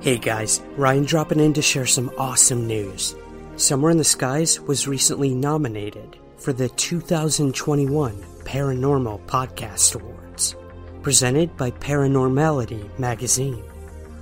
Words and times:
Hey 0.00 0.16
guys, 0.16 0.62
Ryan 0.78 1.04
dropping 1.04 1.40
in 1.40 1.52
to 1.52 1.60
share 1.60 1.84
some 1.84 2.10
awesome 2.16 2.66
news. 2.66 3.14
Somewhere 3.56 3.90
in 3.90 3.98
the 3.98 4.02
Skies 4.04 4.58
was 4.58 4.88
recently 4.88 5.34
nominated 5.34 6.16
for 6.38 6.54
the 6.54 6.70
2021 6.70 8.14
Paranormal 8.44 9.26
Podcast 9.26 9.94
Awards, 10.00 10.56
presented 11.02 11.54
by 11.58 11.70
Paranormality 11.72 12.98
magazine. 12.98 13.62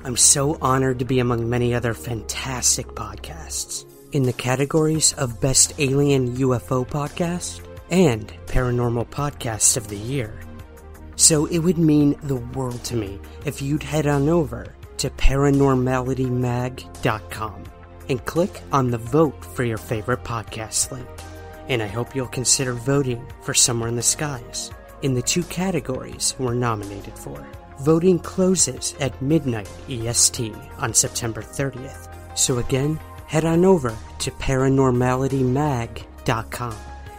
I'm 0.03 0.17
so 0.17 0.59
honored 0.61 0.99
to 0.99 1.05
be 1.05 1.21
among 1.21 1.49
many 1.49 1.73
other 1.73 1.95
fantastic 1.95 2.89
podcasts 2.89 3.87
in 4.11 4.25
the 4.25 4.33
categories 4.33 5.13
of 5.13 5.41
Best 5.41 5.75
Alien 5.79 6.39
UFO 6.39 6.85
Podcast 6.89 7.61
and 7.89 8.27
Paranormal 8.47 9.07
Podcast 9.11 9.77
of 9.77 9.87
the 9.87 9.97
Year. 9.97 10.41
So 11.15 11.47
it 11.47 11.59
would 11.61 11.79
mean 11.79 12.17
the 12.25 12.35
world 12.35 12.83
to 12.87 12.97
me 12.97 13.21
if 13.45 13.63
you'd 13.63 13.85
head 13.85 14.09
on 14.09 14.29
over 14.29 14.75
to 14.99 15.11
paranormalitymag.com 15.11 17.65
and 18.09 18.25
click 18.25 18.63
on 18.73 18.91
the 18.91 18.99
vote 18.99 19.45
for 19.45 19.63
your 19.65 19.79
favorite 19.79 20.25
podcast 20.25 20.91
link. 20.91 21.07
And 21.69 21.81
I 21.83 21.87
hope 21.87 22.15
you'll 22.15 22.29
consider 22.29 22.73
voting 22.73 23.27
for 23.43 23.53
Somewhere 23.55 23.89
in 23.89 23.97
the 23.97 24.03
Skies 24.03 24.71
in 25.03 25.15
the 25.15 25.23
two 25.23 25.43
categories 25.45 26.35
we're 26.39 26.53
nominated 26.55 27.19
for. 27.19 27.47
Voting 27.81 28.19
closes 28.19 28.95
at 28.99 29.23
midnight 29.23 29.71
EST 29.89 30.53
on 30.79 30.93
September 30.93 31.41
30th. 31.43 32.13
So 32.37 32.59
again, 32.59 32.99
head 33.27 33.45
on 33.45 33.65
over 33.65 33.97
to 34.19 34.33
paranormalitymag.com 34.33 36.77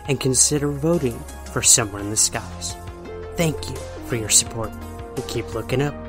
and 0.08 0.20
consider 0.20 0.72
voting 0.72 1.18
for 1.54 1.62
Somewhere 1.62 2.02
in 2.02 2.10
the 2.10 2.18
Skies. 2.18 2.76
Thank 3.36 3.70
you 3.70 3.78
for 4.08 4.18
your 4.18 4.30
support 4.30 4.72
and 4.72 5.28
keep 5.28 5.54
looking 5.54 5.82
up. 5.82 6.09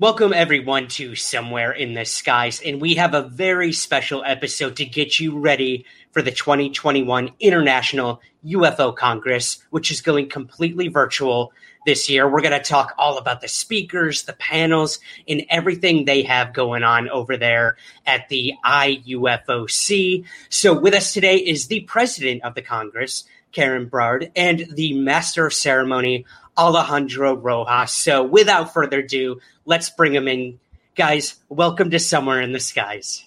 Welcome, 0.00 0.32
everyone, 0.32 0.86
to 0.90 1.16
Somewhere 1.16 1.72
in 1.72 1.94
the 1.94 2.04
Skies. 2.04 2.62
And 2.64 2.80
we 2.80 2.94
have 2.94 3.14
a 3.14 3.22
very 3.22 3.72
special 3.72 4.22
episode 4.24 4.76
to 4.76 4.84
get 4.84 5.18
you 5.18 5.36
ready 5.36 5.86
for 6.12 6.22
the 6.22 6.30
2021 6.30 7.32
International 7.40 8.20
UFO 8.46 8.94
Congress, 8.94 9.58
which 9.70 9.90
is 9.90 10.00
going 10.00 10.28
completely 10.28 10.86
virtual 10.86 11.52
this 11.84 12.08
year. 12.08 12.30
We're 12.30 12.42
going 12.42 12.52
to 12.52 12.60
talk 12.60 12.94
all 12.96 13.18
about 13.18 13.40
the 13.40 13.48
speakers, 13.48 14.22
the 14.22 14.34
panels, 14.34 15.00
and 15.26 15.44
everything 15.50 16.04
they 16.04 16.22
have 16.22 16.52
going 16.54 16.84
on 16.84 17.08
over 17.08 17.36
there 17.36 17.76
at 18.06 18.28
the 18.28 18.52
IUFOC. 18.64 20.24
So, 20.48 20.78
with 20.78 20.94
us 20.94 21.12
today 21.12 21.38
is 21.38 21.66
the 21.66 21.80
president 21.80 22.44
of 22.44 22.54
the 22.54 22.62
Congress, 22.62 23.24
Karen 23.50 23.88
Brard, 23.88 24.30
and 24.36 24.64
the 24.74 24.94
master 24.94 25.44
of 25.46 25.54
ceremony, 25.54 26.24
Alejandro 26.58 27.36
Rojas. 27.36 27.92
So, 27.92 28.24
without 28.24 28.74
further 28.74 28.98
ado, 28.98 29.40
let's 29.64 29.90
bring 29.90 30.14
him 30.14 30.26
in. 30.28 30.58
Guys, 30.96 31.36
welcome 31.48 31.90
to 31.90 31.98
Somewhere 32.00 32.40
in 32.40 32.52
the 32.52 32.58
Skies. 32.58 33.24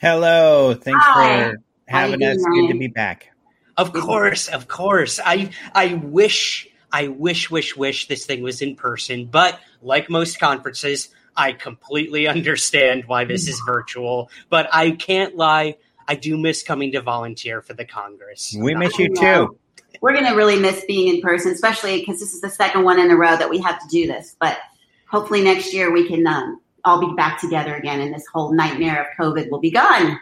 Hello. 0.00 0.74
Thanks 0.74 1.00
Hi. 1.02 1.52
for 1.52 1.56
having 1.88 2.20
How 2.20 2.30
us. 2.32 2.36
doing, 2.36 2.66
Good 2.66 2.72
to 2.74 2.78
be 2.78 2.88
back. 2.88 3.30
Of 3.76 3.92
course, 3.94 4.48
of 4.48 4.68
course. 4.68 5.18
I 5.24 5.50
I 5.74 5.94
wish 5.94 6.68
I 6.92 7.08
wish 7.08 7.50
wish 7.50 7.76
wish 7.76 8.06
this 8.08 8.26
thing 8.26 8.42
was 8.42 8.60
in 8.60 8.76
person, 8.76 9.24
but 9.26 9.58
like 9.80 10.10
most 10.10 10.38
conferences, 10.38 11.08
I 11.34 11.52
completely 11.52 12.28
understand 12.28 13.04
why 13.06 13.24
this 13.24 13.48
is 13.48 13.60
virtual. 13.66 14.30
But 14.50 14.68
I 14.72 14.90
can't 14.90 15.34
lie, 15.34 15.76
I 16.06 16.14
do 16.16 16.36
miss 16.36 16.62
coming 16.62 16.92
to 16.92 17.00
volunteer 17.00 17.62
for 17.62 17.72
the 17.72 17.84
Congress. 17.86 18.54
We 18.56 18.74
miss 18.74 18.98
you 18.98 19.06
I 19.18 19.22
know. 19.22 19.46
too. 19.46 19.58
We're 20.04 20.12
going 20.12 20.26
to 20.26 20.34
really 20.34 20.60
miss 20.60 20.84
being 20.84 21.14
in 21.14 21.22
person, 21.22 21.50
especially 21.50 21.98
because 21.98 22.20
this 22.20 22.34
is 22.34 22.42
the 22.42 22.50
second 22.50 22.84
one 22.84 23.00
in 23.00 23.10
a 23.10 23.16
row 23.16 23.38
that 23.38 23.48
we 23.48 23.58
have 23.62 23.80
to 23.80 23.88
do 23.88 24.06
this. 24.06 24.36
But 24.38 24.58
hopefully 25.10 25.42
next 25.42 25.72
year 25.72 25.90
we 25.90 26.06
can 26.06 26.26
um, 26.26 26.60
all 26.84 27.00
be 27.00 27.16
back 27.16 27.40
together 27.40 27.74
again, 27.74 28.02
and 28.02 28.12
this 28.12 28.26
whole 28.30 28.52
nightmare 28.52 29.00
of 29.00 29.06
COVID 29.18 29.48
will 29.50 29.60
be 29.60 29.70
gone. 29.70 30.20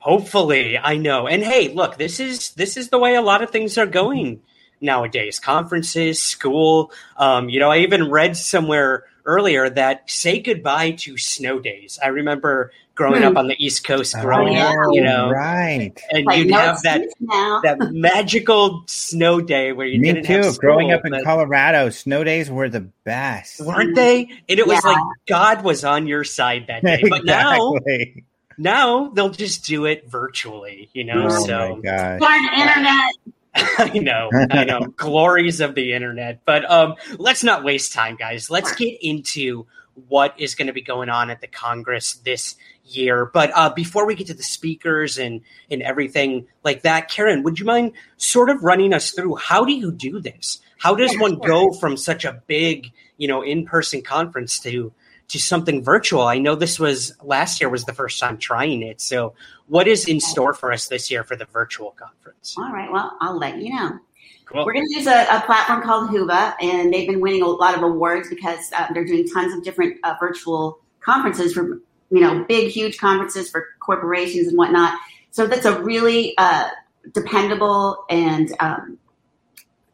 Hopefully, 0.00 0.76
I 0.76 0.96
know. 0.96 1.28
And 1.28 1.44
hey, 1.44 1.72
look, 1.72 1.96
this 1.96 2.18
is 2.18 2.50
this 2.54 2.76
is 2.76 2.88
the 2.88 2.98
way 2.98 3.14
a 3.14 3.22
lot 3.22 3.40
of 3.40 3.50
things 3.50 3.78
are 3.78 3.86
going 3.86 4.42
nowadays. 4.80 5.38
Conferences, 5.38 6.20
school. 6.20 6.90
Um, 7.16 7.48
you 7.48 7.60
know, 7.60 7.70
I 7.70 7.78
even 7.78 8.10
read 8.10 8.36
somewhere 8.36 9.04
earlier 9.24 9.70
that 9.70 10.10
say 10.10 10.40
goodbye 10.40 10.90
to 11.02 11.16
snow 11.16 11.60
days. 11.60 12.00
I 12.02 12.08
remember 12.08 12.72
growing 13.00 13.22
Hmm. 13.22 13.28
up 13.28 13.36
on 13.38 13.48
the 13.48 13.56
East 13.64 13.84
Coast, 13.84 14.14
growing 14.20 14.52
yeah. 14.52 14.68
up, 14.68 14.76
you 14.92 15.00
know, 15.02 15.30
right. 15.30 15.92
and 16.10 16.26
Like, 16.26 16.38
you'd 16.38 16.48
no 16.48 16.58
have 16.58 16.82
that 16.82 17.00
now. 17.18 17.60
that 17.64 17.78
magical 17.92 18.84
snow 18.86 19.40
day 19.40 19.72
where 19.72 19.86
you 19.86 19.98
Me 20.00 20.12
didn't 20.12 20.26
too. 20.26 20.34
have 20.42 20.58
Growing 20.58 20.92
up 20.92 21.00
in 21.06 21.12
Colorado, 21.24 21.88
snow 21.88 22.24
days 22.24 22.50
were 22.50 22.68
the 22.68 22.86
best. 23.04 23.60
weren't 23.60 23.94
they? 23.96 24.28
And 24.48 24.58
it 24.58 24.66
was 24.66 24.80
Yeah. 24.84 24.90
like 24.92 25.02
God 25.28 25.64
was 25.64 25.82
on 25.84 26.06
your 26.06 26.24
side 26.24 26.66
that 26.68 26.82
day. 26.84 27.02
But 27.08 27.24
now, 27.24 27.74
Exactly. 27.76 28.24
now 28.58 29.08
they'll 29.14 29.30
just 29.30 29.64
do 29.64 29.86
it 29.86 30.08
virtually, 30.10 30.90
you 30.92 31.04
know. 31.04 31.26
Oh 31.30 31.44
so 31.46 31.76
my 31.76 31.80
gosh. 31.80 32.20
Darn 32.20 32.44
internet. 32.60 33.34
I 33.54 33.98
know, 33.98 34.30
I 34.50 34.64
know, 34.64 34.80
glories 34.96 35.60
of 35.60 35.74
the 35.74 35.92
internet. 35.92 36.40
But 36.44 36.70
um, 36.70 36.94
let's 37.18 37.42
not 37.42 37.64
waste 37.64 37.92
time, 37.92 38.16
guys. 38.16 38.50
Let's 38.50 38.74
get 38.74 38.98
into 39.02 39.66
what 40.08 40.34
is 40.38 40.54
going 40.54 40.68
to 40.68 40.72
be 40.72 40.82
going 40.82 41.08
on 41.08 41.30
at 41.30 41.40
the 41.40 41.46
Congress 41.46 42.14
this 42.14 42.56
year. 42.84 43.26
But 43.26 43.50
uh, 43.54 43.70
before 43.70 44.06
we 44.06 44.14
get 44.14 44.28
to 44.28 44.34
the 44.34 44.42
speakers 44.42 45.18
and 45.18 45.42
and 45.70 45.82
everything 45.82 46.46
like 46.64 46.82
that, 46.82 47.08
Karen, 47.08 47.42
would 47.42 47.58
you 47.58 47.66
mind 47.66 47.92
sort 48.16 48.50
of 48.50 48.62
running 48.62 48.92
us 48.92 49.10
through 49.10 49.36
how 49.36 49.64
do 49.64 49.72
you 49.72 49.92
do 49.92 50.20
this? 50.20 50.60
How 50.78 50.94
does 50.94 51.12
Yeah, 51.12 51.20
one 51.20 51.32
sure. 51.32 51.46
go 51.46 51.72
from 51.72 51.96
such 51.96 52.24
a 52.24 52.42
big, 52.46 52.92
you 53.18 53.28
know, 53.28 53.42
in 53.42 53.66
person 53.66 54.02
conference 54.02 54.58
to 54.60 54.92
to 55.30 55.38
something 55.38 55.82
virtual? 55.82 56.22
I 56.22 56.38
know 56.38 56.54
this 56.54 56.78
was 56.78 57.14
last 57.22 57.60
year 57.60 57.70
was 57.70 57.84
the 57.84 57.94
first 57.94 58.18
time 58.18 58.38
trying 58.38 58.82
it. 58.82 59.00
So, 59.00 59.34
what 59.68 59.88
is 59.88 60.08
in 60.08 60.20
store 60.20 60.54
for 60.54 60.72
us 60.72 60.88
this 60.88 61.10
year 61.10 61.24
for 61.24 61.36
the 61.36 61.46
virtual 61.46 61.92
conference? 61.92 62.54
All 62.58 62.72
right, 62.72 62.90
well, 62.90 63.16
I'll 63.20 63.38
let 63.38 63.58
you 63.58 63.74
know. 63.74 63.98
Cool. 64.46 64.66
We're 64.66 64.72
going 64.72 64.88
to 64.88 64.94
use 64.94 65.06
a, 65.06 65.26
a 65.30 65.42
platform 65.46 65.82
called 65.82 66.10
Whova, 66.10 66.54
and 66.60 66.92
they've 66.92 67.08
been 67.08 67.20
winning 67.20 67.42
a 67.42 67.46
lot 67.46 67.76
of 67.76 67.82
awards 67.84 68.28
because 68.28 68.70
uh, 68.76 68.92
they're 68.92 69.04
doing 69.04 69.28
tons 69.28 69.54
of 69.54 69.62
different 69.62 69.98
uh, 70.02 70.16
virtual 70.18 70.80
conferences 70.98 71.54
for 71.54 71.80
you 72.10 72.20
know 72.20 72.44
big, 72.48 72.70
huge 72.70 72.98
conferences 72.98 73.48
for 73.48 73.66
corporations 73.78 74.48
and 74.48 74.58
whatnot. 74.58 74.98
So 75.30 75.46
that's 75.46 75.66
a 75.66 75.80
really 75.80 76.34
uh, 76.36 76.68
dependable 77.12 78.04
and 78.10 78.52
um, 78.58 78.98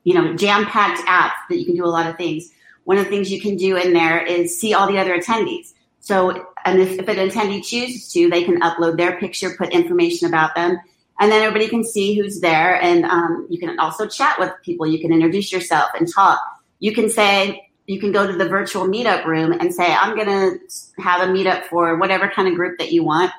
you 0.04 0.14
know 0.14 0.34
jam-packed 0.34 1.02
app 1.06 1.34
that 1.50 1.58
you 1.58 1.66
can 1.66 1.76
do 1.76 1.84
a 1.84 1.92
lot 1.92 2.08
of 2.08 2.16
things. 2.16 2.50
One 2.86 2.98
of 2.98 3.04
the 3.04 3.10
things 3.10 3.32
you 3.32 3.40
can 3.40 3.56
do 3.56 3.76
in 3.76 3.92
there 3.92 4.24
is 4.24 4.60
see 4.60 4.72
all 4.72 4.86
the 4.86 4.98
other 4.98 5.18
attendees. 5.18 5.72
So, 5.98 6.46
and 6.64 6.80
if, 6.80 7.00
if 7.00 7.08
an 7.08 7.16
attendee 7.16 7.64
chooses 7.64 8.12
to, 8.12 8.30
they 8.30 8.44
can 8.44 8.60
upload 8.60 8.96
their 8.96 9.18
picture, 9.18 9.56
put 9.58 9.70
information 9.70 10.28
about 10.28 10.54
them, 10.54 10.78
and 11.18 11.32
then 11.32 11.42
everybody 11.42 11.66
can 11.66 11.82
see 11.82 12.16
who's 12.16 12.40
there. 12.40 12.80
And 12.80 13.04
um, 13.04 13.48
you 13.50 13.58
can 13.58 13.76
also 13.80 14.06
chat 14.06 14.38
with 14.38 14.52
people. 14.62 14.86
You 14.86 15.00
can 15.00 15.12
introduce 15.12 15.50
yourself 15.50 15.90
and 15.98 16.08
talk. 16.08 16.38
You 16.78 16.94
can 16.94 17.10
say, 17.10 17.68
you 17.88 17.98
can 17.98 18.12
go 18.12 18.24
to 18.24 18.32
the 18.32 18.48
virtual 18.48 18.86
meetup 18.86 19.24
room 19.24 19.50
and 19.50 19.74
say, 19.74 19.92
I'm 19.92 20.14
going 20.14 20.28
to 20.28 21.02
have 21.02 21.28
a 21.28 21.32
meetup 21.32 21.64
for 21.64 21.96
whatever 21.96 22.28
kind 22.28 22.46
of 22.46 22.54
group 22.54 22.78
that 22.78 22.92
you 22.92 23.02
want. 23.02 23.32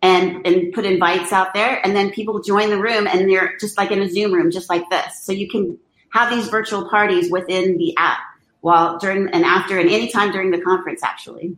And, 0.00 0.46
and 0.46 0.72
put 0.72 0.84
invites 0.84 1.32
out 1.32 1.54
there 1.54 1.80
and 1.86 1.94
then 1.94 2.10
people 2.10 2.42
join 2.42 2.70
the 2.70 2.78
room 2.80 3.06
and 3.06 3.30
they're 3.30 3.56
just 3.60 3.78
like 3.78 3.92
in 3.92 4.02
a 4.02 4.08
zoom 4.08 4.32
room 4.32 4.50
just 4.50 4.68
like 4.68 4.90
this 4.90 5.22
so 5.22 5.30
you 5.30 5.48
can 5.48 5.78
have 6.10 6.28
these 6.28 6.48
virtual 6.48 6.88
parties 6.88 7.30
within 7.30 7.78
the 7.78 7.96
app 7.96 8.18
while 8.62 8.98
during 8.98 9.28
and 9.28 9.44
after 9.44 9.78
and 9.78 9.90
anytime 9.90 10.32
during 10.32 10.50
the 10.50 10.60
conference 10.60 11.02
actually. 11.02 11.56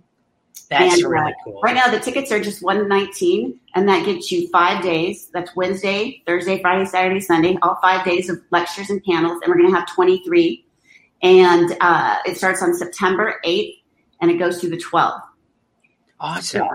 That's 0.70 0.96
And, 0.96 1.04
uh, 1.04 1.08
really 1.08 1.34
cool. 1.44 1.60
Right 1.62 1.74
now 1.74 1.88
the 1.88 2.00
tickets 2.00 2.32
are 2.32 2.40
just 2.40 2.62
119 2.62 3.60
and 3.74 3.88
that 3.88 4.04
gets 4.04 4.32
you 4.32 4.48
5 4.48 4.82
days. 4.82 5.28
That's 5.32 5.54
Wednesday, 5.54 6.22
Thursday, 6.26 6.60
Friday, 6.60 6.86
Saturday, 6.86 7.20
Sunday, 7.20 7.56
all 7.62 7.78
5 7.80 8.04
days 8.04 8.28
of 8.28 8.40
lectures 8.50 8.90
and 8.90 9.02
panels 9.04 9.40
and 9.42 9.48
we're 9.48 9.58
going 9.58 9.70
to 9.70 9.78
have 9.78 9.86
23 9.94 10.66
and 11.22 11.76
uh, 11.80 12.18
it 12.26 12.36
starts 12.36 12.62
on 12.62 12.74
September 12.74 13.36
8th 13.44 13.76
and 14.20 14.30
it 14.30 14.38
goes 14.38 14.60
through 14.60 14.70
the 14.70 14.78
12th. 14.78 15.22
Awesome. 16.18 16.68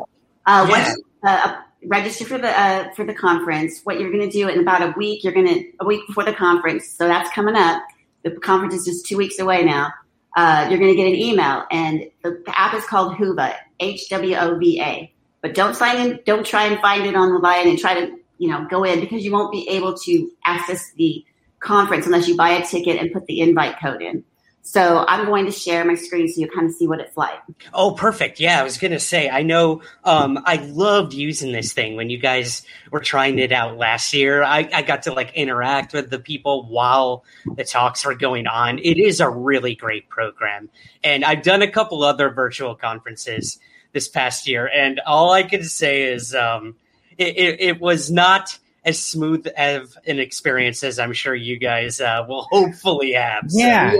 Uh, 0.46 0.66
Yeah. 0.68 0.70
Once 0.70 1.02
uh, 1.24 1.62
register 1.86 2.26
for 2.26 2.38
the 2.38 2.50
uh, 2.60 2.92
for 2.94 3.06
the 3.06 3.14
conference, 3.14 3.82
what 3.84 4.00
you're 4.00 4.12
going 4.12 4.28
to 4.28 4.32
do 4.32 4.48
in 4.48 4.60
about 4.60 4.82
a 4.82 4.94
week, 4.98 5.24
you're 5.24 5.34
going 5.34 5.48
to 5.48 5.72
a 5.80 5.86
week 5.86 6.06
before 6.08 6.24
the 6.24 6.34
conference. 6.34 6.90
So 6.90 7.08
that's 7.08 7.30
coming 7.32 7.56
up. 7.56 7.82
The 8.24 8.32
conference 8.32 8.76
is 8.76 8.86
just 8.86 9.06
two 9.06 9.18
weeks 9.18 9.40
away 9.40 9.64
now. 9.64 9.92
Uh, 10.36 10.68
you're 10.70 10.80
going 10.80 10.92
to 10.92 10.96
get 10.96 11.08
an 11.08 11.16
email, 11.16 11.66
and 11.72 12.04
the, 12.24 12.42
app 12.48 12.74
is 12.76 12.86
called 12.86 13.16
Whova, 13.16 13.56
H 13.80 14.10
W 14.10 14.36
O 14.36 14.58
V 14.58 14.82
A. 14.82 15.14
But 15.42 15.56
don't 15.56 15.76
sign 15.76 15.98
in. 15.98 16.20
Don't 16.26 16.46
try 16.46 16.66
and 16.66 16.80
find 16.82 17.06
it 17.06 17.16
on 17.16 17.34
the 17.34 17.40
line 17.40 17.68
and 17.68 17.80
try 17.80 17.94
to 17.94 18.16
you 18.38 18.50
know 18.50 18.68
go 18.70 18.84
in 18.84 19.00
because 19.00 19.26
you 19.26 19.32
won't 19.32 19.52
be 19.52 19.68
able 19.70 19.98
to 19.98 20.32
access 20.46 20.92
the 20.94 21.26
conference 21.60 22.06
unless 22.06 22.28
you 22.28 22.36
buy 22.36 22.50
a 22.50 22.66
ticket 22.66 22.98
and 22.98 23.12
put 23.12 23.26
the 23.26 23.42
invite 23.42 23.80
code 23.80 24.02
in. 24.02 24.24
So 24.62 25.04
I'm 25.08 25.26
going 25.26 25.46
to 25.48 25.52
share 25.52 25.84
my 25.84 25.96
screen 25.96 26.28
so 26.28 26.42
you 26.42 26.48
kind 26.50 26.68
of 26.68 26.74
see 26.76 26.86
what 26.88 27.00
it's 27.00 27.18
like. 27.18 27.40
Oh, 27.74 27.92
perfect. 27.94 28.40
Yeah, 28.40 28.60
I 28.60 28.64
was 28.64 28.78
gonna 28.78 29.00
say. 29.00 29.28
I 29.28 29.42
know. 29.42 29.82
Um, 30.04 30.38
I 30.46 30.58
loved 30.58 31.14
using 31.14 31.52
this 31.52 31.74
thing 31.74 31.96
when 31.96 32.12
you 32.12 32.20
guys 32.20 32.62
were 32.92 33.00
trying 33.00 33.40
it 33.40 33.52
out 33.52 33.78
last 33.78 34.14
year. 34.14 34.44
I, 34.44 34.70
I 34.72 34.82
got 34.84 35.04
to 35.04 35.14
like 35.14 35.34
interact 35.34 35.94
with 35.94 36.12
the 36.12 36.20
people 36.20 36.68
while 36.68 37.24
the 37.56 37.64
talks 37.64 38.06
were 38.06 38.14
going 38.14 38.46
on. 38.46 38.78
It 38.78 39.00
is 39.00 39.20
a 39.22 39.30
really 39.30 39.74
great 39.74 40.08
program, 40.08 40.70
and 41.04 41.26
I've 41.26 41.42
done 41.42 41.64
a 41.64 41.72
couple 41.72 42.04
other 42.04 42.30
virtual 42.30 42.76
conferences 42.76 43.60
this 43.94 44.08
past 44.08 44.48
year, 44.48 44.68
and 44.72 45.00
all 45.00 45.32
I 45.32 45.44
can 45.44 45.64
say 45.64 46.04
is 46.04 46.36
um, 46.36 46.76
it, 47.18 47.36
it, 47.38 47.62
it 47.62 47.82
was 47.82 48.12
not 48.12 48.56
as 48.86 49.00
smooth 49.04 49.48
of 49.58 49.98
an 50.06 50.20
experience 50.20 50.84
as 50.84 51.00
I'm 51.00 51.14
sure 51.14 51.34
you 51.34 51.58
guys 51.58 52.00
uh, 52.00 52.24
will 52.28 52.44
hopefully 52.52 53.14
have. 53.14 53.50
So- 53.50 53.58
Yeah. 53.58 53.96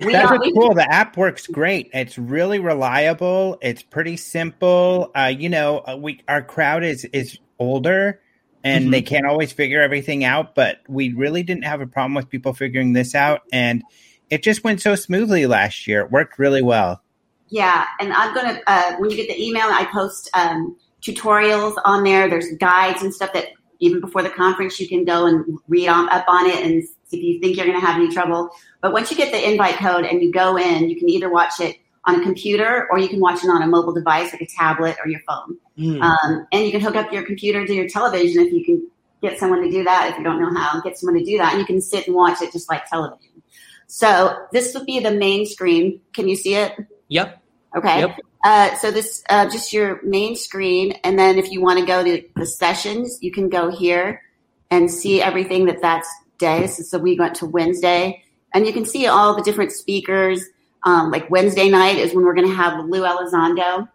We 0.00 0.12
That's 0.12 0.30
what's 0.30 0.52
cool. 0.52 0.74
The 0.74 0.92
app 0.92 1.16
works 1.16 1.46
great. 1.46 1.90
It's 1.94 2.18
really 2.18 2.58
reliable. 2.58 3.58
It's 3.62 3.82
pretty 3.82 4.16
simple. 4.16 5.10
Uh, 5.14 5.32
you 5.36 5.48
know, 5.48 5.78
uh, 5.86 5.96
we 5.96 6.20
our 6.28 6.42
crowd 6.42 6.82
is 6.82 7.04
is 7.06 7.38
older, 7.58 8.20
and 8.64 8.88
Mhm. 8.88 8.90
they 8.90 9.02
can't 9.02 9.26
always 9.26 9.52
figure 9.52 9.80
everything 9.80 10.24
out. 10.24 10.54
But 10.54 10.78
we 10.88 11.12
really 11.12 11.42
didn't 11.44 11.64
have 11.64 11.80
a 11.80 11.86
problem 11.86 12.14
with 12.14 12.28
people 12.28 12.52
figuring 12.54 12.92
this 12.92 13.14
out, 13.14 13.42
and 13.52 13.82
it 14.30 14.42
just 14.42 14.64
went 14.64 14.80
so 14.80 14.96
smoothly 14.96 15.46
last 15.46 15.86
year. 15.86 16.00
It 16.02 16.10
worked 16.10 16.38
really 16.38 16.62
well. 16.62 17.00
Yeah, 17.48 17.86
and 18.00 18.12
I'm 18.12 18.34
gonna 18.34 18.60
uh, 18.66 18.96
when 18.96 19.10
you 19.10 19.16
get 19.16 19.28
the 19.28 19.40
email, 19.40 19.66
I 19.66 19.84
post 19.92 20.28
um, 20.34 20.76
tutorials 21.02 21.74
on 21.84 22.02
there. 22.02 22.28
There's 22.28 22.50
guides 22.58 23.00
and 23.02 23.14
stuff 23.14 23.32
that 23.32 23.48
even 23.78 24.00
before 24.00 24.22
the 24.22 24.30
conference 24.30 24.80
you 24.80 24.88
can 24.88 25.04
go 25.04 25.26
and 25.26 25.44
read 25.68 25.88
on, 25.88 26.08
up 26.08 26.24
on 26.26 26.46
it 26.46 26.64
and 26.64 26.82
see 26.82 26.93
if 27.14 27.22
you 27.22 27.40
think 27.40 27.56
you're 27.56 27.66
going 27.66 27.80
to 27.80 27.86
have 27.86 27.96
any 27.96 28.12
trouble. 28.12 28.50
But 28.80 28.92
once 28.92 29.10
you 29.10 29.16
get 29.16 29.32
the 29.32 29.50
invite 29.50 29.76
code 29.76 30.04
and 30.04 30.22
you 30.22 30.32
go 30.32 30.56
in, 30.56 30.88
you 30.88 30.96
can 30.96 31.08
either 31.08 31.30
watch 31.30 31.60
it 31.60 31.76
on 32.06 32.20
a 32.20 32.22
computer 32.22 32.86
or 32.90 32.98
you 32.98 33.08
can 33.08 33.20
watch 33.20 33.42
it 33.42 33.48
on 33.48 33.62
a 33.62 33.66
mobile 33.66 33.92
device 33.92 34.32
like 34.32 34.42
a 34.42 34.46
tablet 34.46 34.96
or 35.02 35.08
your 35.08 35.20
phone. 35.26 35.56
Hmm. 35.76 36.02
Um, 36.02 36.46
and 36.52 36.64
you 36.66 36.70
can 36.70 36.80
hook 36.80 36.96
up 36.96 37.12
your 37.12 37.24
computer 37.24 37.66
to 37.66 37.74
your 37.74 37.88
television 37.88 38.46
if 38.46 38.52
you 38.52 38.64
can 38.64 38.88
get 39.22 39.38
someone 39.38 39.62
to 39.62 39.70
do 39.70 39.84
that. 39.84 40.10
If 40.10 40.18
you 40.18 40.24
don't 40.24 40.40
know 40.40 40.52
how, 40.52 40.80
get 40.80 40.98
someone 40.98 41.18
to 41.18 41.24
do 41.24 41.38
that, 41.38 41.52
and 41.52 41.60
you 41.60 41.66
can 41.66 41.80
sit 41.80 42.06
and 42.06 42.14
watch 42.14 42.42
it 42.42 42.52
just 42.52 42.68
like 42.68 42.88
television. 42.88 43.42
So 43.86 44.46
this 44.52 44.74
would 44.74 44.86
be 44.86 45.00
the 45.00 45.12
main 45.12 45.46
screen. 45.46 46.00
Can 46.12 46.28
you 46.28 46.36
see 46.36 46.54
it? 46.54 46.72
Yep. 47.08 47.40
Okay. 47.76 48.00
Yep. 48.00 48.20
Uh, 48.44 48.74
so 48.76 48.90
this 48.90 49.24
uh, 49.30 49.48
just 49.48 49.72
your 49.72 50.02
main 50.02 50.36
screen, 50.36 50.92
and 51.02 51.18
then 51.18 51.38
if 51.38 51.50
you 51.50 51.62
want 51.62 51.78
to 51.78 51.86
go 51.86 52.04
to 52.04 52.22
the 52.36 52.44
sessions, 52.44 53.18
you 53.22 53.32
can 53.32 53.48
go 53.48 53.70
here 53.70 54.22
and 54.70 54.90
see 54.90 55.22
everything 55.22 55.64
that 55.66 55.80
that's 55.80 56.08
day. 56.38 56.66
So, 56.66 56.82
so 56.82 56.98
we 56.98 57.18
went 57.18 57.34
to 57.36 57.46
Wednesday, 57.46 58.22
and 58.52 58.66
you 58.66 58.72
can 58.72 58.84
see 58.84 59.06
all 59.06 59.34
the 59.34 59.42
different 59.42 59.72
speakers. 59.72 60.44
Um, 60.84 61.10
like 61.10 61.30
Wednesday 61.30 61.70
night 61.70 61.96
is 61.96 62.14
when 62.14 62.24
we're 62.24 62.34
going 62.34 62.48
to 62.48 62.54
have 62.54 62.84
Lou 62.84 63.02
Elizondo 63.02 63.88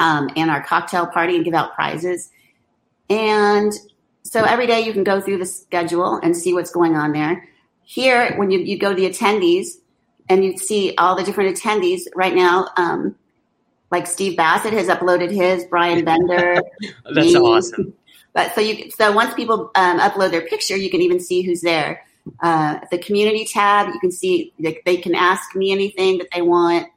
um, 0.00 0.30
and 0.36 0.50
our 0.50 0.62
cocktail 0.62 1.06
party 1.06 1.36
and 1.36 1.44
give 1.44 1.54
out 1.54 1.74
prizes. 1.74 2.30
And 3.08 3.72
so 4.22 4.44
every 4.44 4.66
day 4.66 4.80
you 4.80 4.92
can 4.92 5.04
go 5.04 5.20
through 5.20 5.38
the 5.38 5.46
schedule 5.46 6.16
and 6.22 6.36
see 6.36 6.52
what's 6.52 6.70
going 6.70 6.96
on 6.96 7.12
there. 7.12 7.48
Here, 7.82 8.34
when 8.36 8.50
you, 8.50 8.60
you 8.60 8.78
go 8.78 8.90
to 8.90 8.94
the 8.94 9.08
attendees 9.08 9.66
and 10.28 10.44
you 10.44 10.56
see 10.56 10.94
all 10.96 11.14
the 11.14 11.22
different 11.22 11.56
attendees 11.56 12.02
right 12.14 12.34
now, 12.34 12.68
um, 12.76 13.14
like 13.90 14.06
Steve 14.06 14.36
Bassett 14.36 14.72
has 14.72 14.88
uploaded 14.88 15.30
his, 15.30 15.64
Bryan 15.66 16.04
Bender. 16.04 16.60
That's 17.14 17.32
me. 17.32 17.36
awesome. 17.36 17.94
But 18.34 18.54
so 18.54 18.60
you 18.60 18.90
so 18.90 19.12
once 19.12 19.32
people 19.34 19.70
um, 19.74 20.00
upload 20.00 20.32
their 20.32 20.46
picture, 20.46 20.76
you 20.76 20.90
can 20.90 21.00
even 21.00 21.20
see 21.20 21.42
who's 21.42 21.62
there. 21.62 22.04
Uh, 22.40 22.80
the 22.90 22.98
community 22.98 23.44
tab, 23.44 23.88
you 23.88 24.00
can 24.00 24.10
see 24.10 24.52
they, 24.58 24.80
they 24.84 24.96
can 24.96 25.14
ask 25.14 25.54
me 25.54 25.72
anything 25.72 26.18
that 26.18 26.28
they 26.34 26.42
want. 26.42 26.88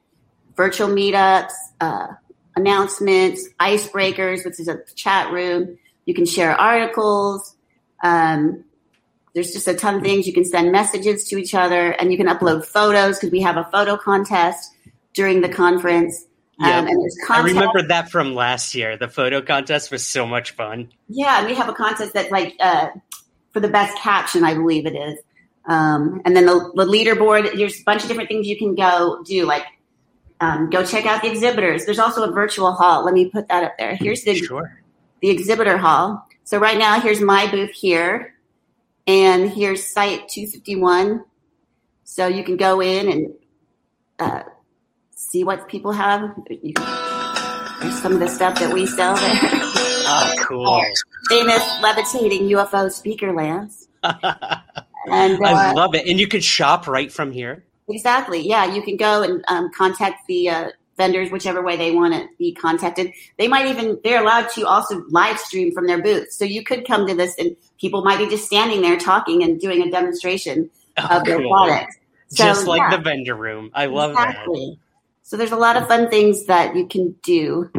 Virtual 0.55 0.87
meetups, 0.87 1.51
uh, 1.79 2.07
announcements, 2.55 3.47
icebreakers, 3.59 4.43
which 4.43 4.59
is 4.59 4.67
a 4.67 4.79
chat 4.95 5.31
room. 5.31 5.77
You 6.05 6.13
can 6.13 6.25
share 6.25 6.59
articles. 6.59 7.55
Um, 8.03 8.63
there's 9.33 9.51
just 9.51 9.67
a 9.67 9.75
ton 9.75 9.95
of 9.95 10.01
things. 10.01 10.25
You 10.25 10.33
can 10.33 10.45
send 10.45 10.71
messages 10.71 11.27
to 11.27 11.37
each 11.37 11.53
other, 11.53 11.91
and 11.91 12.11
you 12.11 12.17
can 12.17 12.27
upload 12.27 12.65
photos 12.65 13.17
because 13.17 13.31
we 13.31 13.41
have 13.41 13.57
a 13.57 13.65
photo 13.71 13.95
contest 13.95 14.73
during 15.13 15.41
the 15.41 15.49
conference. 15.49 16.25
Yeah. 16.59 16.79
Um, 16.79 16.87
and 16.87 17.01
there's 17.01 17.17
I 17.29 17.43
remember 17.43 17.83
that 17.87 18.09
from 18.09 18.33
last 18.33 18.73
year. 18.73 18.97
The 18.97 19.07
photo 19.07 19.41
contest 19.41 19.91
was 19.91 20.05
so 20.05 20.25
much 20.25 20.51
fun. 20.51 20.89
Yeah, 21.07 21.39
and 21.39 21.47
we 21.47 21.53
have 21.53 21.69
a 21.69 21.73
contest 21.73 22.13
that's 22.13 22.31
like 22.31 22.55
uh, 22.59 22.89
for 23.51 23.59
the 23.59 23.67
best 23.67 23.97
caption, 23.99 24.43
I 24.43 24.55
believe 24.55 24.85
it 24.85 24.95
is. 24.95 25.19
Um, 25.65 26.21
and 26.25 26.35
then 26.35 26.45
the, 26.45 26.71
the 26.75 26.85
leaderboard, 26.85 27.55
there's 27.57 27.79
a 27.79 27.83
bunch 27.83 28.01
of 28.03 28.07
different 28.07 28.29
things 28.29 28.47
you 28.47 28.57
can 28.57 28.73
go 28.73 29.21
do, 29.25 29.45
like 29.45 29.65
um, 30.39 30.69
go 30.69 30.85
check 30.85 31.05
out 31.05 31.21
the 31.21 31.29
exhibitors. 31.29 31.85
There's 31.85 31.99
also 31.99 32.23
a 32.23 32.31
virtual 32.31 32.71
hall. 32.71 33.03
Let 33.03 33.13
me 33.13 33.29
put 33.29 33.47
that 33.49 33.63
up 33.63 33.77
there. 33.77 33.95
Here's 33.95 34.23
the, 34.23 34.35
Sure. 34.35 34.81
the 35.21 35.29
exhibitor 35.29 35.77
hall. 35.77 36.27
So 36.43 36.57
right 36.57 36.77
now, 36.77 36.99
here's 37.01 37.19
my 37.19 37.51
booth 37.51 37.71
here, 37.71 38.35
and 39.05 39.49
here's 39.49 39.85
site 39.85 40.29
251. 40.29 41.23
So 42.05 42.27
you 42.27 42.43
can 42.43 42.55
go 42.55 42.81
in 42.81 43.11
and 43.11 43.33
uh, 44.19 44.43
see 45.17 45.43
what 45.43 45.67
people 45.67 45.91
have. 45.91 46.31
You 46.49 46.73
there's 47.81 48.01
some 48.01 48.13
of 48.13 48.19
the 48.19 48.27
stuff 48.27 48.59
that 48.59 48.71
we 48.73 48.85
sell 48.85 49.15
there. 49.15 49.39
Oh, 50.09 50.33
cool. 50.47 50.81
famous 51.29 51.61
levitating 51.81 52.47
UFO 52.49 52.91
speaker 52.91 53.33
lamps. 53.33 53.87
And 54.03 55.39
I 55.45 55.71
uh, 55.71 55.73
love 55.73 55.95
it. 55.95 56.07
And 56.07 56.19
you 56.19 56.27
could 56.27 56.43
shop 56.43 56.87
right 56.87 57.11
from 57.11 57.31
here. 57.31 57.65
exactly, 57.89 58.39
yeah, 58.47 58.65
you 58.73 58.81
can 58.81 58.97
go 58.97 59.23
and 59.23 59.43
um, 59.47 59.71
contact 59.75 60.27
the 60.27 60.49
uh, 60.49 60.69
vendors 60.97 61.31
whichever 61.31 61.61
way 61.63 61.77
they 61.77 61.91
want 61.91 62.13
to 62.13 62.27
be 62.37 62.53
contacted. 62.53 63.11
They 63.37 63.47
might 63.47 63.67
even 63.67 63.99
they're 64.03 64.21
allowed 64.21 64.49
to 64.51 64.65
also 64.67 65.03
live 65.09 65.39
stream 65.39 65.71
from 65.73 65.87
their 65.87 66.01
booth, 66.01 66.31
so 66.31 66.45
you 66.45 66.63
could 66.63 66.85
come 66.87 67.07
to 67.07 67.13
this 67.15 67.35
and 67.37 67.55
people 67.79 68.03
might 68.03 68.17
be 68.17 68.27
just 68.27 68.45
standing 68.45 68.81
there 68.81 68.97
talking 68.97 69.43
and 69.43 69.59
doing 69.59 69.81
a 69.83 69.91
demonstration 69.91 70.69
Oh, 70.99 71.17
of 71.19 71.25
their 71.25 71.37
cool. 71.37 71.51
product. 71.51 71.93
So, 72.29 72.43
Just 72.43 72.65
like 72.65 72.81
yeah, 72.81 72.97
the 72.97 73.03
vendor 73.03 73.35
room. 73.35 73.69
I 73.73 73.85
love 73.85 74.11
exactly. 74.11 74.79
So 75.27 75.35
there's 75.35 75.51
a 75.51 75.57
lot 75.57 75.75
of 75.75 75.89
fun 75.89 76.09
things 76.09 76.45
that 76.45 76.77
you 76.77 76.87
can 76.87 77.13
do 77.21 77.69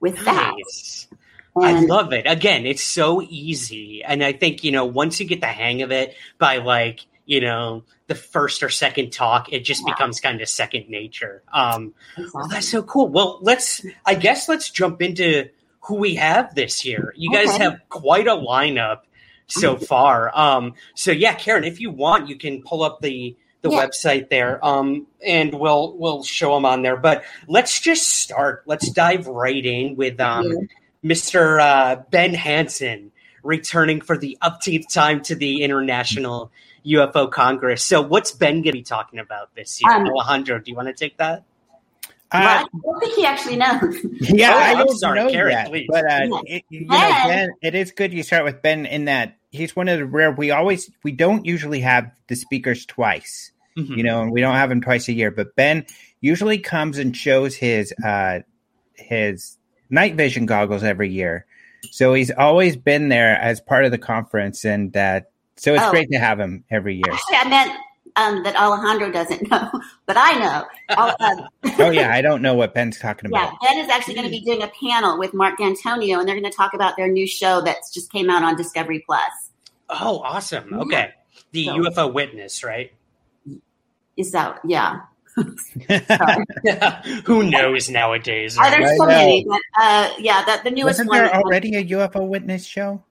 with 0.00 0.24
that. 0.24 0.54
Nice. 0.56 1.06
I 1.54 1.84
love 1.84 2.14
it. 2.14 2.24
Again, 2.26 2.64
it's 2.64 2.82
so 2.82 3.20
easy. 3.20 4.02
And 4.02 4.24
I 4.24 4.32
think, 4.32 4.64
you 4.64 4.72
know, 4.72 4.86
once 4.86 5.20
you 5.20 5.26
get 5.26 5.42
the 5.42 5.48
hang 5.48 5.82
of 5.82 5.92
it 5.92 6.16
by 6.38 6.56
like, 6.56 7.04
you 7.26 7.42
know, 7.42 7.84
the 8.06 8.14
first 8.14 8.62
or 8.62 8.70
second 8.70 9.12
talk, 9.12 9.52
it 9.52 9.66
just 9.66 9.82
Yeah. 9.86 9.92
becomes 9.92 10.20
kind 10.20 10.40
of 10.40 10.48
second 10.48 10.88
nature. 10.88 11.42
Um, 11.52 11.92
well, 12.32 12.48
that's 12.48 12.68
so 12.70 12.82
cool. 12.82 13.08
Well, 13.08 13.38
let's, 13.42 13.84
I 14.06 14.14
guess 14.14 14.48
let's 14.48 14.70
jump 14.70 15.02
into 15.02 15.50
who 15.80 15.96
we 15.96 16.14
have 16.14 16.54
this 16.54 16.86
year. 16.86 17.12
You 17.18 17.30
guys 17.30 17.50
Okay. 17.50 17.64
have 17.64 17.80
quite 17.90 18.28
a 18.28 18.34
lineup 18.34 19.00
so 19.46 19.76
far. 19.92 20.34
Um, 20.34 20.72
so 20.94 21.10
yeah, 21.10 21.34
Karen, 21.34 21.64
if 21.64 21.80
you 21.80 21.90
want, 21.90 22.30
you 22.30 22.36
can 22.36 22.62
pull 22.62 22.82
up 22.82 23.02
the, 23.02 23.36
the 23.62 23.70
Yeah. 23.70 23.86
website 23.86 24.28
there. 24.30 24.64
Um, 24.64 25.06
and 25.24 25.52
we'll, 25.54 25.96
we'll 25.96 26.22
show 26.22 26.54
them 26.54 26.64
on 26.64 26.82
there, 26.82 26.96
but 26.96 27.24
let's 27.48 27.80
just 27.80 28.08
start. 28.08 28.62
Let's 28.66 28.90
dive 28.90 29.26
right 29.26 29.64
in 29.64 29.96
with, 29.96 30.20
um, 30.20 30.44
Yeah. 30.50 30.58
Mr. 31.04 31.60
Uh, 31.60 32.02
Ben 32.10 32.34
Hansen 32.34 33.12
returning 33.44 34.00
for 34.00 34.18
the 34.18 34.36
upteenth 34.42 34.92
time 34.92 35.22
to 35.22 35.34
the 35.36 35.62
International 35.62 36.50
UFO 36.84 37.30
Congress. 37.30 37.84
So, 37.84 38.00
what's 38.02 38.32
Ben 38.32 38.54
going 38.56 38.64
to 38.64 38.72
be 38.72 38.82
talking 38.82 39.20
about 39.20 39.54
this 39.54 39.80
year? 39.80 39.92
Um, 39.92 40.06
Alejandro, 40.08 40.58
do 40.58 40.70
you 40.70 40.76
want 40.76 40.88
to 40.88 40.94
take 40.94 41.16
that? 41.18 41.44
Uh, 42.30 42.40
Well, 42.42 42.42
I 42.42 42.64
don't 42.82 43.00
think 43.00 43.14
he 43.14 43.24
actually 43.24 43.56
knows. 43.56 43.96
yeah, 44.20 44.52
Oh, 44.52 44.58
I 44.58 44.70
I'm 44.72 44.86
don't 44.86 44.98
sorry, 44.98 45.20
know 45.20 45.30
Karen, 45.30 45.54
that, 45.54 45.68
please. 45.68 45.86
but 45.88 46.04
uh, 46.04 46.18
Yeah. 46.24 46.40
it, 46.56 46.64
you 46.68 46.80
know, 46.86 46.88
Ben. 46.98 47.28
Ben, 47.28 47.50
it 47.62 47.74
is 47.76 47.92
good 47.92 48.12
you 48.12 48.22
start 48.22 48.44
with 48.44 48.60
Ben 48.60 48.84
in 48.86 49.06
that 49.06 49.37
he's 49.50 49.76
one 49.76 49.88
of 49.88 49.98
the 49.98 50.06
rare. 50.06 50.32
We 50.32 50.50
always 50.50 50.90
we 51.02 51.12
don't 51.12 51.44
usually 51.46 51.80
have 51.80 52.10
the 52.28 52.36
speakers 52.36 52.86
twice, 52.86 53.52
mm-hmm. 53.76 53.94
you 53.94 54.02
know, 54.02 54.22
and 54.22 54.32
we 54.32 54.40
don't 54.40 54.54
have 54.54 54.70
him 54.70 54.80
twice 54.80 55.08
a 55.08 55.12
year. 55.12 55.30
But 55.30 55.54
Ben 55.56 55.86
usually 56.20 56.58
comes 56.58 56.98
and 56.98 57.16
shows 57.16 57.54
his 57.54 57.92
uh 58.04 58.40
his 58.94 59.56
night 59.90 60.14
vision 60.14 60.46
goggles 60.46 60.82
every 60.82 61.10
year. 61.10 61.46
So 61.90 62.12
he's 62.14 62.30
always 62.30 62.76
been 62.76 63.08
there 63.08 63.36
as 63.36 63.60
part 63.60 63.84
of 63.84 63.90
the 63.92 63.98
conference, 63.98 64.64
and 64.64 64.96
uh, 64.96 65.20
so 65.56 65.74
it's 65.74 65.84
oh. 65.84 65.90
great 65.90 66.10
to 66.10 66.18
have 66.18 66.38
him 66.38 66.64
every 66.70 66.96
year. 66.96 67.12
Actually, 67.12 67.36
I 67.36 67.48
meant 67.48 67.78
um, 68.18 68.42
that 68.42 68.56
Alejandro 68.56 69.10
doesn't 69.10 69.48
know, 69.50 69.70
but 70.06 70.16
I 70.18 70.32
know. 70.38 70.64
Um, 70.96 71.48
oh 71.78 71.90
yeah, 71.90 72.12
I 72.12 72.20
don't 72.20 72.42
know 72.42 72.54
what 72.54 72.74
Ben's 72.74 72.98
talking 72.98 73.30
about. 73.30 73.52
Yeah, 73.62 73.68
Ben 73.68 73.84
is 73.84 73.88
actually 73.88 74.14
going 74.14 74.26
to 74.26 74.30
be 74.30 74.40
doing 74.40 74.62
a 74.62 74.70
panel 74.82 75.18
with 75.18 75.32
Mark 75.34 75.58
D'Antonio, 75.58 76.18
and 76.18 76.28
they're 76.28 76.38
going 76.38 76.50
to 76.50 76.56
talk 76.56 76.74
about 76.74 76.96
their 76.96 77.08
new 77.08 77.26
show 77.26 77.60
that's 77.60 77.92
just 77.92 78.10
came 78.10 78.28
out 78.28 78.42
on 78.42 78.56
Discovery 78.56 79.02
Plus. 79.06 79.50
Oh, 79.88 80.18
awesome! 80.18 80.74
Okay, 80.74 81.10
the 81.52 81.66
so, 81.66 81.76
UFO 81.76 82.12
Witness, 82.12 82.64
right? 82.64 82.92
Is 84.16 84.32
that 84.32 84.58
yeah? 84.64 85.00
Who 87.24 87.48
knows 87.48 87.88
nowadays? 87.88 88.58
Right? 88.58 88.72
Uh, 88.72 88.76
there's 88.76 88.98
so 88.98 89.06
many, 89.06 89.44
but 89.48 89.60
uh, 89.80 90.10
yeah, 90.18 90.44
that 90.44 90.64
the 90.64 90.70
newest 90.70 90.98
Wasn't 90.98 91.08
one. 91.10 91.18
there 91.18 91.34
already 91.34 91.76
a 91.76 91.84
UFO 91.84 92.26
Witness 92.26 92.64
show? 92.66 93.04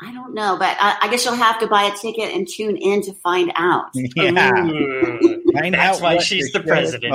I 0.00 0.12
don't 0.12 0.32
know, 0.32 0.56
but 0.56 0.76
I, 0.78 0.96
I, 1.02 1.08
guess 1.08 1.24
you'll 1.24 1.34
have 1.34 1.58
to 1.58 1.66
buy 1.66 1.84
a 1.84 1.96
ticket 1.96 2.32
and 2.32 2.46
tune 2.46 2.76
in 2.76 3.02
to 3.02 3.12
find 3.14 3.50
out. 3.56 3.86
Yeah, 3.94 4.52
find 4.52 5.74
That's 5.74 5.98
out 5.98 6.00
why 6.00 6.18
she's 6.18 6.52
the, 6.52 6.60
the 6.60 6.64
president. 6.64 7.14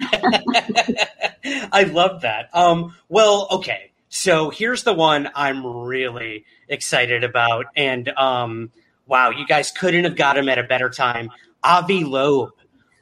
I 1.72 1.84
love 1.84 2.22
that. 2.22 2.48
Um, 2.52 2.96
well, 3.08 3.46
okay, 3.52 3.92
so 4.08 4.50
here's 4.50 4.82
the 4.82 4.92
one 4.92 5.30
I'm 5.36 5.64
really 5.64 6.44
excited 6.68 7.22
about, 7.22 7.66
and 7.76 8.08
um, 8.08 8.72
wow, 9.06 9.30
you 9.30 9.46
guys 9.46 9.70
couldn't 9.70 10.02
have 10.02 10.16
got 10.16 10.36
him 10.36 10.48
at 10.48 10.58
a 10.58 10.64
better 10.64 10.90
time. 10.90 11.30
Avi 11.62 12.02
Loeb, 12.02 12.50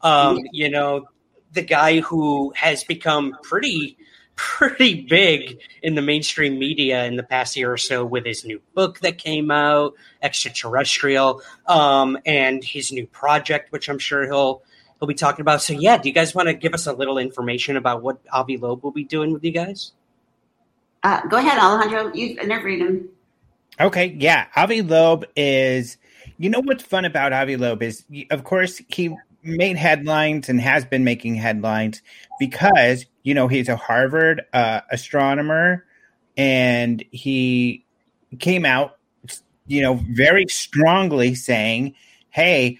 um, 0.02 0.40
you 0.52 0.69
know, 0.69 1.09
the 1.52 1.62
guy 1.62 2.00
who 2.00 2.52
has 2.57 2.85
become 2.85 3.38
pretty 3.43 3.97
pretty 4.37 5.03
big 5.03 5.61
in 5.83 5.95
the 5.95 6.03
mainstream 6.03 6.59
media 6.59 7.05
in 7.05 7.17
the 7.17 7.23
past 7.23 7.57
year 7.57 7.73
or 7.73 7.76
so 7.76 8.05
with 8.05 8.25
his 8.25 8.45
new 8.45 8.61
book 8.75 9.00
that 9.00 9.19
came 9.19 9.50
out, 9.50 9.95
Extraterrestrial, 10.23 11.43
um, 11.67 12.19
and 12.26 12.62
his 12.64 12.93
new 12.93 13.07
project, 13.07 13.73
which 13.73 13.88
I'm 13.88 13.99
sure 13.99 14.25
he'll 14.26 14.62
he'll 14.99 15.09
be 15.09 15.14
talking 15.14 15.43
about. 15.43 15.62
So 15.62 15.73
yeah, 15.73 15.99
do 15.99 16.09
you 16.09 16.14
guys 16.14 16.35
want 16.35 16.49
to 16.49 16.55
give 16.55 16.75
us 16.75 16.87
a 16.87 16.93
little 16.93 17.19
information 17.19 17.76
about 17.76 18.03
what 18.03 18.19
Avi 18.33 18.57
Loeb 18.57 18.83
will 18.83 18.93
be 18.93 19.05
doing 19.05 19.33
with 19.33 19.45
you 19.45 19.53
guys? 19.53 19.93
Uh, 21.03 21.21
go 21.26 21.37
ahead, 21.37 21.59
Alejandro. 21.59 22.12
You 22.14 22.35
never 22.47 22.64
read 22.64 22.81
him. 22.81 23.09
Okay, 23.79 24.17
yeah, 24.19 24.47
Avi 24.57 24.83
Loeb 24.83 25.26
is. 25.37 25.99
You 26.38 26.50
know 26.50 26.61
what's 26.61 26.83
fun 26.83 27.05
about 27.05 27.33
Avi 27.33 27.57
Loeb 27.57 27.83
is, 27.83 28.05
of 28.31 28.43
course, 28.43 28.81
he 28.88 29.14
made 29.45 29.77
headlines 29.77 30.49
and 30.49 30.61
has 30.61 30.85
been 30.85 31.05
making 31.05 31.35
headlines 31.35 32.03
because 32.39 33.07
you 33.23 33.35
know 33.35 33.49
he's 33.49 33.69
a 33.69 33.77
Harvard 33.77 34.43
uh, 34.53 34.81
astronomer 34.91 35.85
and 36.37 37.05
he 37.11 37.85
came 38.39 38.65
out 38.65 38.99
you 39.67 39.83
know 39.83 40.01
very 40.11 40.47
strongly 40.49 41.35
saying 41.35 41.95
hey 42.31 42.79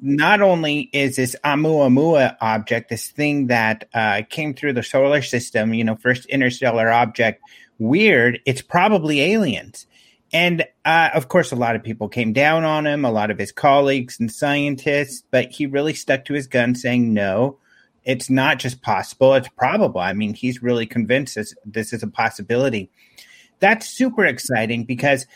not 0.00 0.40
only 0.40 0.88
is 0.92 1.16
this 1.16 1.36
Oumuamua 1.44 2.36
object 2.40 2.88
this 2.88 3.08
thing 3.08 3.48
that 3.48 3.88
uh, 3.92 4.22
came 4.30 4.54
through 4.54 4.72
the 4.72 4.82
solar 4.82 5.22
system 5.22 5.74
you 5.74 5.84
know 5.84 5.96
first 5.96 6.26
interstellar 6.26 6.90
object 6.90 7.42
weird 7.78 8.40
it's 8.46 8.62
probably 8.62 9.20
aliens 9.20 9.86
and 10.32 10.64
uh, 10.84 11.10
of 11.14 11.28
course, 11.28 11.52
a 11.52 11.56
lot 11.56 11.76
of 11.76 11.82
people 11.82 12.08
came 12.08 12.32
down 12.32 12.64
on 12.64 12.86
him, 12.86 13.04
a 13.04 13.10
lot 13.10 13.30
of 13.30 13.38
his 13.38 13.52
colleagues 13.52 14.18
and 14.18 14.32
scientists, 14.32 15.22
but 15.30 15.50
he 15.50 15.66
really 15.66 15.94
stuck 15.94 16.24
to 16.24 16.34
his 16.34 16.46
gun, 16.46 16.74
saying, 16.74 17.12
no, 17.12 17.58
it's 18.04 18.30
not 18.30 18.58
just 18.58 18.82
possible, 18.82 19.34
it's 19.34 19.48
probable. 19.48 20.00
I 20.00 20.14
mean, 20.14 20.34
he's 20.34 20.62
really 20.62 20.86
convinced 20.86 21.34
this, 21.34 21.54
this 21.64 21.92
is 21.92 22.02
a 22.02 22.08
possibility. 22.08 22.90
That's 23.60 23.88
super 23.88 24.24
exciting 24.24 24.84
because 24.84 25.26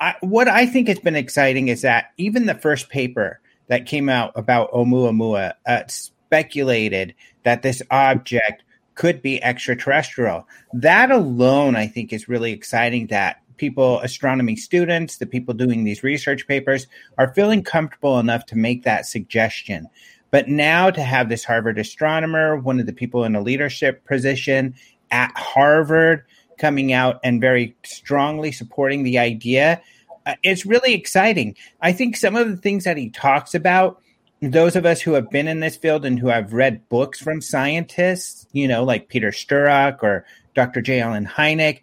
I, 0.00 0.14
what 0.20 0.48
I 0.48 0.66
think 0.66 0.88
has 0.88 0.98
been 0.98 1.16
exciting 1.16 1.68
is 1.68 1.82
that 1.82 2.12
even 2.16 2.46
the 2.46 2.54
first 2.54 2.88
paper 2.88 3.40
that 3.68 3.86
came 3.86 4.08
out 4.08 4.32
about 4.34 4.72
Oumuamua 4.72 5.54
uh, 5.66 5.82
speculated 5.86 7.14
that 7.44 7.62
this 7.62 7.82
object 7.90 8.64
could 8.94 9.22
be 9.22 9.42
extraterrestrial. 9.42 10.48
That 10.72 11.10
alone, 11.10 11.76
I 11.76 11.86
think, 11.86 12.12
is 12.12 12.28
really 12.28 12.52
exciting 12.52 13.08
that 13.08 13.42
people, 13.56 14.00
astronomy 14.00 14.56
students, 14.56 15.16
the 15.16 15.26
people 15.26 15.54
doing 15.54 15.84
these 15.84 16.02
research 16.02 16.46
papers 16.46 16.86
are 17.18 17.34
feeling 17.34 17.62
comfortable 17.62 18.18
enough 18.18 18.46
to 18.46 18.56
make 18.56 18.84
that 18.84 19.06
suggestion. 19.06 19.88
But 20.30 20.48
now 20.48 20.90
to 20.90 21.02
have 21.02 21.28
this 21.28 21.44
Harvard 21.44 21.78
astronomer, 21.78 22.56
one 22.56 22.80
of 22.80 22.86
the 22.86 22.92
people 22.92 23.24
in 23.24 23.36
a 23.36 23.40
leadership 23.40 24.04
position 24.04 24.74
at 25.10 25.32
Harvard, 25.36 26.24
coming 26.58 26.92
out 26.92 27.20
and 27.22 27.40
very 27.40 27.76
strongly 27.84 28.52
supporting 28.52 29.02
the 29.02 29.18
idea, 29.18 29.80
uh, 30.24 30.34
it's 30.42 30.66
really 30.66 30.94
exciting. 30.94 31.54
I 31.80 31.92
think 31.92 32.16
some 32.16 32.34
of 32.34 32.48
the 32.48 32.56
things 32.56 32.84
that 32.84 32.96
he 32.96 33.10
talks 33.10 33.54
about, 33.54 34.00
those 34.42 34.76
of 34.76 34.84
us 34.84 35.00
who 35.00 35.12
have 35.12 35.30
been 35.30 35.48
in 35.48 35.60
this 35.60 35.76
field 35.76 36.04
and 36.04 36.18
who 36.18 36.28
have 36.28 36.52
read 36.52 36.88
books 36.88 37.20
from 37.20 37.40
scientists, 37.40 38.46
you 38.52 38.68
know, 38.68 38.84
like 38.84 39.08
Peter 39.08 39.30
Sturrock 39.30 40.02
or 40.02 40.26
Dr. 40.54 40.80
J. 40.80 41.00
Allen 41.00 41.26
Hynek, 41.26 41.82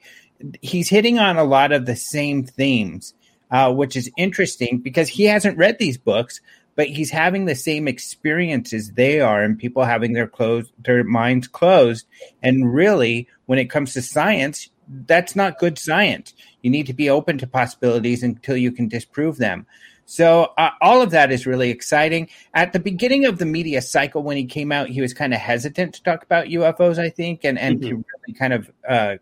he's 0.61 0.89
hitting 0.89 1.19
on 1.19 1.37
a 1.37 1.43
lot 1.43 1.71
of 1.71 1.85
the 1.85 1.95
same 1.95 2.43
themes, 2.43 3.13
uh, 3.51 3.71
which 3.73 3.95
is 3.95 4.11
interesting 4.17 4.79
because 4.79 5.09
he 5.09 5.23
hasn't 5.25 5.57
read 5.57 5.77
these 5.79 5.97
books, 5.97 6.41
but 6.75 6.87
he's 6.87 7.11
having 7.11 7.45
the 7.45 7.55
same 7.55 7.87
experiences 7.87 8.91
they 8.91 9.21
are, 9.21 9.43
and 9.43 9.59
people 9.59 9.83
having 9.83 10.13
their 10.13 10.27
closed 10.27 10.71
their 10.79 11.03
minds 11.03 11.47
closed. 11.47 12.05
And 12.41 12.73
really, 12.73 13.27
when 13.45 13.59
it 13.59 13.69
comes 13.69 13.93
to 13.93 14.01
science, 14.01 14.69
that's 14.87 15.35
not 15.35 15.59
good 15.59 15.77
science. 15.77 16.33
You 16.61 16.71
need 16.71 16.87
to 16.87 16.93
be 16.93 17.09
open 17.09 17.37
to 17.39 17.47
possibilities 17.47 18.23
until 18.23 18.57
you 18.57 18.71
can 18.71 18.87
disprove 18.87 19.37
them. 19.37 19.67
So 20.05 20.51
uh, 20.57 20.71
all 20.81 21.01
of 21.01 21.11
that 21.11 21.31
is 21.31 21.47
really 21.47 21.69
exciting. 21.69 22.29
At 22.53 22.73
the 22.73 22.79
beginning 22.79 23.25
of 23.25 23.37
the 23.37 23.45
media 23.45 23.81
cycle, 23.81 24.21
when 24.21 24.35
he 24.35 24.45
came 24.45 24.71
out, 24.71 24.89
he 24.89 24.99
was 24.99 25.13
kind 25.13 25.33
of 25.33 25.39
hesitant 25.39 25.95
to 25.95 26.03
talk 26.03 26.23
about 26.23 26.47
UFOs, 26.47 26.99
I 26.99 27.09
think, 27.09 27.45
and 27.45 27.57
and 27.57 27.79
mm-hmm. 27.79 27.89
to 27.89 27.95
really 27.95 28.37
kind 28.37 28.53
of 28.53 28.71
uh, 28.87 29.15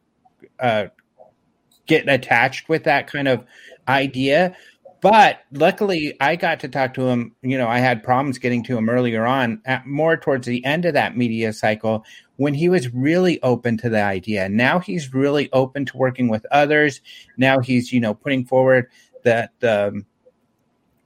uh, 0.60 0.88
get 1.88 2.08
attached 2.08 2.70
with 2.70 2.84
that 2.84 3.08
kind 3.08 3.28
of 3.28 3.44
idea. 3.88 4.56
But 5.02 5.40
luckily, 5.52 6.16
I 6.22 6.36
got 6.36 6.60
to 6.60 6.68
talk 6.68 6.94
to 6.94 7.08
him. 7.08 7.36
You 7.42 7.58
know, 7.58 7.68
I 7.68 7.80
had 7.80 8.04
problems 8.04 8.38
getting 8.38 8.64
to 8.66 8.78
him 8.78 8.88
earlier 8.88 9.26
on, 9.26 9.60
at, 9.66 9.88
more 9.88 10.16
towards 10.16 10.46
the 10.46 10.64
end 10.64 10.86
of 10.86 10.94
that 10.94 11.18
media 11.18 11.54
cycle, 11.54 12.06
when 12.36 12.54
he 12.54 12.70
was 12.70 12.94
really 12.94 13.42
open 13.42 13.78
to 13.78 13.90
the 13.90 14.02
idea. 14.02 14.48
Now 14.48 14.80
he's 14.80 15.14
really 15.14 15.50
open 15.54 15.86
to 15.86 15.98
working 15.98 16.28
with 16.28 16.46
others. 16.52 17.02
Now 17.38 17.60
he's, 17.60 17.92
you 17.92 18.00
know, 18.00 18.14
putting 18.14 18.46
forward 18.46 18.92
that 19.24 19.52
the 19.60 20.04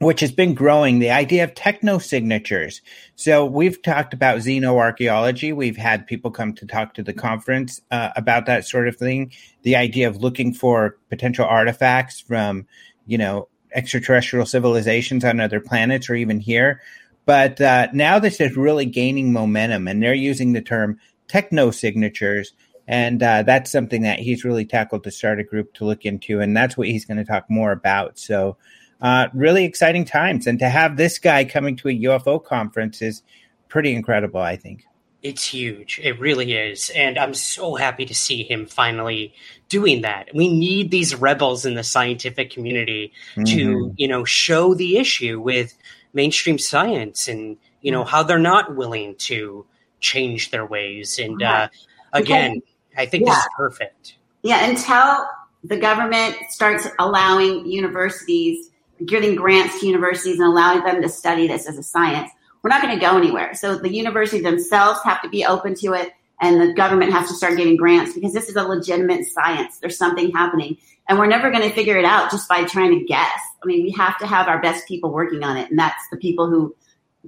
which 0.06 0.20
has 0.20 0.32
been 0.32 0.54
growing 0.54 1.00
the 1.00 1.10
idea 1.10 1.44
of 1.44 1.56
techno 1.56 1.98
signatures. 1.98 2.82
So 3.16 3.44
we've 3.44 3.82
talked 3.82 4.14
about 4.14 4.38
xenoarchaeology. 4.38 5.52
We've 5.56 5.76
had 5.76 6.06
people 6.06 6.30
come 6.30 6.54
to 6.54 6.68
talk 6.68 6.94
to 6.94 7.04
the 7.04 7.12
conference 7.12 7.82
uh, 7.90 8.12
about 8.16 8.46
that 8.46 8.68
sort 8.68 8.88
of 8.88 8.98
thing. 8.98 9.32
The 9.64 9.76
idea 9.76 10.08
of 10.08 10.18
looking 10.18 10.54
for 10.54 10.98
potential 11.10 11.46
artifacts 11.46 12.20
from, 12.20 12.68
you 13.08 13.18
know, 13.18 13.48
extraterrestrial 13.74 14.46
civilizations 14.46 15.26
on 15.26 15.40
other 15.40 15.60
planets 15.60 16.08
or 16.08 16.14
even 16.14 16.40
here. 16.40 16.82
But 17.26 17.60
uh, 17.60 17.88
now 17.92 18.20
this 18.20 18.40
is 18.40 18.56
really 18.56 18.86
gaining 18.86 19.34
momentum, 19.34 19.88
and 19.88 20.04
they're 20.04 20.14
using 20.14 20.54
the 20.54 20.62
term 20.62 21.00
techno 21.28 21.72
signatures. 21.72 22.54
And 22.88 23.24
uh, 23.24 23.42
that's 23.42 23.72
something 23.72 24.04
that 24.04 24.20
he's 24.20 24.46
really 24.46 24.66
tackled 24.66 25.06
to 25.06 25.12
start 25.12 25.40
a 25.40 25.44
group 25.44 25.74
to 25.74 25.86
look 25.86 26.06
into. 26.06 26.42
And 26.42 26.56
that's 26.56 26.78
what 26.78 26.88
he's 26.88 27.06
going 27.06 27.18
to 27.18 27.26
talk 27.26 27.50
more 27.50 27.72
about. 27.72 28.20
So, 28.20 28.58
uh, 29.02 29.28
really 29.34 29.66
exciting 29.66 30.06
times. 30.06 30.48
And 30.48 30.60
to 30.60 30.70
have 30.70 30.98
this 30.98 31.20
guy 31.20 31.46
coming 31.46 31.76
to 31.78 31.90
a 31.90 32.00
UFO 32.04 32.44
conference 32.44 33.02
is 33.02 33.24
pretty 33.68 33.94
incredible, 33.94 34.40
I 34.40 34.56
think. 34.56 34.86
It's 35.22 35.44
huge. 35.44 36.00
It 36.04 36.20
really 36.20 36.54
is. 36.54 36.92
And 36.92 37.18
I'm 37.18 37.34
so 37.34 37.76
happy 37.76 38.06
to 38.06 38.14
see 38.14 38.44
him 38.44 38.68
finally 38.68 39.34
doing 39.70 40.02
that. 40.04 40.30
We 40.36 40.50
need 40.50 40.92
these 40.92 41.16
rebels 41.16 41.66
in 41.66 41.74
the 41.74 41.84
scientific 41.84 42.52
community 42.52 43.12
mm-hmm. 43.32 43.44
to, 43.46 43.94
you 43.98 44.08
know, 44.08 44.24
show 44.24 44.76
the 44.76 44.98
issue 44.98 45.42
with 45.42 45.76
mainstream 46.14 46.60
science 46.60 47.28
and, 47.28 47.58
you 47.82 47.92
know, 47.92 48.04
how 48.04 48.22
they're 48.22 48.38
not 48.38 48.76
willing 48.76 49.16
to 49.16 49.66
change 50.00 50.52
their 50.52 50.66
ways. 50.66 51.18
And 51.18 51.42
uh, 51.42 51.70
again, 52.14 52.62
I 52.96 53.08
think 53.08 53.26
yeah. 53.26 53.34
this 53.34 53.40
is 53.40 53.50
perfect. 53.58 54.18
Yeah, 54.44 54.70
until 54.70 55.26
the 55.64 55.78
government 55.78 56.38
starts 56.50 56.88
allowing 57.00 57.66
universities 57.66 58.70
giving 59.04 59.36
grants 59.36 59.80
to 59.80 59.88
universities 59.88 60.40
and 60.40 60.48
allowing 60.48 60.84
them 60.84 61.02
to 61.02 61.10
study 61.10 61.48
this 61.48 61.68
as 61.68 61.78
a 61.78 61.84
science, 61.84 62.32
we're 62.64 62.70
not 62.70 62.82
going 62.82 62.98
to 62.98 63.02
go 63.02 63.18
anywhere. 63.18 63.54
So 63.54 63.78
the 63.78 63.94
university 63.94 64.42
themselves 64.42 65.00
have 65.04 65.22
to 65.22 65.30
be 65.30 65.46
open 65.46 65.76
to 65.76 65.94
it. 65.94 66.14
and 66.42 66.60
the 66.60 66.74
government 66.74 67.14
has 67.14 67.30
to 67.30 67.34
start 67.34 67.56
giving 67.58 67.78
grants 67.78 68.14
because 68.14 68.34
this 68.34 68.50
is 68.50 68.56
a 68.56 68.64
legitimate 68.64 69.26
science. 69.26 69.80
There's 69.80 69.98
something 69.98 70.32
happening, 70.32 70.78
and 71.08 71.18
we're 71.18 71.28
never 71.28 71.50
going 71.50 71.64
to 71.64 71.74
figure 71.74 71.98
it 71.98 72.06
out 72.06 72.30
just 72.30 72.50
by 72.50 72.66
trying 72.66 72.98
to 73.00 73.06
guess. 73.06 73.40
I 73.64 73.66
mean, 73.66 73.84
we 73.84 73.92
have 73.92 74.18
to 74.18 74.28
have 74.28 74.48
our 74.48 74.62
best 74.62 74.86
people 74.88 75.12
working 75.12 75.44
on 75.44 75.56
it, 75.58 75.70
and 75.70 75.80
that's 75.80 76.10
the 76.12 76.18
people 76.18 76.50
who, 76.50 76.76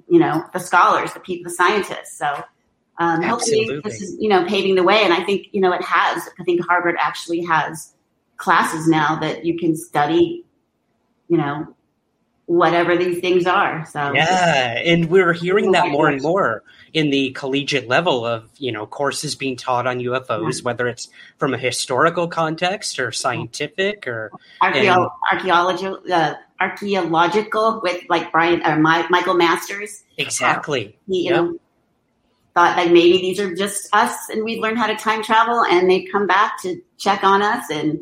you 0.10 0.20
know, 0.20 0.44
the 0.52 0.60
scholars, 0.60 1.14
the 1.14 1.20
people, 1.20 1.50
the 1.50 1.56
scientists. 1.56 2.18
So. 2.18 2.44
Um, 3.00 3.22
hopefully, 3.22 3.80
this 3.84 4.02
is 4.02 4.18
you 4.20 4.28
know 4.28 4.44
paving 4.48 4.74
the 4.74 4.82
way, 4.82 5.04
and 5.04 5.14
I 5.14 5.24
think 5.24 5.50
you 5.52 5.62
know 5.62 5.72
it 5.72 5.84
has. 5.84 6.28
I 6.40 6.44
think 6.44 6.66
Harvard 6.66 6.96
actually 7.00 7.44
has 7.44 7.94
classes 8.38 8.88
now 8.88 9.20
that 9.20 9.46
you 9.46 9.58
can 9.58 9.76
study, 9.76 10.46
you 11.28 11.38
know, 11.38 11.76
whatever 12.46 12.98
these 12.98 13.20
things 13.20 13.46
are. 13.46 13.86
So 13.86 14.14
yeah, 14.14 14.80
and 14.84 15.10
we're 15.10 15.34
hearing 15.34 15.72
that 15.72 15.90
more 15.90 16.08
and 16.08 16.22
more 16.22 16.64
in 16.94 17.10
the 17.10 17.32
collegiate 17.32 17.88
level 17.88 18.26
of 18.26 18.50
you 18.58 18.72
know 18.72 18.86
courses 18.86 19.36
being 19.36 19.56
taught 19.56 19.88
on 19.88 20.00
UFOs, 20.00 20.60
yeah. 20.60 20.64
whether 20.64 20.88
it's 20.88 21.10
from 21.38 21.54
a 21.54 21.58
historical 21.58 22.28
context 22.28 23.00
or 23.00 23.12
scientific 23.12 24.08
or 24.08 24.32
Archeo- 24.62 25.12
archaeological. 25.32 26.00
Uh, 26.12 26.34
archaeological 26.60 27.82
with 27.84 28.02
like 28.10 28.32
Brian 28.32 28.66
or 28.66 28.80
My, 28.80 29.06
Michael 29.10 29.36
Masters. 29.36 30.04
Exactly. 30.18 30.88
Uh, 30.88 30.92
he, 31.08 31.18
you 31.18 31.24
yep. 31.26 31.36
know, 31.36 31.60
thought 32.56 32.76
that 32.76 32.92
maybe 32.92 33.20
these 33.20 33.40
are 33.40 33.54
just 33.54 33.88
us 33.94 34.30
and 34.30 34.44
we've 34.44 34.60
learned 34.60 34.78
how 34.78 34.88
to 34.88 34.96
time 34.96 35.22
travel 35.22 35.64
and 35.66 35.90
they 35.90 36.04
come 36.06 36.26
back 36.26 36.60
to 36.62 36.82
check 36.98 37.24
on 37.24 37.42
us 37.42 37.70
and 37.70 38.00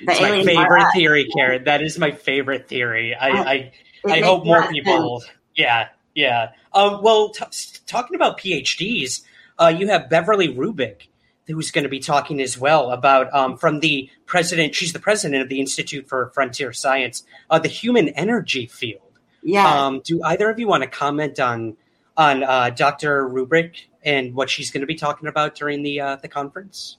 it's 0.00 0.20
my 0.20 0.44
favorite 0.44 0.86
theory, 0.92 1.28
Karen. 1.34 1.64
That 1.64 1.82
is 1.82 1.98
my 1.98 2.12
favorite 2.12 2.68
theory. 2.68 3.14
I 3.14 3.28
I, 3.28 3.72
I 4.06 4.20
hope 4.20 4.44
more 4.44 4.66
people. 4.68 5.20
Sense. 5.20 5.32
Yeah, 5.56 5.88
yeah. 6.14 6.50
Um, 6.72 7.02
well, 7.02 7.30
t- 7.30 7.44
talking 7.86 8.14
about 8.14 8.38
PhDs, 8.38 9.22
uh, 9.58 9.74
you 9.76 9.88
have 9.88 10.08
Beverly 10.08 10.48
Rubik, 10.48 11.08
who's 11.46 11.70
going 11.70 11.84
to 11.84 11.90
be 11.90 12.00
talking 12.00 12.40
as 12.40 12.58
well 12.58 12.90
about 12.90 13.32
um, 13.34 13.56
from 13.56 13.80
the 13.80 14.08
president. 14.26 14.74
She's 14.74 14.92
the 14.92 15.00
president 15.00 15.42
of 15.42 15.48
the 15.48 15.60
Institute 15.60 16.08
for 16.08 16.30
Frontier 16.34 16.72
Science, 16.72 17.24
uh, 17.50 17.58
the 17.58 17.68
human 17.68 18.08
energy 18.10 18.66
field. 18.66 19.02
Yeah. 19.42 19.86
Um, 19.86 20.00
do 20.04 20.22
either 20.22 20.50
of 20.50 20.58
you 20.58 20.68
want 20.68 20.82
to 20.82 20.88
comment 20.88 21.40
on 21.40 21.76
on 22.16 22.42
uh, 22.42 22.70
Dr. 22.70 23.28
Rubik 23.28 23.86
and 24.02 24.34
what 24.34 24.50
she's 24.50 24.70
going 24.70 24.82
to 24.82 24.86
be 24.86 24.94
talking 24.94 25.28
about 25.28 25.54
during 25.54 25.82
the 25.82 26.00
uh, 26.00 26.16
the 26.16 26.28
conference? 26.28 26.96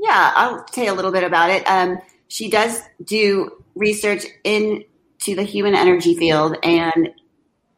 Yeah, 0.00 0.32
I'll 0.34 0.64
tell 0.64 0.84
you 0.84 0.92
a 0.92 0.94
little 0.94 1.12
bit 1.12 1.24
about 1.24 1.50
it. 1.50 1.62
Um, 1.64 1.98
she 2.28 2.48
does 2.48 2.80
do 3.04 3.62
research 3.74 4.24
into 4.44 4.84
the 5.26 5.42
human 5.42 5.74
energy 5.74 6.14
field, 6.16 6.56
and 6.62 7.10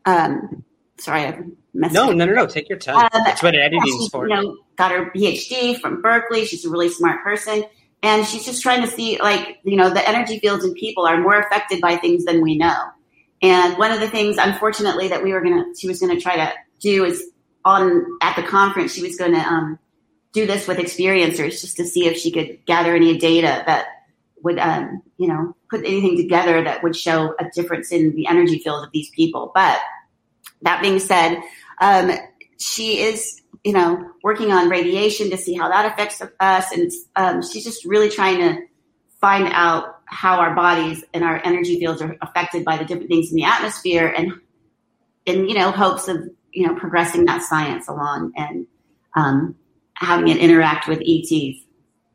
um, 0.04 0.64
sorry, 0.98 1.22
I 1.22 1.38
messed 1.74 1.94
no, 1.94 2.10
up. 2.10 2.16
no, 2.16 2.24
no, 2.24 2.32
no. 2.32 2.46
Take 2.46 2.68
your 2.68 2.78
time. 2.78 3.08
Um, 3.12 3.22
That's 3.24 3.42
what 3.42 3.54
editing 3.54 3.82
is 3.86 4.08
for. 4.08 4.28
You 4.28 4.34
know, 4.36 4.58
got 4.76 4.92
her 4.92 5.10
PhD 5.10 5.80
from 5.80 6.00
Berkeley. 6.00 6.44
She's 6.44 6.64
a 6.64 6.70
really 6.70 6.90
smart 6.90 7.22
person, 7.24 7.64
and 8.02 8.24
she's 8.26 8.44
just 8.44 8.62
trying 8.62 8.82
to 8.82 8.88
see, 8.88 9.18
like, 9.20 9.58
you 9.64 9.76
know, 9.76 9.90
the 9.90 10.08
energy 10.08 10.38
fields 10.38 10.64
and 10.64 10.74
people 10.76 11.04
are 11.06 11.20
more 11.20 11.40
affected 11.40 11.80
by 11.80 11.96
things 11.96 12.24
than 12.24 12.40
we 12.40 12.56
know. 12.56 12.76
And 13.42 13.76
one 13.78 13.90
of 13.90 13.98
the 14.00 14.08
things, 14.08 14.36
unfortunately, 14.38 15.08
that 15.08 15.24
we 15.24 15.32
were 15.32 15.40
gonna, 15.40 15.64
she 15.76 15.88
was 15.88 15.98
gonna 15.98 16.20
try 16.20 16.36
to 16.36 16.52
do 16.78 17.04
is 17.04 17.32
on 17.64 18.04
at 18.20 18.36
the 18.36 18.42
conference, 18.42 18.92
she 18.92 19.02
was 19.02 19.16
going 19.16 19.32
to 19.32 19.40
um, 19.40 19.78
do 20.32 20.46
this 20.46 20.66
with 20.66 20.78
experiencers 20.78 21.60
just 21.60 21.76
to 21.76 21.84
see 21.84 22.06
if 22.06 22.16
she 22.16 22.30
could 22.30 22.64
gather 22.64 22.94
any 22.94 23.18
data 23.18 23.62
that 23.66 23.86
would, 24.42 24.58
um, 24.58 25.02
you 25.18 25.28
know, 25.28 25.54
put 25.70 25.80
anything 25.80 26.16
together 26.16 26.64
that 26.64 26.82
would 26.82 26.96
show 26.96 27.34
a 27.38 27.48
difference 27.54 27.92
in 27.92 28.14
the 28.16 28.26
energy 28.26 28.58
field 28.58 28.84
of 28.84 28.90
these 28.92 29.10
people. 29.10 29.52
But 29.54 29.78
that 30.62 30.82
being 30.82 30.98
said, 30.98 31.40
um, 31.80 32.12
she 32.58 33.00
is, 33.00 33.40
you 33.62 33.72
know, 33.72 34.10
working 34.22 34.52
on 34.52 34.68
radiation 34.68 35.30
to 35.30 35.36
see 35.36 35.54
how 35.54 35.68
that 35.68 35.92
affects 35.92 36.22
us, 36.40 36.72
and 36.72 36.90
um, 37.16 37.42
she's 37.42 37.64
just 37.64 37.84
really 37.84 38.08
trying 38.08 38.38
to 38.38 38.62
find 39.20 39.48
out 39.52 40.00
how 40.04 40.40
our 40.40 40.54
bodies 40.54 41.04
and 41.14 41.24
our 41.24 41.40
energy 41.44 41.78
fields 41.78 42.02
are 42.02 42.16
affected 42.20 42.64
by 42.64 42.76
the 42.76 42.84
different 42.84 43.08
things 43.08 43.30
in 43.30 43.36
the 43.36 43.44
atmosphere, 43.44 44.06
and 44.06 44.32
in 45.26 45.48
you 45.48 45.54
know 45.54 45.70
hopes 45.70 46.08
of 46.08 46.16
you 46.52 46.66
know 46.66 46.74
progressing 46.74 47.24
that 47.26 47.42
science 47.42 47.88
along 47.88 48.32
and 48.36 48.66
um, 49.14 49.54
having 50.02 50.28
it 50.28 50.36
interact 50.38 50.88
with 50.88 51.00
ETs. 51.06 51.64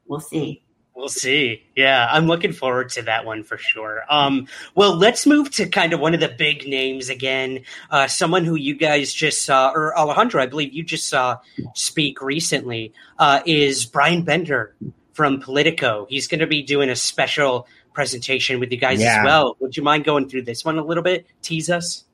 We'll 0.06 0.19
see. 0.19 0.63
We'll 0.95 1.10
see. 1.10 1.63
Yeah, 1.76 2.08
I'm 2.10 2.26
looking 2.26 2.54
forward 2.54 2.89
to 2.89 3.04
that 3.04 3.23
one 3.23 3.43
for 3.43 3.58
sure. 3.58 4.02
Um, 4.10 4.47
well, 4.73 4.95
let's 4.95 5.28
move 5.28 5.52
to 5.52 5.67
kind 5.69 5.93
of 5.93 6.00
one 6.00 6.15
of 6.15 6.19
the 6.19 6.28
big 6.28 6.67
names 6.67 7.10
again. 7.10 7.60
Uh, 7.91 8.08
someone 8.08 8.45
who 8.45 8.56
you 8.56 8.73
guys 8.73 9.13
just 9.13 9.43
saw, 9.43 9.71
or 9.76 9.95
Alejandro, 9.95 10.41
I 10.41 10.47
believe 10.47 10.73
you 10.73 10.84
just 10.84 11.08
saw 11.08 11.38
speak 11.76 12.19
recently, 12.19 12.93
uh, 13.19 13.41
is 13.45 13.86
Bryan 13.86 14.23
Bender 14.23 14.76
from 15.13 15.39
Politico. 15.39 16.08
He's 16.10 16.28
going 16.28 16.39
to 16.39 16.47
be 16.47 16.63
doing 16.63 16.89
a 16.89 16.95
special 16.95 17.67
presentation 17.93 18.60
with 18.60 18.71
you 18.71 18.78
guys 18.80 19.00
yeah. 19.00 19.19
as 19.19 19.26
well. 19.26 19.56
Would 19.60 19.78
you 19.78 19.84
mind 19.84 20.04
going 20.04 20.28
through 20.28 20.43
this 20.43 20.65
one 20.65 20.80
a 20.80 20.84
little 20.84 21.04
bit? 21.04 21.28
Tease 21.43 21.69
us. 21.69 22.06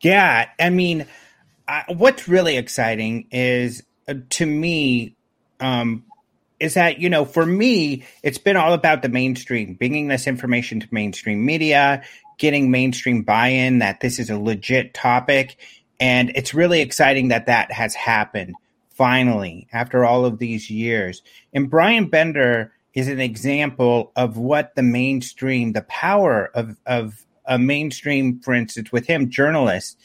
Yeah, 0.00 0.48
I 0.58 0.70
mean, 0.70 1.06
I, 1.68 1.84
what's 1.88 2.26
really 2.26 2.56
exciting 2.56 3.28
is 3.30 3.84
to 4.14 4.46
me 4.46 5.14
um, 5.60 6.04
is 6.58 6.74
that 6.74 7.00
you 7.00 7.10
know 7.10 7.24
for 7.24 7.44
me 7.44 8.04
it's 8.22 8.38
been 8.38 8.56
all 8.56 8.74
about 8.74 9.02
the 9.02 9.08
mainstream 9.08 9.74
bringing 9.74 10.08
this 10.08 10.26
information 10.26 10.80
to 10.80 10.88
mainstream 10.90 11.44
media 11.44 12.02
getting 12.38 12.70
mainstream 12.70 13.22
buy-in 13.22 13.78
that 13.78 14.00
this 14.00 14.18
is 14.18 14.30
a 14.30 14.38
legit 14.38 14.94
topic 14.94 15.56
and 15.98 16.30
it's 16.34 16.54
really 16.54 16.80
exciting 16.80 17.28
that 17.28 17.46
that 17.46 17.72
has 17.72 17.94
happened 17.94 18.54
finally 18.90 19.66
after 19.72 20.04
all 20.04 20.24
of 20.24 20.38
these 20.38 20.70
years 20.70 21.22
and 21.52 21.70
bryan 21.70 22.06
bender 22.06 22.72
is 22.94 23.08
an 23.08 23.20
example 23.20 24.12
of 24.16 24.36
what 24.36 24.74
the 24.74 24.82
mainstream 24.82 25.72
the 25.72 25.82
power 25.82 26.50
of 26.54 26.76
of 26.86 27.24
a 27.46 27.58
mainstream 27.58 28.40
for 28.40 28.52
instance 28.52 28.92
with 28.92 29.06
him 29.06 29.30
journalists 29.30 29.96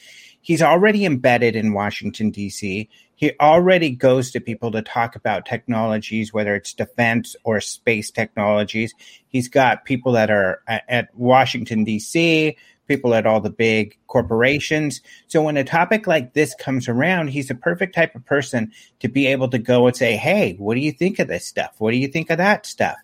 he's 0.46 0.62
already 0.62 1.04
embedded 1.04 1.56
in 1.56 1.72
Washington, 1.72 2.30
D.C. 2.30 2.88
He 3.16 3.32
already 3.40 3.90
goes 3.90 4.30
to 4.30 4.40
people 4.40 4.70
to 4.72 4.82
talk 4.82 5.16
about 5.16 5.46
technologies, 5.46 6.32
whether 6.32 6.54
it's 6.54 6.74
defense 6.74 7.34
or 7.44 7.60
space 7.60 8.10
technologies. 8.10 8.94
He's 9.26 9.48
got 9.48 9.86
people 9.86 10.12
that 10.12 10.30
are 10.30 10.62
at 10.68 11.08
Washington, 11.14 11.82
D.C., 11.82 12.56
people 12.86 13.14
at 13.14 13.26
all 13.26 13.40
the 13.40 13.50
big 13.50 13.98
corporations. 14.06 15.00
So 15.26 15.42
when 15.42 15.56
a 15.56 15.64
topic 15.64 16.06
like 16.06 16.34
this 16.34 16.54
comes 16.54 16.88
around, 16.88 17.28
he's 17.28 17.48
the 17.48 17.54
perfect 17.54 17.94
type 17.94 18.14
of 18.14 18.24
person 18.24 18.70
to 19.00 19.08
be 19.08 19.26
able 19.26 19.48
to 19.48 19.58
go 19.58 19.86
and 19.86 19.96
say, 19.96 20.16
Hey, 20.16 20.54
what 20.58 20.74
do 20.74 20.80
you 20.80 20.92
think 20.92 21.18
of 21.18 21.26
this 21.26 21.46
stuff? 21.46 21.74
What 21.78 21.90
do 21.90 21.96
you 21.96 22.08
think 22.08 22.30
of 22.30 22.38
that 22.38 22.66
stuff? 22.66 22.96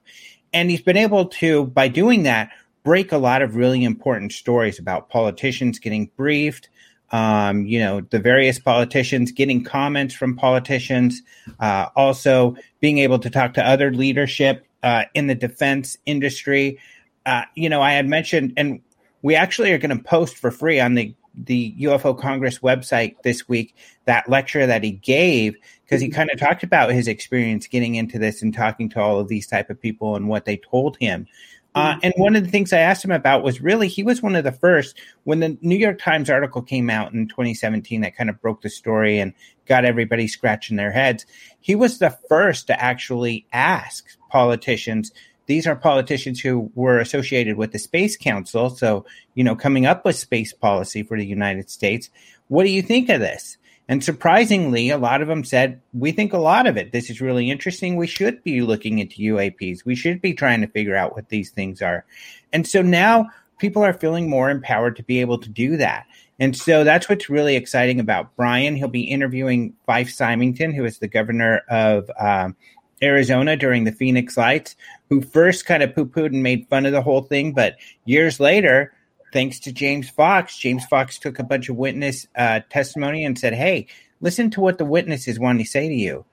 And 0.53 0.71
he's 0.71 0.83
been 0.83 0.97
able 0.97 1.27
to, 1.27 1.67
by 1.67 1.89
doing 1.89 2.25
that, 2.25 2.51
break 2.85 3.13
a 3.13 3.19
lot 3.19 3.43
of 3.43 3.57
really 3.57 3.85
important 3.85 4.33
stories 4.33 4.79
about 4.79 5.09
politicians 5.09 5.79
getting 5.79 6.11
briefed, 6.17 6.69
um, 7.13 7.67
you 7.67 7.79
know, 7.79 8.01
the 8.01 8.19
various 8.19 8.59
politicians, 8.59 9.31
getting 9.33 9.63
comments 9.63 10.15
from 10.15 10.35
politicians, 10.35 11.23
uh, 11.61 11.87
also 11.95 12.57
being 12.81 12.99
able 12.99 13.19
to 13.19 13.31
talk 13.31 13.55
to 13.55 13.67
other 13.67 13.93
leadership 13.93 14.67
uh, 14.83 15.05
in 15.15 15.27
the 15.27 15.35
defense 15.35 15.99
industry. 16.07 16.79
Uh, 17.27 17.43
you 17.55 17.69
know, 17.69 17.83
I 17.83 17.93
had 17.93 18.09
mentioned, 18.09 18.55
and 18.57 18.81
we 19.21 19.37
actually 19.37 19.73
are 19.73 19.79
going 19.79 19.97
to 19.97 20.03
post 20.03 20.39
for 20.39 20.51
free 20.51 20.81
on 20.81 20.95
the 20.95 21.15
the 21.35 21.75
UFO 21.81 22.19
Congress 22.19 22.59
website 22.59 23.17
this 23.23 23.49
week 23.49 23.75
that 24.05 24.29
lecture 24.29 24.67
that 24.67 24.85
he 24.85 24.91
gave 24.91 25.57
because 25.85 26.01
he 26.01 26.11
kind 26.11 26.31
of 26.31 26.39
talked 26.39 26.63
about 26.63 26.91
his 26.91 27.09
experience 27.09 27.67
getting 27.67 27.95
into 27.95 28.19
this 28.19 28.43
and 28.43 28.53
talking 28.53 28.89
to 28.91 29.01
all 29.01 29.19
of 29.19 29.29
these 29.29 29.47
type 29.47 29.71
of 29.71 29.81
people 29.81 30.15
and 30.15 30.29
what 30.29 30.45
they 30.45 30.59
told 30.59 30.97
him. 30.99 31.27
Uh, 31.75 31.93
mm-hmm. 31.93 32.01
and 32.03 32.15
one 32.17 32.37
of 32.37 32.45
the 32.45 32.51
things 32.51 32.73
I 32.73 32.81
asked 32.81 33.05
him 33.05 33.11
about 33.11 33.43
was 33.43 33.63
really 33.63 33.89
he 33.89 34.03
was 34.03 34.23
one 34.23 34.37
of 34.37 34.45
the 34.45 34.53
first 34.53 34.99
when 35.25 35.41
the 35.41 35.57
New 35.63 35.77
York 35.77 35.99
Times 35.99 36.29
article 36.29 36.61
came 36.61 36.91
out 36.91 37.13
in 37.15 37.29
2017 37.29 38.03
that 38.03 38.17
kind 38.17 38.29
of 38.29 38.41
broke 38.43 38.61
the 38.61 38.69
story 38.69 39.19
and 39.19 39.33
got 39.67 39.85
everybody 39.85 40.29
scratching 40.29 40.77
their 40.77 40.91
heads. 40.91 41.25
He 41.61 41.75
was 41.75 41.99
the 41.99 42.17
first 42.29 42.67
to 42.67 42.83
actually 42.83 43.47
ask 43.53 44.07
politicians. 44.29 45.13
These 45.47 45.67
are 45.67 45.75
politicians 45.75 46.41
who 46.41 46.71
were 46.75 46.99
associated 46.99 47.57
with 47.57 47.73
the 47.73 47.79
Space 47.79 48.17
Council, 48.17 48.71
so 48.71 49.07
you 49.35 49.43
know, 49.43 49.57
coming 49.57 49.87
up 49.87 50.05
with 50.05 50.17
space 50.17 50.53
policy 50.53 51.03
for 51.03 51.17
the 51.17 51.27
United 51.27 51.71
States. 51.71 52.11
What 52.49 52.65
do 52.65 52.71
you 52.71 52.83
think 52.83 53.09
of 53.09 53.21
this? 53.21 53.57
And 53.93 54.03
surprisingly, 54.03 54.89
a 54.89 54.97
lot 54.97 55.21
of 55.21 55.29
them 55.29 55.45
said, 55.45 55.79
We 55.93 56.13
think 56.13 56.33
a 56.33 56.39
lot 56.39 56.67
of 56.67 56.79
it. 56.79 56.93
This 56.93 57.11
is 57.11 57.21
really 57.21 57.51
interesting. 57.51 57.97
We 57.97 58.07
should 58.07 58.43
be 58.43 58.63
looking 58.63 59.01
into 59.01 59.21
UAPs. 59.35 59.85
We 59.85 59.95
should 59.95 60.23
be 60.23 60.33
trying 60.33 60.63
to 60.63 60.67
figure 60.67 60.97
out 60.97 61.15
what 61.15 61.29
these 61.29 61.51
things 61.51 61.83
are. 61.83 62.07
And 62.55 62.67
so 62.67 62.81
now 62.81 63.29
people 63.59 63.85
are 63.85 63.93
feeling 63.93 64.31
more 64.31 64.49
empowered 64.49 64.97
to 64.97 65.03
be 65.03 65.21
able 65.21 65.37
to 65.41 65.51
do 65.51 65.77
that. 65.77 66.07
And 66.41 66.57
so 66.57 66.85
that's 66.85 67.07
what's 67.07 67.29
really 67.29 67.55
exciting 67.55 68.01
about 68.01 68.35
Bryan. 68.35 68.77
He'll 68.77 68.89
be 68.89 69.03
interviewing 69.03 69.75
Fife 69.85 70.09
Symington, 70.09 70.73
who 70.73 70.87
is 70.87 70.99
the 70.99 71.07
governor 71.07 71.61
of 71.69 72.11
um, 72.19 72.57
Arizona 73.03 73.59
during 73.59 73.85
the 73.85 73.93
Phoenix 73.93 74.39
Lights, 74.39 74.75
who 75.11 75.21
first 75.21 75.67
kind 75.67 75.83
of 75.83 75.95
poo 75.95 76.07
pooed 76.07 76.33
and 76.33 76.43
made 76.43 76.67
fun 76.71 76.87
of 76.87 76.93
the 76.93 77.03
whole 77.03 77.25
thing. 77.25 77.53
But 77.53 77.77
years 78.07 78.41
later, 78.41 78.95
thanks 79.33 79.61
to 79.61 79.73
James 79.73 80.09
Fox, 80.09 80.57
James 80.59 80.85
Fox 80.87 81.19
took 81.19 81.39
a 81.39 81.45
bunch 81.45 81.69
of 81.69 81.77
witness 81.77 82.27
uh, 82.37 82.61
testimony 82.71 83.25
and 83.25 83.39
said, 83.39 83.55
"Hey, 83.55 83.87
listen 84.21 84.51
to 84.51 84.61
what 84.61 84.79
the 84.79 84.85
witnesses 84.85 85.39
want 85.39 85.59
to 85.61 85.65
say 85.65 85.89
to 85.89 85.95
you." 85.95 86.25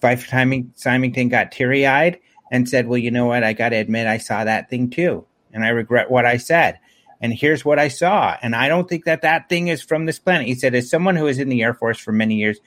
Fife 0.00 0.28
Symington 0.28 1.30
got 1.30 1.50
teary 1.50 1.86
eyed 1.86 2.18
and 2.50 2.68
said, 2.68 2.86
Well, 2.86 2.98
you 2.98 3.10
know 3.10 3.26
what? 3.26 3.42
I 3.42 3.52
got 3.52 3.70
to 3.70 3.76
admit, 3.76 4.06
I 4.06 4.18
saw 4.18 4.44
that 4.44 4.68
thing 4.68 4.90
too. 4.90 5.26
And 5.52 5.64
I 5.64 5.68
regret 5.68 6.10
what 6.10 6.26
I 6.26 6.36
said. 6.36 6.78
And 7.20 7.32
here's 7.32 7.64
what 7.64 7.78
I 7.78 7.88
saw. 7.88 8.36
And 8.42 8.54
I 8.54 8.68
don't 8.68 8.88
think 8.88 9.06
that 9.06 9.22
that 9.22 9.48
thing 9.48 9.68
is 9.68 9.82
from 9.82 10.04
this 10.04 10.18
planet. 10.18 10.46
He 10.46 10.54
said, 10.54 10.74
As 10.74 10.90
someone 10.90 11.16
who 11.16 11.24
was 11.24 11.38
in 11.38 11.48
the 11.48 11.62
Air 11.62 11.74
Force 11.74 11.98
for 11.98 12.12
many 12.12 12.36
years, 12.36 12.58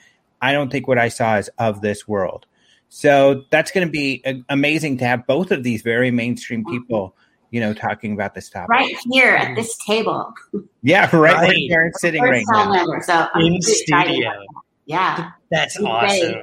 I 0.42 0.52
don't 0.52 0.70
think 0.70 0.88
what 0.88 0.98
I 0.98 1.08
saw 1.08 1.36
is 1.36 1.48
of 1.58 1.80
this 1.80 2.08
world. 2.08 2.46
So 2.88 3.44
that's 3.50 3.70
going 3.70 3.86
to 3.86 3.90
be 3.90 4.24
amazing 4.48 4.98
to 4.98 5.04
have 5.04 5.26
both 5.26 5.52
of 5.52 5.62
these 5.62 5.82
very 5.82 6.10
mainstream 6.10 6.64
people, 6.64 7.14
you 7.50 7.60
know, 7.60 7.72
talking 7.74 8.12
about 8.12 8.34
this 8.34 8.48
topic. 8.50 8.68
Right 8.68 8.94
here 9.10 9.34
at 9.34 9.54
this 9.56 9.76
table. 9.78 10.32
Yeah, 10.82 11.04
right, 11.16 11.34
Right. 11.34 11.48
where 11.48 11.84
you're 11.84 11.92
sitting 11.94 12.22
right 12.22 12.44
now. 12.50 12.72
ever, 12.72 13.02
so 13.02 13.26
I'm 13.34 13.44
In 13.44 13.62
studio. 13.62 14.30
Yeah. 14.86 15.30
That's 15.50 15.76
Great. 15.78 15.88
awesome. 15.88 16.42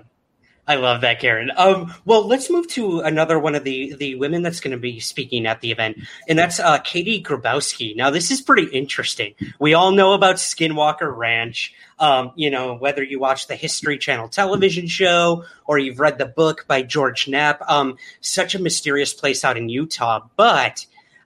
I 0.67 0.75
love 0.77 1.01
that, 1.01 1.19
Karen. 1.19 1.51
Um, 1.57 1.93
well, 2.05 2.25
let's 2.27 2.49
move 2.49 2.67
to 2.69 3.01
another 3.01 3.37
one 3.37 3.53
of 3.53 3.63
the 3.63 3.93
the 3.97 4.15
women 4.15 4.41
that's 4.41 4.59
going 4.59 4.71
to 4.71 4.79
be 4.79 4.99
speaking 4.99 5.45
at 5.45 5.61
the 5.61 5.69
event, 5.71 5.99
and 6.27 6.39
that's 6.39 6.59
uh, 6.59 6.79
Katie 6.79 7.21
Grabowski. 7.21 7.95
Now, 7.95 8.09
this 8.09 8.31
is 8.31 8.41
pretty 8.41 8.65
interesting. 8.75 9.35
We 9.59 9.75
all 9.75 9.91
know 9.91 10.13
about 10.13 10.37
Skinwalker 10.37 11.15
Ranch. 11.15 11.71
Um, 11.99 12.31
you 12.35 12.49
know, 12.49 12.73
whether 12.77 13.03
you 13.03 13.19
watch 13.19 13.45
the 13.45 13.55
History 13.55 13.99
Channel 13.99 14.27
television 14.27 14.87
show 14.87 15.45
or 15.67 15.77
you've 15.77 15.99
read 15.99 16.17
the 16.17 16.25
book 16.25 16.65
by 16.67 16.81
George 16.81 17.27
Knapp, 17.27 17.61
um, 17.69 17.95
such 18.21 18.55
a 18.55 18.59
mysterious 18.59 19.13
place 19.13 19.45
out 19.45 19.57
in 19.57 19.69
Utah. 19.69 20.21
But 20.35 20.83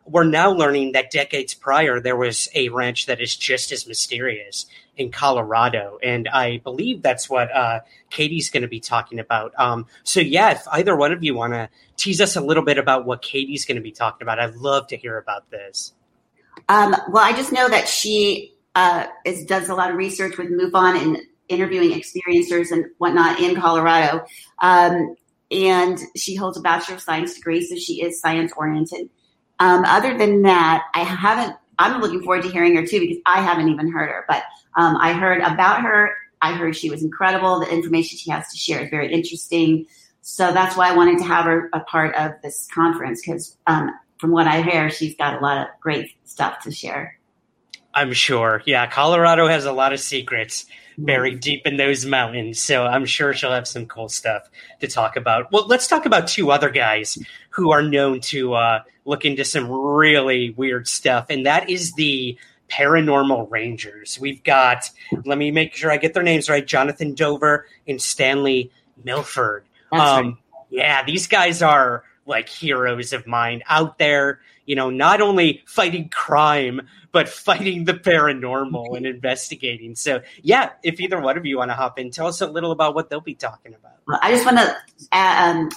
we're 0.09 0.23
now 0.23 0.51
learning 0.51 0.93
that 0.93 1.11
decades 1.11 1.53
prior, 1.53 1.99
there 1.99 2.15
was 2.15 2.49
a 2.55 2.69
ranch 2.69 3.05
that 3.05 3.21
is 3.21 3.35
just 3.35 3.71
as 3.71 3.87
mysterious 3.87 4.65
in 4.97 5.11
Colorado. 5.11 5.97
And 6.03 6.27
I 6.27 6.57
believe 6.57 7.01
that's 7.01 7.29
what 7.29 7.55
uh, 7.55 7.81
Katie's 8.09 8.49
going 8.49 8.63
to 8.63 8.67
be 8.67 8.79
talking 8.79 9.19
about. 9.19 9.53
Um, 9.57 9.85
so, 10.03 10.19
yeah, 10.19 10.51
if 10.51 10.67
either 10.71 10.95
one 10.95 11.11
of 11.11 11.23
you 11.23 11.35
want 11.35 11.53
to 11.53 11.69
tease 11.95 12.19
us 12.19 12.35
a 12.35 12.41
little 12.41 12.63
bit 12.63 12.77
about 12.77 13.05
what 13.05 13.21
Katie's 13.21 13.65
going 13.65 13.77
to 13.77 13.81
be 13.81 13.91
talking 13.91 14.23
about, 14.25 14.39
I'd 14.39 14.55
love 14.55 14.87
to 14.87 14.97
hear 14.97 15.17
about 15.17 15.49
this. 15.51 15.93
Um, 16.67 16.95
well, 17.09 17.23
I 17.23 17.33
just 17.33 17.51
know 17.51 17.69
that 17.69 17.87
she 17.87 18.55
uh, 18.75 19.07
is, 19.25 19.45
does 19.45 19.69
a 19.69 19.75
lot 19.75 19.91
of 19.91 19.97
research 19.97 20.37
with 20.37 20.49
MUFON 20.49 21.01
and 21.01 21.17
interviewing 21.47 21.91
experiencers 21.91 22.71
and 22.71 22.85
whatnot 22.97 23.39
in 23.39 23.55
Colorado. 23.55 24.25
Um, 24.59 25.15
and 25.51 25.99
she 26.15 26.35
holds 26.35 26.57
a 26.57 26.61
Bachelor 26.61 26.95
of 26.95 27.01
Science 27.01 27.33
degree, 27.35 27.65
so 27.65 27.75
she 27.75 28.01
is 28.01 28.19
science 28.19 28.53
oriented. 28.55 29.09
Um, 29.59 29.83
other 29.85 30.17
than 30.17 30.41
that, 30.43 30.85
I 30.93 31.03
haven't, 31.03 31.55
I'm 31.77 32.01
looking 32.01 32.21
forward 32.21 32.43
to 32.43 32.49
hearing 32.49 32.75
her 32.75 32.85
too 32.85 32.99
because 32.99 33.17
I 33.25 33.41
haven't 33.41 33.69
even 33.69 33.91
heard 33.91 34.09
her. 34.09 34.25
But 34.27 34.43
um, 34.75 34.97
I 34.97 35.13
heard 35.13 35.41
about 35.41 35.81
her. 35.81 36.15
I 36.41 36.53
heard 36.53 36.75
she 36.75 36.89
was 36.89 37.03
incredible. 37.03 37.59
The 37.59 37.71
information 37.71 38.17
she 38.17 38.31
has 38.31 38.49
to 38.51 38.57
share 38.57 38.81
is 38.81 38.89
very 38.89 39.11
interesting. 39.11 39.85
So 40.21 40.51
that's 40.51 40.77
why 40.77 40.89
I 40.91 40.95
wanted 40.95 41.17
to 41.19 41.25
have 41.25 41.45
her 41.45 41.69
a 41.73 41.81
part 41.81 42.15
of 42.15 42.33
this 42.43 42.67
conference 42.73 43.21
because 43.21 43.57
um, 43.67 43.91
from 44.17 44.31
what 44.31 44.47
I 44.47 44.61
hear, 44.61 44.89
she's 44.89 45.15
got 45.15 45.37
a 45.37 45.39
lot 45.39 45.57
of 45.57 45.67
great 45.81 46.11
stuff 46.25 46.61
to 46.63 46.71
share. 46.71 47.17
I'm 47.93 48.13
sure. 48.13 48.61
Yeah, 48.65 48.85
Colorado 48.87 49.47
has 49.47 49.65
a 49.65 49.71
lot 49.71 49.93
of 49.93 49.99
secrets 49.99 50.65
buried 51.05 51.39
deep 51.39 51.65
in 51.65 51.77
those 51.77 52.05
mountains. 52.05 52.59
So 52.59 52.85
I'm 52.85 53.05
sure 53.05 53.33
she'll 53.33 53.51
have 53.51 53.67
some 53.67 53.85
cool 53.85 54.09
stuff 54.09 54.49
to 54.81 54.87
talk 54.87 55.15
about. 55.15 55.51
Well, 55.51 55.67
let's 55.67 55.87
talk 55.87 56.05
about 56.05 56.27
two 56.27 56.51
other 56.51 56.69
guys 56.69 57.17
who 57.51 57.71
are 57.71 57.81
known 57.81 58.19
to 58.21 58.53
uh, 58.53 58.83
look 59.05 59.25
into 59.25 59.45
some 59.45 59.69
really 59.69 60.51
weird 60.51 60.87
stuff, 60.87 61.27
and 61.29 61.45
that 61.45 61.69
is 61.69 61.93
the 61.93 62.37
Paranormal 62.69 63.49
Rangers. 63.49 64.19
We've 64.19 64.43
got, 64.43 64.89
let 65.25 65.37
me 65.37 65.51
make 65.51 65.73
sure 65.73 65.91
I 65.91 65.97
get 65.97 66.13
their 66.13 66.23
names 66.23 66.49
right 66.49 66.65
Jonathan 66.65 67.15
Dover 67.15 67.65
and 67.87 67.99
Stanley 68.01 68.71
Milford. 69.03 69.65
Um, 69.91 69.99
right. 69.99 70.33
Yeah, 70.69 71.03
these 71.03 71.25
guys 71.25 71.63
are 71.63 72.03
like 72.27 72.47
heroes 72.47 73.11
of 73.11 73.25
mine 73.25 73.63
out 73.67 73.97
there, 73.97 74.39
you 74.69 74.75
know, 74.75 74.91
not 74.91 75.19
only 75.19 75.63
fighting 75.65 76.09
crime, 76.09 76.87
but 77.11 77.27
fighting 77.27 77.85
the 77.85 77.95
paranormal 77.95 78.95
and 78.95 79.03
investigating. 79.15 79.95
So, 79.95 80.21
yeah, 80.43 80.73
if 80.83 80.99
either 80.99 81.19
one 81.19 81.39
of 81.39 81.45
you 81.47 81.57
want 81.57 81.71
to 81.71 81.75
hop 81.75 81.97
in, 81.97 82.11
tell 82.11 82.27
us 82.27 82.39
a 82.39 82.45
little 82.45 82.71
about 82.71 82.93
what 82.93 83.09
they'll 83.09 83.19
be 83.19 83.33
talking 83.33 83.73
about. 83.73 83.93
Well, 84.07 84.19
I 84.21 84.31
just 84.31 84.45
want 84.45 84.59
to 84.59 84.77
uh, 85.11 85.35
um, 85.39 85.69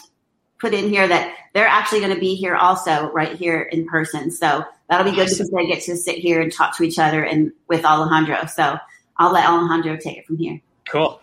put 0.59 0.75
in 0.75 0.91
here 0.91 1.09
that 1.09 1.35
they're 1.55 1.67
actually 1.67 2.01
going 2.01 2.13
to 2.13 2.21
be 2.21 2.35
here 2.35 2.55
also 2.55 3.11
right 3.13 3.35
here 3.35 3.63
in 3.63 3.89
person. 3.89 4.31
So 4.31 4.63
that'll 4.91 5.11
be 5.11 5.17
good 5.17 5.23
Awesome. 5.23 5.47
because 5.47 5.51
they 5.53 5.67
get 5.67 5.83
to 5.85 5.97
sit 5.97 6.19
here 6.19 6.43
and 6.43 6.53
talk 6.53 6.77
to 6.77 6.83
each 6.83 6.99
other 6.99 7.25
and 7.25 7.51
with 7.69 7.87
Alejandro. 7.87 8.45
So 8.45 8.77
I'll 9.17 9.33
let 9.33 9.49
Alejandro 9.49 9.97
take 9.97 10.19
it 10.19 10.27
from 10.27 10.37
here. 10.37 10.61
Cool. 10.87 11.19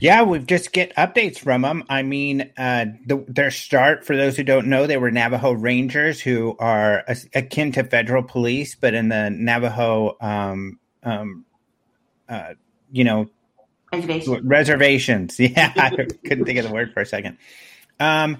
Yeah, 0.00 0.22
we've 0.22 0.46
just 0.46 0.72
get 0.72 0.94
updates 0.94 1.38
from 1.38 1.62
them. 1.62 1.84
I 1.88 2.02
mean, 2.02 2.52
uh, 2.56 2.86
the, 3.04 3.24
their 3.26 3.50
start, 3.50 4.04
for 4.06 4.16
those 4.16 4.36
who 4.36 4.44
don't 4.44 4.68
know, 4.68 4.86
they 4.86 4.96
were 4.96 5.10
Navajo 5.10 5.52
Rangers, 5.52 6.20
who 6.20 6.56
are 6.60 7.02
a, 7.08 7.16
akin 7.34 7.72
to 7.72 7.82
federal 7.84 8.22
police, 8.22 8.76
but 8.76 8.94
in 8.94 9.08
the 9.08 9.28
Navajo, 9.30 10.16
um, 10.20 10.78
um, 11.02 11.44
uh, 12.28 12.54
you 12.92 13.04
know, 13.04 13.28
Reservation. 13.92 14.46
reservations. 14.46 15.40
Yeah, 15.40 15.72
I 15.76 15.90
couldn't 16.24 16.44
think 16.44 16.58
of 16.58 16.66
the 16.66 16.72
word 16.72 16.92
for 16.92 17.00
a 17.00 17.06
second. 17.06 17.38
Um, 17.98 18.38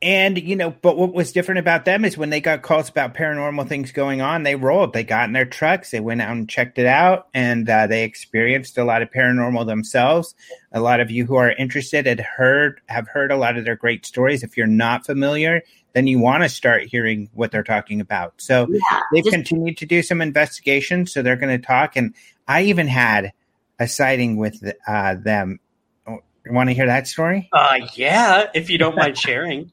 and 0.00 0.38
you 0.38 0.54
know, 0.56 0.70
but 0.70 0.96
what 0.96 1.12
was 1.12 1.32
different 1.32 1.58
about 1.58 1.84
them 1.84 2.04
is 2.04 2.16
when 2.16 2.30
they 2.30 2.40
got 2.40 2.62
calls 2.62 2.88
about 2.88 3.14
paranormal 3.14 3.68
things 3.68 3.90
going 3.92 4.20
on, 4.20 4.42
they 4.44 4.54
rolled. 4.54 4.92
They 4.92 5.04
got 5.04 5.26
in 5.28 5.32
their 5.32 5.44
trucks, 5.44 5.90
they 5.90 6.00
went 6.00 6.22
out 6.22 6.30
and 6.32 6.48
checked 6.48 6.78
it 6.78 6.86
out, 6.86 7.28
and 7.34 7.68
uh, 7.68 7.86
they 7.86 8.04
experienced 8.04 8.78
a 8.78 8.84
lot 8.84 9.02
of 9.02 9.10
paranormal 9.10 9.66
themselves. 9.66 10.34
A 10.72 10.80
lot 10.80 11.00
of 11.00 11.10
you 11.10 11.24
who 11.26 11.36
are 11.36 11.50
interested 11.52 12.06
had 12.06 12.20
heard 12.20 12.80
have 12.86 13.08
heard 13.08 13.32
a 13.32 13.36
lot 13.36 13.56
of 13.56 13.64
their 13.64 13.76
great 13.76 14.06
stories. 14.06 14.42
If 14.42 14.56
you're 14.56 14.66
not 14.66 15.04
familiar, 15.06 15.62
then 15.94 16.06
you 16.06 16.18
want 16.20 16.42
to 16.42 16.48
start 16.48 16.82
hearing 16.84 17.28
what 17.34 17.50
they're 17.50 17.62
talking 17.64 18.00
about. 18.00 18.34
So 18.36 18.66
Yeah. 18.70 19.00
they've 19.12 19.24
just- 19.24 19.34
continued 19.34 19.78
to 19.78 19.86
do 19.86 20.02
some 20.02 20.20
investigation, 20.22 21.06
so 21.06 21.22
they're 21.22 21.36
going 21.36 21.58
to 21.60 21.66
talk. 21.66 21.96
And 21.96 22.14
I 22.46 22.62
even 22.62 22.86
had 22.86 23.32
a 23.80 23.88
sighting 23.88 24.36
with 24.36 24.62
uh, 24.86 25.14
them. 25.16 25.60
Oh, 26.06 26.18
You 26.44 26.52
want 26.52 26.68
to 26.68 26.74
hear 26.74 26.86
that 26.86 27.08
story? 27.08 27.48
Uh, 27.52 27.80
yeah, 27.94 28.46
if 28.54 28.70
you 28.70 28.78
don't 28.78 28.96
mind 28.96 29.16
sharing. 29.18 29.72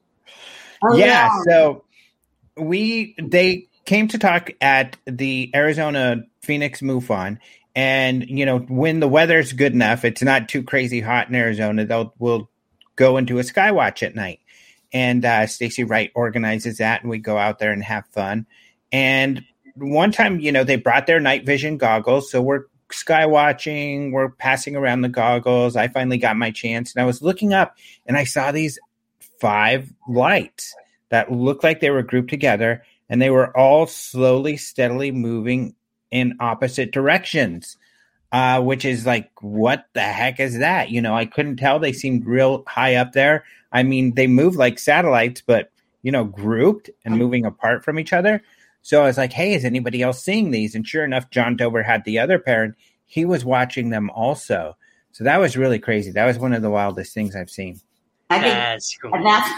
Oh, 0.82 0.96
yeah, 0.96 1.30
So 1.46 1.84
we 2.56 3.14
they 3.22 3.68
came 3.84 4.08
to 4.08 4.18
talk 4.18 4.50
at 4.60 4.96
the 5.06 5.50
Arizona 5.54 6.24
Phoenix 6.42 6.80
MUFON, 6.80 7.38
and 7.74 8.28
you 8.28 8.46
know 8.46 8.58
when 8.58 9.00
the 9.00 9.08
weather's 9.08 9.52
good 9.52 9.72
enough, 9.72 10.04
it's 10.04 10.22
not 10.22 10.48
too 10.48 10.62
crazy 10.62 11.00
hot 11.00 11.28
in 11.28 11.34
Arizona. 11.34 11.84
They'll 11.84 12.14
we'll 12.18 12.50
go 12.96 13.16
into 13.16 13.38
a 13.38 13.42
skywatch 13.42 14.02
at 14.02 14.14
night, 14.14 14.40
and 14.92 15.24
uh, 15.24 15.46
Stacy 15.46 15.84
Wright 15.84 16.10
organizes 16.14 16.78
that, 16.78 17.02
and 17.02 17.10
we 17.10 17.18
go 17.18 17.36
out 17.36 17.58
there 17.58 17.72
and 17.72 17.82
have 17.82 18.06
fun. 18.08 18.46
And 18.92 19.44
one 19.74 20.12
time, 20.12 20.40
you 20.40 20.52
know, 20.52 20.64
they 20.64 20.76
brought 20.76 21.06
their 21.06 21.20
night 21.20 21.44
vision 21.44 21.76
goggles, 21.76 22.30
so 22.30 22.40
we're 22.40 22.64
sky 22.92 23.26
watching, 23.26 24.12
we're 24.12 24.30
passing 24.30 24.76
around 24.76 25.00
the 25.00 25.08
goggles. 25.08 25.76
I 25.76 25.88
finally 25.88 26.18
got 26.18 26.36
my 26.36 26.50
chance, 26.50 26.94
and 26.94 27.02
I 27.02 27.06
was 27.06 27.22
looking 27.22 27.52
up, 27.52 27.76
and 28.06 28.16
I 28.16 28.24
saw 28.24 28.52
these 28.52 28.78
five 29.40 29.92
lights 30.08 30.74
that 31.10 31.30
looked 31.30 31.64
like 31.64 31.80
they 31.80 31.90
were 31.90 32.02
grouped 32.02 32.30
together 32.30 32.82
and 33.08 33.20
they 33.22 33.30
were 33.30 33.56
all 33.56 33.86
slowly 33.86 34.56
steadily 34.56 35.10
moving 35.12 35.74
in 36.10 36.36
opposite 36.40 36.92
directions 36.92 37.76
uh, 38.32 38.60
which 38.60 38.84
is 38.84 39.06
like 39.06 39.30
what 39.40 39.86
the 39.92 40.02
heck 40.02 40.40
is 40.40 40.58
that? 40.58 40.90
You 40.90 41.00
know 41.00 41.14
i 41.14 41.26
couldn't 41.26 41.56
tell. 41.56 41.78
They 41.78 41.92
seemed 41.92 42.26
real 42.26 42.64
high 42.66 42.96
up 42.96 43.12
there. 43.12 43.44
I 43.72 43.82
mean 43.82 44.14
they 44.14 44.26
move 44.26 44.56
like 44.56 44.78
satellites 44.78 45.42
but 45.46 45.70
you 46.02 46.12
know 46.12 46.24
grouped 46.24 46.90
and 47.04 47.16
moving 47.16 47.46
apart 47.46 47.84
from 47.84 47.98
each 47.98 48.12
other. 48.12 48.42
So 48.82 49.02
i 49.02 49.06
was 49.06 49.16
like 49.16 49.32
hey 49.32 49.54
is 49.54 49.64
anybody 49.64 50.02
else 50.02 50.22
seeing 50.22 50.50
these? 50.50 50.74
And 50.74 50.86
sure 50.86 51.04
enough 51.04 51.30
john 51.30 51.56
dover 51.56 51.82
had 51.82 52.04
the 52.04 52.18
other 52.18 52.38
pair 52.38 52.64
and 52.64 52.74
he 53.06 53.24
was 53.24 53.44
watching 53.44 53.90
them 53.90 54.10
also. 54.10 54.76
So 55.12 55.24
that 55.24 55.38
was 55.40 55.56
really 55.56 55.78
crazy. 55.78 56.10
That 56.10 56.26
was 56.26 56.38
one 56.38 56.52
of 56.52 56.62
the 56.62 56.70
wildest 56.70 57.14
things 57.14 57.36
i've 57.36 57.50
seen 57.50 57.80
I 58.30 58.40
think 58.40 58.54
That's 58.54 58.96
cool. 59.00 59.14
and 59.14 59.24
that's 59.24 59.48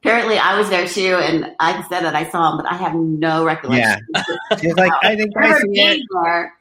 apparently 0.00 0.38
I 0.38 0.58
was 0.58 0.68
there 0.70 0.86
too, 0.86 1.16
and 1.22 1.54
I 1.60 1.82
said 1.88 2.00
that 2.02 2.14
I 2.16 2.28
saw 2.30 2.50
him, 2.52 2.56
but 2.58 2.66
I 2.70 2.76
have 2.76 2.94
no 2.94 3.44
recollection. 3.44 4.06
She's 4.60 4.74
like, 4.74 4.92
I 5.02 5.14
think 5.16 5.36
I 5.36 5.40
remember 5.40 5.60
see 5.74 5.80
it. 5.80 6.02
there, 6.24 6.52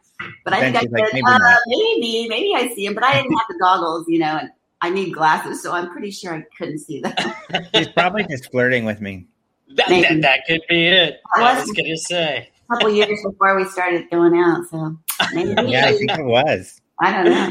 but 0.45 0.53
I 0.53 0.59
think 0.61 0.75
I 0.77 0.81
she's 0.81 0.91
like, 0.91 1.13
maybe 1.13 1.23
uh, 1.25 1.55
maybe, 1.67 2.27
maybe 2.29 2.53
I 2.55 2.73
see 2.75 2.85
him, 2.85 2.93
but 2.93 3.03
I 3.03 3.13
didn't 3.15 3.31
have 3.33 3.47
the 3.49 3.57
goggles, 3.59 4.05
you 4.07 4.19
know, 4.19 4.37
and 4.39 4.49
I 4.81 4.89
need 4.91 5.11
glasses, 5.13 5.61
so 5.63 5.71
I'm 5.71 5.89
pretty 5.91 6.11
sure 6.11 6.33
I 6.35 6.43
couldn't 6.57 6.79
see 6.79 7.01
them. 7.01 7.13
She's 7.75 7.87
probably 7.89 8.23
just 8.29 8.49
flirting 8.51 8.85
with 8.85 9.01
me. 9.01 9.27
That, 9.75 9.87
that, 9.89 10.21
that 10.21 10.39
could 10.47 10.61
be 10.69 10.87
it. 10.87 11.21
I 11.35 11.41
I 11.41 11.53
was- 11.55 11.63
was 11.67 11.71
going 11.75 11.89
to 11.89 11.97
say. 11.97 12.49
A 12.69 12.73
couple 12.75 12.91
years 12.93 13.19
before 13.25 13.55
we 13.55 13.65
started 13.65 14.09
going 14.11 14.37
out, 14.39 14.65
so 14.69 14.95
maybe 15.33 15.49
Yeah, 15.71 15.87
I 15.87 15.97
think 15.97 16.11
it 16.11 16.23
was. 16.25 16.79
I 16.99 17.11
don't 17.11 17.25
know. 17.25 17.49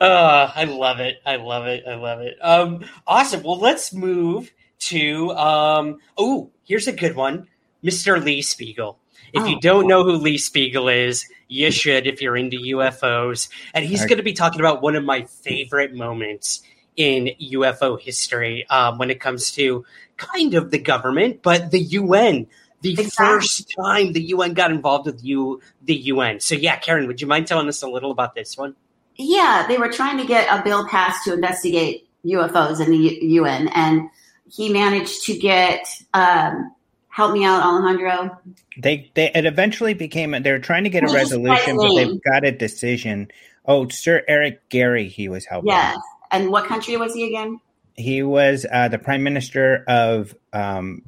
Oh, 0.00 0.52
I 0.54 0.64
love 0.64 1.00
it. 1.00 1.20
I 1.26 1.36
love 1.36 1.66
it. 1.66 1.84
I 1.86 1.94
love 1.94 2.20
it. 2.20 2.36
Um, 2.40 2.84
awesome. 3.06 3.42
Well, 3.42 3.58
let's 3.58 3.92
move 3.92 4.52
to 4.80 5.30
um, 5.32 5.98
oh, 6.16 6.50
here's 6.64 6.86
a 6.86 6.92
good 6.92 7.16
one. 7.16 7.48
Mr. 7.82 8.22
Lee 8.22 8.42
Spiegel. 8.42 8.98
If 9.32 9.46
you 9.48 9.56
Oh. 9.56 9.60
don't 9.60 9.86
know 9.88 10.04
who 10.04 10.12
Lee 10.12 10.38
Spiegel 10.38 10.88
is, 10.88 11.24
you 11.48 11.70
should 11.70 12.06
if 12.06 12.22
you're 12.22 12.36
into 12.36 12.56
UFOs. 12.58 13.48
And 13.74 13.84
he's 13.84 14.06
going 14.06 14.18
to 14.18 14.22
be 14.22 14.32
talking 14.32 14.60
about 14.60 14.82
one 14.82 14.94
of 14.96 15.04
my 15.04 15.22
favorite 15.24 15.94
moments 15.94 16.62
in 16.96 17.30
UFO 17.40 18.00
history 18.00 18.66
um, 18.70 18.98
when 18.98 19.10
it 19.10 19.20
comes 19.20 19.52
to 19.52 19.84
kind 20.16 20.54
of 20.54 20.70
the 20.70 20.78
government, 20.78 21.42
but 21.42 21.70
the 21.70 21.80
UN. 21.80 22.46
The 22.80 22.92
exactly. 22.92 23.26
first 23.26 23.74
time 23.76 24.12
the 24.12 24.22
UN 24.22 24.54
got 24.54 24.70
involved 24.70 25.06
with 25.06 25.24
you, 25.24 25.60
the 25.82 25.96
UN. 25.96 26.38
So 26.38 26.54
yeah, 26.54 26.76
Karen, 26.76 27.08
would 27.08 27.20
you 27.20 27.26
mind 27.26 27.48
telling 27.48 27.66
us 27.68 27.82
a 27.82 27.88
little 27.88 28.12
about 28.12 28.34
this 28.36 28.56
one? 28.56 28.76
Yeah, 29.18 29.66
they 29.66 29.78
were 29.78 29.90
trying 29.90 30.16
to 30.18 30.24
get 30.24 30.48
a 30.48 30.62
bill 30.62 30.86
passed 30.86 31.24
to 31.24 31.34
investigate 31.34 32.08
UFOs 32.24 32.80
in 32.80 32.90
the 32.90 32.96
U- 32.96 33.42
UN, 33.42 33.68
and 33.68 34.08
he 34.50 34.72
managed 34.72 35.24
to 35.24 35.36
get. 35.36 35.86
Um, 36.14 36.74
help 37.08 37.32
me 37.32 37.44
out, 37.44 37.62
Alejandro. 37.62 38.38
They 38.78 39.10
they 39.14 39.32
it 39.34 39.44
eventually 39.44 39.94
became. 39.94 40.30
They 40.30 40.52
were 40.52 40.60
trying 40.60 40.84
to 40.84 40.90
get 40.90 41.02
a 41.02 41.12
resolution, 41.12 41.76
but 41.76 41.94
they've 41.94 42.22
got 42.22 42.44
a 42.44 42.52
decision. 42.52 43.28
Oh, 43.64 43.88
Sir 43.88 44.22
Eric 44.28 44.68
Gairy, 44.68 45.08
he 45.08 45.28
was 45.28 45.44
helping. 45.44 45.68
Yes, 45.68 45.98
and 46.30 46.50
what 46.50 46.66
country 46.66 46.96
was 46.96 47.14
he 47.14 47.26
again? 47.26 47.60
He 47.94 48.22
was 48.22 48.64
uh, 48.70 48.86
the 48.86 48.98
prime 48.98 49.24
minister 49.24 49.84
of 49.88 50.32
um, 50.52 51.02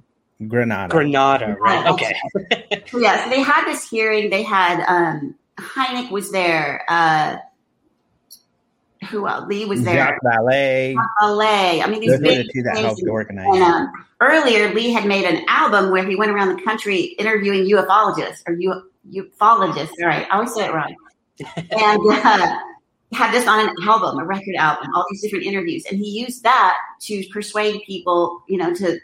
Grenada. 0.49 0.91
Grenada, 0.91 1.57
right? 1.61 1.87
Okay. 1.87 2.15
yeah, 2.99 3.25
so 3.25 3.31
they 3.31 3.41
had 3.41 3.65
this 3.67 3.89
hearing. 3.89 4.31
They 4.31 4.43
had 4.43 4.85
um, 4.89 5.37
Hynek 5.59 6.11
was 6.11 6.33
there. 6.33 6.85
Uh, 6.89 7.37
who 9.09 9.27
else? 9.27 9.47
Lee 9.49 9.65
was 9.65 9.83
there. 9.83 9.95
Jacques 9.95 10.23
Vallée. 10.23 10.95
Vallée. 11.21 11.83
I 11.83 11.87
mean, 11.89 12.01
these 12.01 12.19
big 12.21 12.47
the 12.47 12.53
two 12.53 12.63
that 12.63 12.77
helped 12.77 13.03
organize. 13.09 13.47
And, 13.55 13.63
um, 13.63 13.93
earlier, 14.21 14.73
Lee 14.75 14.93
had 14.93 15.07
made 15.07 15.25
an 15.25 15.45
album 15.49 15.91
where 15.91 16.05
he 16.05 16.17
went 16.17 16.31
around 16.31 16.55
the 16.55 16.63
country 16.63 17.15
interviewing 17.19 17.65
ufologists 17.65 18.43
or 18.47 18.55
u- 18.55 18.91
ufologists. 19.11 19.93
All 20.01 20.07
right, 20.07 20.27
I 20.31 20.37
always 20.37 20.55
say 20.55 20.67
it 20.67 20.75
wrong. 20.75 20.95
and 21.57 22.01
uh, 22.11 22.59
had 23.13 23.33
this 23.33 23.47
on 23.47 23.69
an 23.69 23.75
album, 23.89 24.19
a 24.19 24.25
record 24.25 24.55
album, 24.57 24.89
all 24.95 25.07
these 25.11 25.23
different 25.23 25.45
interviews, 25.45 25.85
and 25.91 25.99
he 25.99 26.11
used 26.11 26.43
that 26.43 26.77
to 27.03 27.25
persuade 27.33 27.81
people, 27.87 28.43
you 28.49 28.59
know, 28.59 28.75
to 28.75 28.99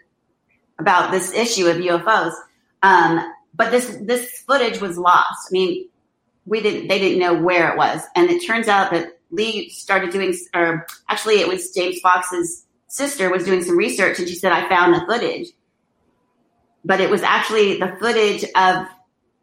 about 0.79 1.11
this 1.11 1.33
issue 1.33 1.67
of 1.67 1.79
UFOs. 1.79 2.35
Um, 2.83 3.33
but 3.55 3.71
this 3.71 3.97
this 4.03 4.43
footage 4.47 4.81
was 4.83 4.99
lost. 4.99 5.49
I 5.49 5.53
mean, 5.53 5.89
we 6.45 6.61
didn't 6.61 6.89
they 6.89 6.99
didn't 6.99 7.19
know 7.19 7.35
where 7.35 7.73
it 7.73 7.79
was, 7.79 8.03
and 8.15 8.29
it 8.31 8.47
turns 8.47 8.69
out 8.69 8.91
that 8.91 9.16
Lee 9.31 9.69
started 9.71 10.11
doing, 10.11 10.35
or 10.55 10.87
actually, 11.09 11.41
it 11.41 11.49
was 11.49 11.71
James 11.73 12.01
Fox's 12.01 12.65
sister 12.89 13.31
was 13.31 13.45
doing 13.45 13.63
some 13.63 13.77
research, 13.77 14.19
and 14.19 14.29
she 14.29 14.35
said, 14.35 14.53
"I 14.53 14.69
found 14.69 14.95
the 14.95 15.05
footage." 15.07 15.49
But 16.85 17.01
it 17.01 17.11
was 17.11 17.23
actually 17.23 17.79
the 17.79 17.97
footage 17.99 18.45
of 18.55 18.87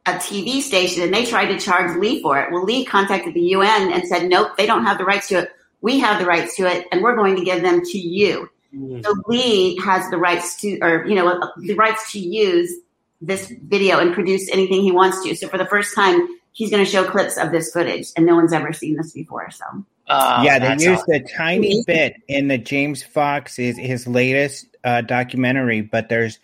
a 0.05 0.13
TV 0.13 0.61
station 0.61 1.01
and 1.01 1.13
they 1.13 1.25
tried 1.25 1.47
to 1.47 1.57
charge 1.57 1.97
Lee 1.97 2.21
for 2.21 2.39
it. 2.39 2.51
Well, 2.51 2.63
Lee 2.63 2.85
contacted 2.85 3.33
the 3.33 3.41
UN 3.41 3.91
and 3.93 4.07
said, 4.07 4.27
nope, 4.27 4.57
they 4.57 4.65
don't 4.65 4.85
have 4.85 4.97
the 4.97 5.05
rights 5.05 5.29
to 5.29 5.39
it. 5.39 5.51
We 5.81 5.99
have 5.99 6.19
the 6.19 6.25
rights 6.25 6.55
to 6.57 6.63
it 6.63 6.87
and 6.91 7.01
we're 7.01 7.15
going 7.15 7.35
to 7.37 7.43
give 7.43 7.61
them 7.61 7.81
to 7.81 7.97
you. 7.97 8.49
Mm-hmm. 8.75 9.01
So 9.01 9.15
Lee 9.27 9.77
has 9.83 10.09
the 10.09 10.17
rights 10.17 10.59
to, 10.61 10.79
or, 10.81 11.05
you 11.05 11.15
know, 11.15 11.39
the 11.57 11.75
rights 11.75 12.11
to 12.13 12.19
use 12.19 12.73
this 13.21 13.49
video 13.63 13.99
and 13.99 14.13
produce 14.13 14.49
anything 14.51 14.81
he 14.81 14.91
wants 14.91 15.23
to. 15.23 15.35
So 15.35 15.47
for 15.47 15.57
the 15.57 15.65
first 15.65 15.95
time, 15.95 16.27
he's 16.53 16.71
going 16.71 16.83
to 16.83 16.89
show 16.89 17.03
clips 17.03 17.37
of 17.37 17.51
this 17.51 17.71
footage 17.71 18.07
and 18.15 18.25
no 18.25 18.35
one's 18.35 18.53
ever 18.53 18.71
seen 18.71 18.95
this 18.95 19.11
before. 19.11 19.51
So. 19.51 19.65
Uh, 20.07 20.41
yeah, 20.43 20.59
they 20.59 20.85
used 20.85 21.01
awesome. 21.01 21.13
a 21.13 21.27
tiny 21.27 21.83
bit 21.85 22.15
in 22.27 22.47
the 22.47 22.57
James 22.57 23.03
Fox 23.03 23.55
his, 23.55 23.77
his 23.77 24.07
latest 24.07 24.67
uh, 24.83 25.01
documentary, 25.01 25.81
but 25.81 26.09
there's 26.09 26.39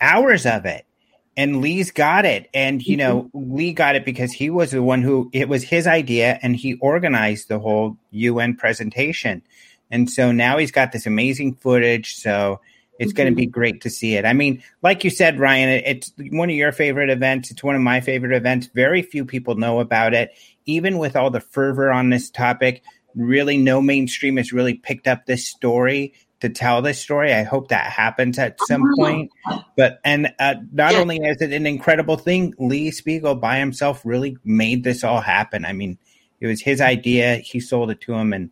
hours 0.00 0.46
of 0.46 0.64
it 0.64 0.86
and 1.36 1.60
Lee's 1.60 1.90
got 1.90 2.24
it. 2.24 2.48
And, 2.54 2.82
you 2.82 2.96
know, 2.96 3.30
mm-hmm. 3.34 3.56
Lee 3.56 3.72
got 3.72 3.96
it 3.96 4.04
because 4.04 4.32
he 4.32 4.50
was 4.50 4.70
the 4.70 4.82
one 4.82 5.02
who, 5.02 5.30
it 5.32 5.48
was 5.48 5.62
his 5.62 5.86
idea 5.86 6.38
and 6.42 6.54
he 6.54 6.74
organized 6.74 7.48
the 7.48 7.58
whole 7.58 7.96
UN 8.10 8.56
presentation. 8.56 9.42
And 9.90 10.10
so 10.10 10.32
now 10.32 10.58
he's 10.58 10.70
got 10.70 10.92
this 10.92 11.06
amazing 11.06 11.54
footage. 11.56 12.16
So 12.16 12.60
it's 12.98 13.12
mm-hmm. 13.12 13.16
going 13.16 13.32
to 13.32 13.36
be 13.36 13.46
great 13.46 13.80
to 13.82 13.90
see 13.90 14.14
it. 14.14 14.24
I 14.24 14.32
mean, 14.32 14.62
like 14.82 15.04
you 15.04 15.10
said, 15.10 15.40
Ryan, 15.40 15.82
it's 15.84 16.12
one 16.30 16.50
of 16.50 16.56
your 16.56 16.72
favorite 16.72 17.10
events. 17.10 17.50
It's 17.50 17.62
one 17.62 17.74
of 17.74 17.82
my 17.82 18.00
favorite 18.00 18.36
events. 18.36 18.68
Very 18.74 19.02
few 19.02 19.24
people 19.24 19.56
know 19.56 19.80
about 19.80 20.14
it. 20.14 20.32
Even 20.66 20.98
with 20.98 21.16
all 21.16 21.30
the 21.30 21.40
fervor 21.40 21.90
on 21.90 22.10
this 22.10 22.30
topic, 22.30 22.82
really 23.14 23.58
no 23.58 23.80
mainstream 23.80 24.36
has 24.36 24.52
really 24.52 24.74
picked 24.74 25.08
up 25.08 25.26
this 25.26 25.46
story 25.46 26.14
to 26.40 26.48
tell 26.48 26.82
this 26.82 27.00
story. 27.00 27.32
I 27.32 27.42
hope 27.42 27.68
that 27.68 27.90
happens 27.90 28.38
at 28.38 28.58
some 28.66 28.82
uh-huh. 28.82 28.94
point. 28.96 29.30
But 29.76 30.00
and 30.04 30.32
uh, 30.38 30.56
not 30.72 30.92
yeah. 30.92 30.98
only 30.98 31.16
is 31.16 31.40
it 31.40 31.52
an 31.52 31.66
incredible 31.66 32.16
thing, 32.16 32.54
Lee 32.58 32.90
Spiegel 32.90 33.34
by 33.34 33.58
himself 33.58 34.02
really 34.04 34.36
made 34.44 34.84
this 34.84 35.04
all 35.04 35.20
happen. 35.20 35.64
I 35.64 35.72
mean, 35.72 35.98
it 36.40 36.46
was 36.46 36.60
his 36.60 36.80
idea. 36.80 37.36
He 37.36 37.60
sold 37.60 37.90
it 37.90 38.00
to 38.02 38.14
him, 38.14 38.32
and 38.32 38.50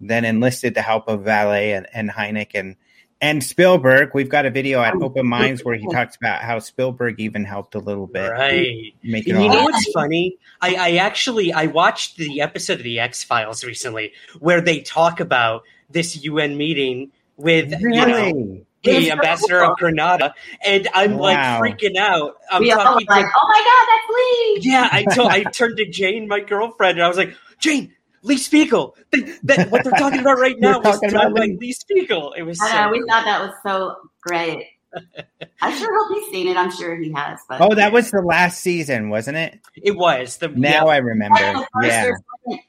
then 0.00 0.24
enlisted 0.24 0.74
the 0.74 0.82
help 0.82 1.08
of 1.08 1.20
Vallée 1.20 1.76
and, 1.76 1.86
and 1.92 2.10
Hynek 2.10 2.50
and 2.54 2.76
and 3.20 3.42
Spielberg. 3.42 4.10
We've 4.14 4.28
got 4.28 4.46
a 4.46 4.50
video 4.50 4.80
at 4.80 4.94
oh, 4.94 5.04
Open 5.04 5.26
Minds 5.26 5.64
where 5.64 5.74
he 5.74 5.86
talks 5.88 6.16
about 6.16 6.42
how 6.42 6.58
Spielberg 6.58 7.20
even 7.20 7.44
helped 7.44 7.74
a 7.74 7.78
little 7.78 8.06
bit. 8.06 8.30
Right. 8.30 8.94
Make 9.02 9.26
it 9.26 9.30
you 9.30 9.48
know 9.48 9.64
what's 9.64 9.90
funny? 9.92 10.36
I, 10.60 10.74
I 10.74 10.90
actually 10.96 11.52
I 11.52 11.66
watched 11.66 12.16
the 12.16 12.40
episode 12.40 12.78
of 12.78 12.84
the 12.84 13.00
X 13.00 13.24
Files 13.24 13.64
recently 13.64 14.12
where 14.38 14.60
they 14.60 14.80
talk 14.80 15.20
about 15.20 15.64
this 15.90 16.22
UN 16.24 16.56
meeting 16.56 17.10
with 17.36 17.72
really? 17.82 18.28
you 18.28 18.34
know 18.34 18.60
the 18.84 19.10
ambassador 19.10 19.64
of 19.64 19.76
Grenada, 19.76 20.34
and 20.64 20.88
I'm 20.94 21.18
wow. 21.18 21.60
like 21.60 21.78
freaking 21.78 21.96
out. 21.96 22.36
I'm 22.50 22.62
we 22.62 22.70
talking 22.70 23.06
like, 23.08 23.24
to, 23.24 23.32
oh 23.36 23.48
my 23.48 23.64
god, 23.66 23.88
that's 23.88 24.08
Lee! 24.14 24.70
Yeah, 24.70 24.88
I 24.90 25.04
told 25.14 25.32
I 25.32 25.42
turned 25.50 25.78
to 25.78 25.86
Jane, 25.86 26.28
my 26.28 26.40
girlfriend, 26.40 26.98
and 26.98 27.04
I 27.04 27.08
was 27.08 27.16
like, 27.16 27.34
Jane, 27.58 27.94
Lee 28.22 28.38
Spiegel. 28.38 28.96
They, 29.12 29.20
that, 29.44 29.70
what 29.70 29.84
they're 29.84 29.92
talking 29.92 30.20
about 30.20 30.38
right 30.38 30.56
now 30.60 30.80
is 30.80 31.00
done 31.00 31.34
by 31.34 31.46
Lee 31.58 31.72
Spiegel. 31.72 32.32
It 32.32 32.42
was. 32.42 32.60
I 32.62 32.86
know, 32.86 32.92
so 32.92 32.92
we 32.92 33.00
thought 33.08 33.24
that 33.24 33.40
was 33.40 33.54
so 33.62 33.96
great. 34.20 34.66
I 35.60 35.76
sure 35.76 35.98
hope 35.98 36.18
he's 36.18 36.30
seen 36.32 36.48
it. 36.48 36.56
I'm 36.56 36.70
sure 36.70 36.96
he 36.96 37.12
has. 37.12 37.40
But 37.48 37.60
oh, 37.60 37.74
that 37.74 37.92
was 37.92 38.10
the 38.10 38.22
last 38.22 38.60
season, 38.60 39.10
wasn't 39.10 39.36
it? 39.36 39.60
It 39.76 39.96
was. 39.96 40.38
The 40.38 40.48
now 40.48 40.86
yeah. 40.86 40.92
I 40.92 40.96
remember. 40.98 41.38
Yeah, 41.82 42.12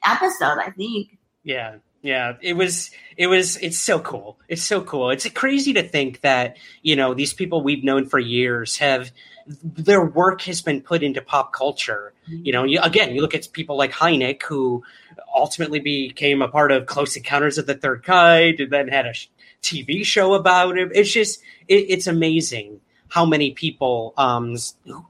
episode, 0.04 0.58
I 0.58 0.70
think. 0.76 1.18
Yeah, 1.42 1.76
yeah, 2.02 2.34
it 2.40 2.54
was 2.54 2.90
it 3.16 3.26
was 3.26 3.56
it's 3.58 3.78
so 3.78 4.00
cool. 4.00 4.38
It's 4.48 4.62
so 4.62 4.82
cool. 4.82 5.10
It's 5.10 5.28
crazy 5.30 5.74
to 5.74 5.82
think 5.82 6.22
that, 6.22 6.56
you 6.82 6.96
know, 6.96 7.12
these 7.12 7.34
people 7.34 7.62
we've 7.62 7.84
known 7.84 8.06
for 8.06 8.18
years 8.18 8.78
have 8.78 9.10
their 9.46 10.04
work 10.04 10.42
has 10.42 10.62
been 10.62 10.80
put 10.80 11.02
into 11.02 11.20
pop 11.20 11.52
culture. 11.52 12.12
Mm-hmm. 12.28 12.44
You 12.44 12.52
know, 12.52 12.64
you, 12.64 12.80
again, 12.80 13.14
you 13.14 13.20
look 13.20 13.34
at 13.34 13.48
people 13.52 13.76
like 13.76 13.92
Hynek 13.92 14.42
who 14.42 14.84
ultimately 15.34 15.80
became 15.80 16.42
a 16.42 16.48
part 16.48 16.72
of 16.72 16.86
Close 16.86 17.16
Encounters 17.16 17.58
of 17.58 17.66
the 17.66 17.74
Third 17.74 18.04
Kind 18.04 18.60
and 18.60 18.72
then 18.72 18.88
had 18.88 19.06
a 19.06 19.14
TV 19.62 20.04
show 20.04 20.34
about 20.34 20.78
him. 20.78 20.90
It's 20.94 21.12
just 21.12 21.40
it, 21.68 21.86
it's 21.88 22.06
amazing 22.06 22.80
how 23.08 23.26
many 23.26 23.52
people 23.52 24.14
um, 24.16 24.56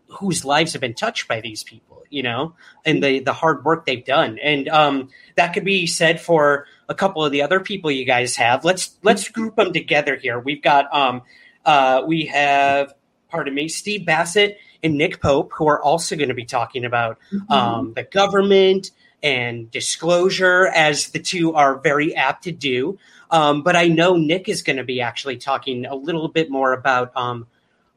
whose 0.08 0.44
lives 0.44 0.72
have 0.72 0.80
been 0.80 0.94
touched 0.94 1.28
by 1.28 1.40
these 1.40 1.62
people, 1.62 2.02
you 2.08 2.22
know, 2.22 2.54
and 2.84 3.02
the 3.02 3.20
the 3.20 3.32
hard 3.32 3.64
work 3.64 3.86
they've 3.86 4.04
done. 4.04 4.38
And 4.42 4.68
um, 4.68 5.08
that 5.36 5.52
could 5.52 5.64
be 5.64 5.86
said 5.86 6.20
for 6.20 6.66
a 6.88 6.94
couple 6.94 7.24
of 7.24 7.32
the 7.32 7.42
other 7.42 7.60
people 7.60 7.90
you 7.90 8.04
guys 8.04 8.36
have. 8.36 8.64
Let's 8.64 8.96
let's 9.02 9.28
group 9.28 9.56
them 9.56 9.72
together 9.72 10.16
here. 10.16 10.38
We've 10.38 10.62
got 10.62 10.92
um, 10.94 11.22
uh, 11.64 12.02
we 12.06 12.26
have 12.26 12.94
pardon 13.30 13.54
me, 13.54 13.68
Steve 13.68 14.04
Bassett 14.04 14.58
and 14.82 14.96
Nick 14.96 15.20
Pope, 15.20 15.52
who 15.54 15.68
are 15.68 15.82
also 15.82 16.16
going 16.16 16.28
to 16.28 16.34
be 16.34 16.44
talking 16.44 16.84
about 16.84 17.18
mm-hmm. 17.32 17.52
um, 17.52 17.92
the 17.94 18.04
government 18.04 18.90
and 19.22 19.70
disclosure, 19.70 20.68
as 20.68 21.08
the 21.08 21.18
two 21.18 21.54
are 21.54 21.78
very 21.78 22.14
apt 22.14 22.44
to 22.44 22.52
do. 22.52 22.98
Um, 23.30 23.62
but 23.62 23.76
I 23.76 23.88
know 23.88 24.16
Nick 24.16 24.48
is 24.48 24.62
going 24.62 24.78
to 24.78 24.84
be 24.84 25.00
actually 25.02 25.36
talking 25.36 25.84
a 25.84 25.94
little 25.94 26.28
bit 26.28 26.50
more 26.50 26.72
about 26.72 27.14
um, 27.16 27.46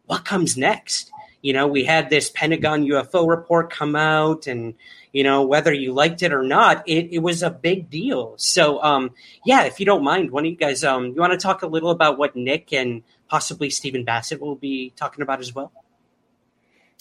what 0.05 0.25
comes 0.25 0.57
next. 0.57 1.12
You 1.43 1.51
know, 1.51 1.67
we 1.67 1.83
had 1.83 2.09
this 2.09 2.29
Pentagon 2.29 2.85
UFO 2.85 3.27
report 3.27 3.69
come 3.69 3.95
out, 3.97 4.47
and 4.47 4.73
you 5.11 5.23
know 5.23 5.45
whether 5.45 5.73
you 5.73 5.91
liked 5.93 6.23
it 6.23 6.31
or 6.31 6.41
not, 6.41 6.87
it, 6.87 7.09
it 7.11 7.19
was 7.19 7.43
a 7.43 7.49
big 7.49 7.89
deal. 7.89 8.33
So, 8.37 8.81
um, 8.81 9.11
yeah, 9.45 9.63
if 9.65 9.79
you 9.79 9.85
don't 9.85 10.05
mind, 10.05 10.31
one 10.31 10.45
of 10.45 10.49
you 10.51 10.57
guys, 10.57 10.85
um, 10.85 11.07
you 11.07 11.15
want 11.15 11.33
to 11.33 11.37
talk 11.37 11.61
a 11.61 11.67
little 11.67 11.91
about 11.91 12.17
what 12.17 12.35
Nick 12.35 12.71
and 12.71 13.03
possibly 13.27 13.69
Stephen 13.69 14.05
Bassett 14.05 14.39
will 14.39 14.55
be 14.55 14.93
talking 14.95 15.21
about 15.21 15.41
as 15.41 15.53
well? 15.53 15.73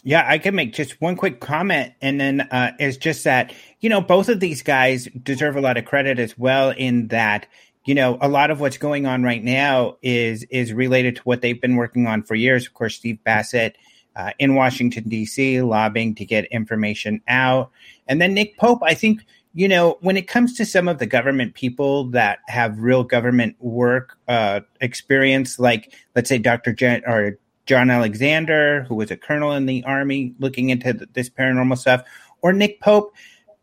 Yeah, 0.03 0.27
I 0.27 0.39
can 0.39 0.57
make 0.57 0.73
just 0.73 1.01
one 1.01 1.15
quick 1.15 1.39
comment, 1.41 1.93
and 2.03 2.21
then 2.21 2.41
uh, 2.41 2.73
it's 2.81 2.97
just 2.97 3.23
that 3.23 3.55
you 3.81 3.89
know 3.89 4.01
both 4.01 4.29
of 4.29 4.41
these 4.41 4.63
guys 4.63 5.09
deserve 5.23 5.55
a 5.55 5.61
lot 5.61 5.77
of 5.77 5.85
credit 5.85 6.19
as 6.19 6.37
well 6.37 6.71
in 6.71 7.07
that 7.09 7.47
you 7.85 7.95
know, 7.95 8.17
a 8.21 8.29
lot 8.29 8.51
of 8.51 8.61
what's 8.61 8.79
going 8.79 9.07
on 9.07 9.23
right 9.23 9.43
now 9.43 9.97
is 10.03 10.45
is 10.45 10.73
related 10.73 11.17
to 11.17 11.23
what 11.23 11.41
they've 11.41 11.61
been 11.61 11.77
working 11.77 12.07
on 12.07 12.23
for 12.23 12.35
years. 12.35 12.67
Of 12.67 12.75
course, 12.75 12.97
Steve 12.97 13.23
Bassett 13.25 13.77
uh, 14.17 14.33
in 14.39 14.55
Washington 14.55 15.05
D.C. 15.09 15.63
lobbying 15.63 16.15
to 16.17 16.25
get 16.25 16.45
information 16.47 17.21
out, 17.29 17.71
and 18.07 18.21
then 18.21 18.35
Nick 18.35 18.57
Pope. 18.59 18.81
I 18.83 18.95
think 18.95 19.25
you 19.55 19.69
know 19.69 19.99
when 20.01 20.17
it 20.17 20.29
comes 20.29 20.57
to 20.57 20.67
some 20.67 20.89
of 20.89 20.99
the 20.99 21.07
government 21.07 21.55
people 21.55 22.05
that 22.11 22.41
have 22.49 22.79
real 22.79 23.05
government 23.05 23.57
work 23.61 24.19
uh, 24.29 24.61
experience, 24.81 25.59
like 25.59 25.93
let's 26.15 26.29
say 26.29 26.39
Dr. 26.39 26.73
Jen, 26.73 27.03
or 27.07 27.39
John 27.67 27.91
Alexander, 27.91 28.85
who 28.85 28.95
was 28.97 29.11
a 29.11 29.17
colonel 29.17 29.53
in 29.53 29.67
the 29.67 29.85
army, 29.85 30.35
looking 30.39 30.71
into 30.71 30.93
this 31.13 31.29
paranormal 31.31 31.79
stuff, 31.79 32.03
or 32.43 32.53
Nick 32.53 32.81
Pope 32.81 33.15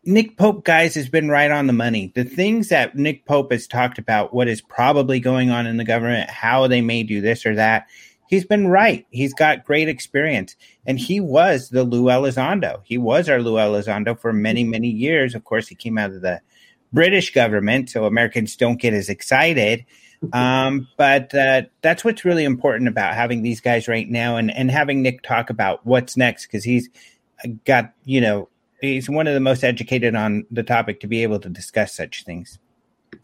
Nick 0.04 0.38
Pope, 0.38 0.64
guys, 0.64 0.94
has 0.94 1.08
been 1.08 1.28
right 1.28 1.50
on 1.50 1.66
the 1.66 1.72
money. 1.74 2.10
The 2.14 2.24
things 2.24 2.68
that 2.68 2.96
Nick 2.96 3.26
Pope 3.26 3.52
has 3.52 3.66
talked 3.66 3.98
about, 3.98 4.32
what 4.32 4.48
is 4.48 4.62
probably 4.62 5.20
going 5.20 5.50
on 5.50 5.66
in 5.66 5.76
the 5.76 5.84
government, 5.84 6.30
how 6.30 6.66
they 6.66 6.80
may 6.80 7.02
do 7.02 7.20
this 7.20 7.44
or 7.44 7.54
that, 7.56 7.86
he's 8.30 8.46
been 8.46 8.68
right. 8.68 9.06
He's 9.10 9.34
got 9.34 9.64
great 9.64 9.88
experience. 9.88 10.54
And 10.86 10.98
he 10.98 11.20
was 11.20 11.68
the 11.68 11.84
Lou 11.84 12.04
Elizondo. 12.04 12.80
He 12.84 12.96
was 12.96 13.28
our 13.28 13.42
Lou 13.42 13.54
Elizondo 13.54 14.18
for 14.18 14.32
many, 14.32 14.62
many 14.62 14.88
years. 14.88 15.34
Of 15.34 15.44
course, 15.44 15.66
he 15.66 15.74
came 15.74 15.98
out 15.98 16.12
of 16.12 16.22
the 16.22 16.40
British 16.92 17.32
government, 17.32 17.90
so 17.90 18.04
Americans 18.04 18.56
don't 18.56 18.80
get 18.80 18.94
as 18.94 19.08
excited. 19.08 19.84
Um, 20.32 20.86
but 20.96 21.34
uh, 21.34 21.62
that's 21.82 22.04
what's 22.04 22.24
really 22.24 22.44
important 22.44 22.88
about 22.88 23.14
having 23.14 23.42
these 23.42 23.60
guys 23.60 23.88
right 23.88 24.08
now 24.08 24.36
and, 24.36 24.50
and 24.50 24.70
having 24.70 25.02
Nick 25.02 25.22
talk 25.22 25.50
about 25.50 25.84
what's 25.84 26.16
next 26.16 26.46
because 26.46 26.62
he's 26.62 26.88
got, 27.64 27.94
you 28.04 28.20
know, 28.20 28.48
he's 28.80 29.08
one 29.08 29.26
of 29.26 29.34
the 29.34 29.40
most 29.40 29.64
educated 29.64 30.14
on 30.14 30.46
the 30.50 30.62
topic 30.62 31.00
to 31.00 31.06
be 31.06 31.22
able 31.22 31.40
to 31.40 31.48
discuss 31.48 31.96
such 31.96 32.24
things. 32.24 32.58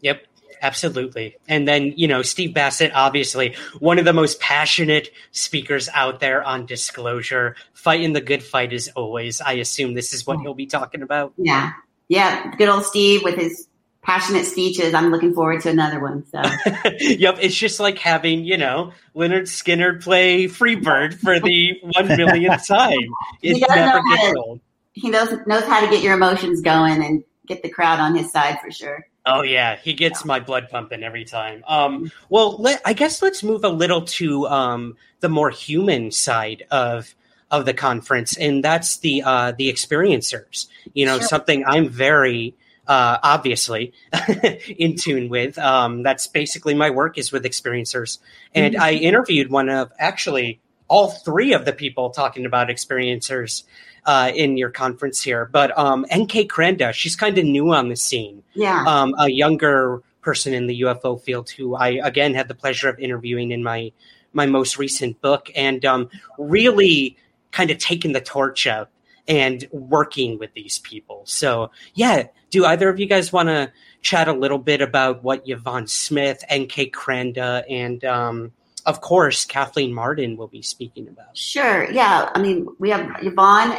Yep. 0.01 0.25
Absolutely. 0.61 1.37
And 1.47 1.67
then, 1.67 1.93
you 1.95 2.07
know, 2.07 2.21
Steve 2.21 2.53
Bassett, 2.53 2.91
obviously 2.93 3.55
one 3.79 3.99
of 3.99 4.05
the 4.05 4.13
most 4.13 4.39
passionate 4.39 5.11
speakers 5.31 5.89
out 5.93 6.19
there 6.19 6.43
on 6.43 6.65
disclosure, 6.65 7.55
fighting 7.73 8.13
the 8.13 8.21
good 8.21 8.43
fight 8.43 8.73
as 8.73 8.87
always. 8.89 9.41
I 9.41 9.53
assume 9.53 9.93
this 9.93 10.13
is 10.13 10.25
what 10.25 10.39
mm. 10.39 10.43
he'll 10.43 10.53
be 10.53 10.65
talking 10.65 11.01
about. 11.01 11.33
Yeah. 11.37 11.73
Yeah. 12.07 12.55
Good 12.55 12.69
old 12.69 12.85
Steve 12.85 13.23
with 13.23 13.35
his 13.35 13.67
passionate 14.07 14.45
speeches. 14.45 14.93
I'm 14.93 15.11
looking 15.11 15.33
forward 15.33 15.61
to 15.61 15.69
another 15.69 15.99
one. 15.99 16.25
So. 16.27 16.41
yep, 16.99 17.37
it's 17.41 17.55
just 17.55 17.79
like 17.79 17.99
having 17.99 18.45
you 18.45 18.57
know 18.57 18.93
Lynyrd 19.15 19.43
Skynyrd 19.43 20.01
play 20.01 20.45
Freebird 20.45 21.15
for 21.15 21.39
the 21.39 21.77
one 21.81 22.07
millionth 22.07 22.65
time. 22.67 22.97
It 23.43 23.63
never 23.69 24.01
gets 24.09 24.37
old. 24.37 24.61
He 24.93 25.09
knows 25.09 25.29
knows 25.45 25.65
how 25.65 25.81
to 25.81 25.87
get 25.91 26.01
your 26.01 26.15
emotions 26.15 26.61
going 26.61 27.03
and 27.03 27.23
get 27.45 27.61
the 27.61 27.69
crowd 27.69 27.99
on 27.99 28.15
his 28.15 28.31
side 28.31 28.59
for 28.61 28.71
sure. 28.71 29.05
Oh 29.27 29.41
yeah, 29.41 29.75
he 29.75 29.93
gets 29.93 30.23
my 30.23 30.39
blood 30.39 30.69
pumping 30.69 31.03
every 31.03 31.25
time. 31.25 31.63
Um, 31.67 32.11
well, 32.29 32.57
let, 32.57 32.81
I 32.85 32.93
guess 32.93 33.21
let's 33.21 33.43
move 33.43 33.65
a 33.65 33.69
little 33.69 34.03
to 34.03 34.47
um, 34.47 34.97
the 35.19 35.29
more 35.29 35.49
human 35.49 36.11
side 36.11 36.65
of 36.71 37.13
of 37.51 37.65
the 37.65 37.73
conference, 37.73 38.37
and 38.37 38.63
that's 38.63 38.97
the 38.97 39.23
uh, 39.23 39.51
the 39.51 39.71
experiencers. 39.71 40.67
You 40.93 41.05
know, 41.05 41.19
sure. 41.19 41.27
something 41.27 41.65
I'm 41.65 41.89
very 41.89 42.55
uh, 42.87 43.17
obviously 43.21 43.93
in 44.77 44.95
tune 44.95 45.27
with. 45.27 45.57
Um, 45.57 46.03
that's 46.03 46.27
basically 46.27 46.73
my 46.73 46.89
work 46.89 47.17
is 47.17 47.31
with 47.31 47.43
experiencers, 47.43 48.19
and 48.55 48.75
mm-hmm. 48.75 48.83
I 48.83 48.93
interviewed 48.93 49.51
one 49.51 49.69
of 49.69 49.91
actually 49.99 50.61
all 50.87 51.09
three 51.09 51.53
of 51.53 51.65
the 51.65 51.73
people 51.73 52.11
talking 52.11 52.45
about 52.45 52.69
experiencers 52.69 53.63
uh, 54.07 54.31
in 54.33 54.57
your 54.57 54.71
conference 54.71 55.21
here. 55.21 55.45
But 55.45 55.77
um, 55.77 56.05
NK 56.05 56.49
Krenda, 56.49 56.93
she's 56.93 57.15
kind 57.15 57.37
of 57.37 57.45
new 57.45 57.73
on 57.73 57.89
the 57.89 57.95
scene. 57.95 58.41
Yeah, 58.55 58.83
um, 58.87 59.13
a 59.19 59.29
younger 59.29 60.01
person 60.21 60.53
in 60.53 60.65
the 60.65 60.81
UFO 60.81 61.21
field 61.21 61.49
who 61.49 61.75
I 61.75 61.99
again 62.03 62.33
had 62.33 62.47
the 62.47 62.55
pleasure 62.55 62.89
of 62.89 62.97
interviewing 62.99 63.51
in 63.51 63.61
my 63.63 63.91
my 64.33 64.45
most 64.45 64.79
recent 64.79 65.21
book, 65.21 65.51
and 65.55 65.85
um, 65.85 66.09
really 66.39 67.17
kind 67.51 67.69
of 67.69 67.77
taking 67.77 68.13
the 68.13 68.21
torch 68.21 68.65
up 68.65 68.91
and 69.27 69.67
working 69.71 70.39
with 70.39 70.53
these 70.53 70.79
people. 70.79 71.23
So, 71.25 71.71
yeah, 71.93 72.27
do 72.49 72.65
either 72.65 72.87
of 72.87 72.99
you 72.99 73.07
guys 73.07 73.33
want 73.33 73.49
to 73.49 73.71
chat 74.01 74.29
a 74.29 74.33
little 74.33 74.57
bit 74.57 74.81
about 74.81 75.21
what 75.21 75.43
Yvonne 75.45 75.87
Smith, 75.87 76.43
NK 76.53 76.93
Krenda, 76.93 77.63
and 77.69 78.05
um, 78.05 78.53
of 78.85 79.01
course, 79.01 79.43
Kathleen 79.43 79.93
Marden 79.93 80.37
will 80.37 80.47
be 80.47 80.61
speaking 80.61 81.09
about? 81.09 81.35
Sure. 81.35 81.91
Yeah. 81.91 82.29
I 82.33 82.41
mean, 82.41 82.67
we 82.79 82.89
have 82.89 83.17
Yvonne 83.21 83.77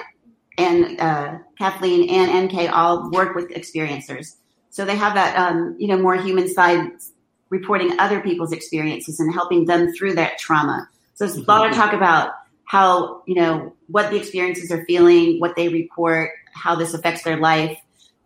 and 0.59 1.01
uh, 1.01 1.39
Kathleen 1.57 2.11
and 2.11 2.53
NK 2.53 2.71
all 2.73 3.11
work 3.11 3.35
with 3.35 3.49
experiencers. 3.51 4.35
So 4.71 4.85
they 4.85 4.97
have 4.97 5.15
that, 5.15 5.37
um, 5.37 5.77
you 5.79 5.89
know, 5.89 5.97
more 5.97 6.17
human 6.17 6.53
side 6.53 6.91
reporting 7.49 7.99
other 7.99 8.21
people's 8.21 8.53
experiences 8.53 9.21
and 9.21 9.33
helping 9.33 9.65
them 9.65 9.93
through 9.93 10.15
that 10.15 10.39
trauma. 10.39 10.89
So 11.15 11.27
there's 11.27 11.39
a 11.39 11.43
lot 11.43 11.69
of 11.69 11.75
talk 11.75 11.93
about 11.93 12.33
how, 12.65 13.23
you 13.27 13.35
know, 13.35 13.75
what 13.87 14.11
the 14.11 14.17
experiences 14.17 14.71
are 14.71 14.85
feeling, 14.85 15.41
what 15.41 15.57
they 15.57 15.69
report, 15.69 16.31
how 16.53 16.75
this 16.75 16.93
affects 16.93 17.23
their 17.23 17.39
life, 17.39 17.79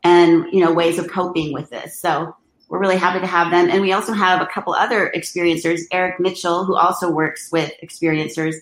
and, 0.03 0.47
you 0.53 0.64
know, 0.64 0.73
ways 0.73 0.99
of 0.99 1.09
coping 1.09 1.53
with 1.53 1.71
this. 1.71 2.01
So 2.01 2.35
we're 2.68 2.81
really 2.81 2.97
happy 2.97 3.21
to 3.21 3.27
have 3.27 3.51
them. 3.51 3.71
And 3.71 3.81
we 3.83 3.92
also 3.92 4.12
have 4.12 4.40
a 4.40 4.47
couple 4.47 4.75
other 4.75 5.12
experiencers, 5.14 5.83
Eric 5.92 6.18
Mitchell, 6.18 6.64
who 6.64 6.75
also 6.75 7.11
works 7.11 7.51
with 7.53 7.71
experiencers, 7.83 8.57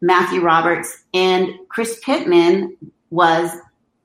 Matthew 0.00 0.40
Roberts, 0.40 1.04
and 1.14 1.50
Chris 1.68 2.00
Pittman 2.02 2.76
was 3.12 3.50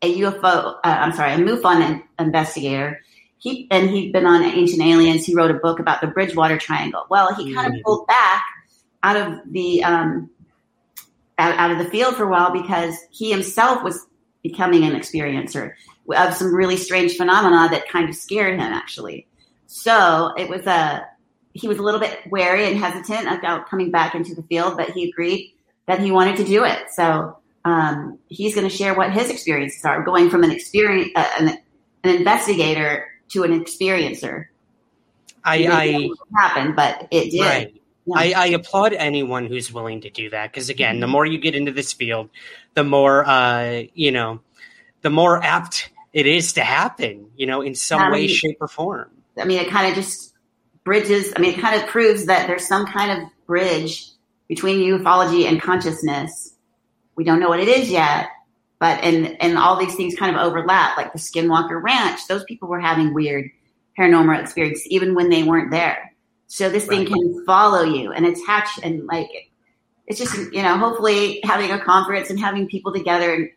a 0.02 0.20
UFO, 0.20 0.44
uh, 0.44 0.78
I'm 0.84 1.14
sorry, 1.14 1.34
a 1.34 1.38
MUFON 1.38 2.04
investigator. 2.20 3.02
He, 3.40 3.68
and 3.72 3.90
he'd 3.90 4.12
been 4.12 4.26
on 4.26 4.44
Ancient 4.44 4.82
Aliens. 4.82 5.26
He 5.26 5.34
wrote 5.34 5.50
a 5.50 5.56
book 5.56 5.80
about 5.80 6.02
the 6.02 6.08
Bridgewater 6.08 6.58
Triangle. 6.58 7.06
Well, 7.10 7.34
he 7.34 7.54
kind 7.54 7.68
of 7.68 7.74
mm-hmm. 7.74 7.84
pulled 7.84 8.08
back 8.08 8.44
out 9.04 9.16
of 9.16 9.40
the 9.52 9.84
um, 9.84 10.30
out, 11.38 11.58
out 11.58 11.72
of 11.72 11.78
the 11.78 11.90
field 11.90 12.16
for 12.16 12.26
a 12.26 12.30
while 12.30 12.52
because 12.52 12.96
he 13.12 13.32
himself 13.32 13.84
was 13.84 14.06
becoming 14.44 14.84
an 14.84 14.94
experiencer 14.94 15.74
of 16.16 16.34
some 16.34 16.54
really 16.54 16.78
strange 16.78 17.16
phenomena 17.16 17.70
that 17.70 17.88
kind 17.88 18.10
of 18.10 18.16
scared 18.16 18.60
him 18.60 18.74
actually. 18.74 19.28
So 19.68 20.34
it 20.38 20.50
was 20.50 20.66
a 20.66 21.08
he 21.54 21.68
was 21.68 21.78
a 21.78 21.84
little 21.84 22.00
bit 22.00 22.20
wary 22.30 22.68
and 22.68 22.78
hesitant 22.78 23.28
about 23.28 23.70
coming 23.70 23.90
back 23.90 24.16
into 24.16 24.36
the 24.36 24.44
field, 24.44 24.78
but 24.78 24.92
he 24.92 25.10
agreed 25.10 25.54
that 25.86 26.00
he 26.00 26.12
wanted 26.12 26.38
to 26.38 26.44
do 26.44 26.66
it. 26.66 26.84
So 26.92 27.38
um, 27.68 28.20
he's 28.28 28.56
going 28.56 28.68
to 28.68 28.76
share 28.76 28.96
what 28.96 29.12
his 29.12 29.30
experiences 29.30 29.84
are, 29.86 30.04
going 30.04 30.30
from 30.30 30.44
an 30.44 30.52
experience 30.52 31.12
uh, 31.16 31.28
an, 31.40 31.58
an, 32.04 32.16
investigator 32.16 33.08
to 33.30 33.44
an 33.44 33.60
experiencer. 33.60 34.46
I, 35.44 35.68
I 35.68 36.10
happened, 36.36 36.76
but 36.76 37.08
it 37.12 37.32
did. 37.32 37.42
Right. 37.42 37.82
I, 38.16 38.34
I, 38.34 38.46
applaud 38.48 38.94
anyone 38.94 39.48
who's 39.48 39.72
willing 39.72 40.02
to 40.02 40.10
do 40.10 40.30
that 40.30 40.52
because 40.52 40.70
again, 40.70 40.96
mm-hmm. 40.96 41.02
the 41.02 41.08
more 41.08 41.26
you 41.26 41.40
get 41.40 41.56
into 41.56 41.74
this 41.74 41.92
field, 41.92 42.30
the 42.74 42.86
more 42.86 43.26
uh, 43.28 43.84
you 43.94 44.12
know, 44.12 44.40
the 45.02 45.10
more 45.10 45.44
apt 45.44 45.90
it 46.14 46.26
is 46.26 46.54
to 46.54 46.62
happen. 46.62 47.30
You 47.36 47.48
know, 47.48 47.62
in 47.62 47.76
some 47.76 48.02
I 48.02 48.12
way, 48.12 48.28
shape, 48.28 48.58
or 48.62 48.70
form. 48.70 49.10
I 49.38 49.44
mean, 49.44 49.60
it 49.60 49.70
kind 49.70 49.90
of 49.90 49.96
just 49.96 50.34
bridges. 50.86 51.34
I 51.36 51.40
mean, 51.42 51.54
it 51.54 51.60
kind 51.60 51.82
of 51.82 51.88
proves 51.90 52.28
that 52.28 52.48
there's 52.48 52.66
some 52.66 52.86
kind 52.86 53.12
of 53.12 53.30
bridge 53.46 54.10
between 54.48 54.80
ufology 54.80 55.46
and 55.46 55.62
consciousness. 55.62 56.54
We 57.18 57.24
don't 57.24 57.40
know 57.40 57.50
what 57.50 57.60
it 57.60 57.68
is 57.68 57.90
yet, 57.90 58.30
but 58.80 59.04
and 59.04 59.42
and 59.42 59.58
all 59.58 59.78
these 59.78 59.96
things 59.96 60.16
kind 60.16 60.36
of 60.36 60.42
overlap. 60.42 60.96
Like 60.96 61.12
the 61.12 61.20
Skinwalker 61.20 61.82
Ranch, 61.82 62.28
those 62.28 62.44
people 62.46 62.70
were 62.70 62.80
having 62.80 63.14
weird 63.14 63.50
paranormal 64.00 64.40
experiences 64.40 64.88
even 64.88 65.16
when 65.16 65.30
they 65.30 65.44
weren't 65.44 65.72
there. 65.72 66.14
So 66.46 66.70
this 66.70 66.88
right. 66.88 67.00
thing 67.00 67.08
can 67.08 67.46
follow 67.46 67.84
you 67.84 68.12
and 68.12 68.26
attach 68.26 68.70
and 68.84 69.06
like 69.06 69.30
it's 70.06 70.20
just 70.20 70.36
you 70.54 70.62
know 70.62 70.78
hopefully 70.78 71.42
having 71.44 71.72
a 71.72 71.84
conference 71.84 72.30
and 72.30 72.40
having 72.40 72.68
people 72.68 72.94
together 72.94 73.34
and 73.34 73.50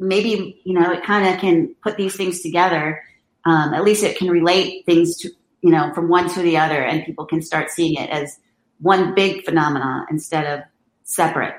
maybe 0.00 0.60
you 0.64 0.78
know 0.78 0.90
it 0.90 1.04
kind 1.04 1.32
of 1.32 1.40
can 1.40 1.74
put 1.82 1.96
these 1.96 2.16
things 2.16 2.40
together. 2.40 3.02
Um, 3.44 3.74
at 3.74 3.84
least 3.84 4.04
it 4.04 4.16
can 4.16 4.28
relate 4.28 4.86
things 4.86 5.16
to 5.18 5.30
you 5.60 5.70
know 5.70 5.92
from 5.94 6.08
one 6.08 6.32
to 6.34 6.42
the 6.42 6.56
other, 6.56 6.82
and 6.82 7.04
people 7.04 7.26
can 7.26 7.42
start 7.42 7.70
seeing 7.70 7.94
it 7.94 8.08
as 8.08 8.38
one 8.80 9.14
big 9.14 9.44
phenomena 9.44 10.06
instead 10.10 10.46
of 10.46 10.64
separate 11.04 11.54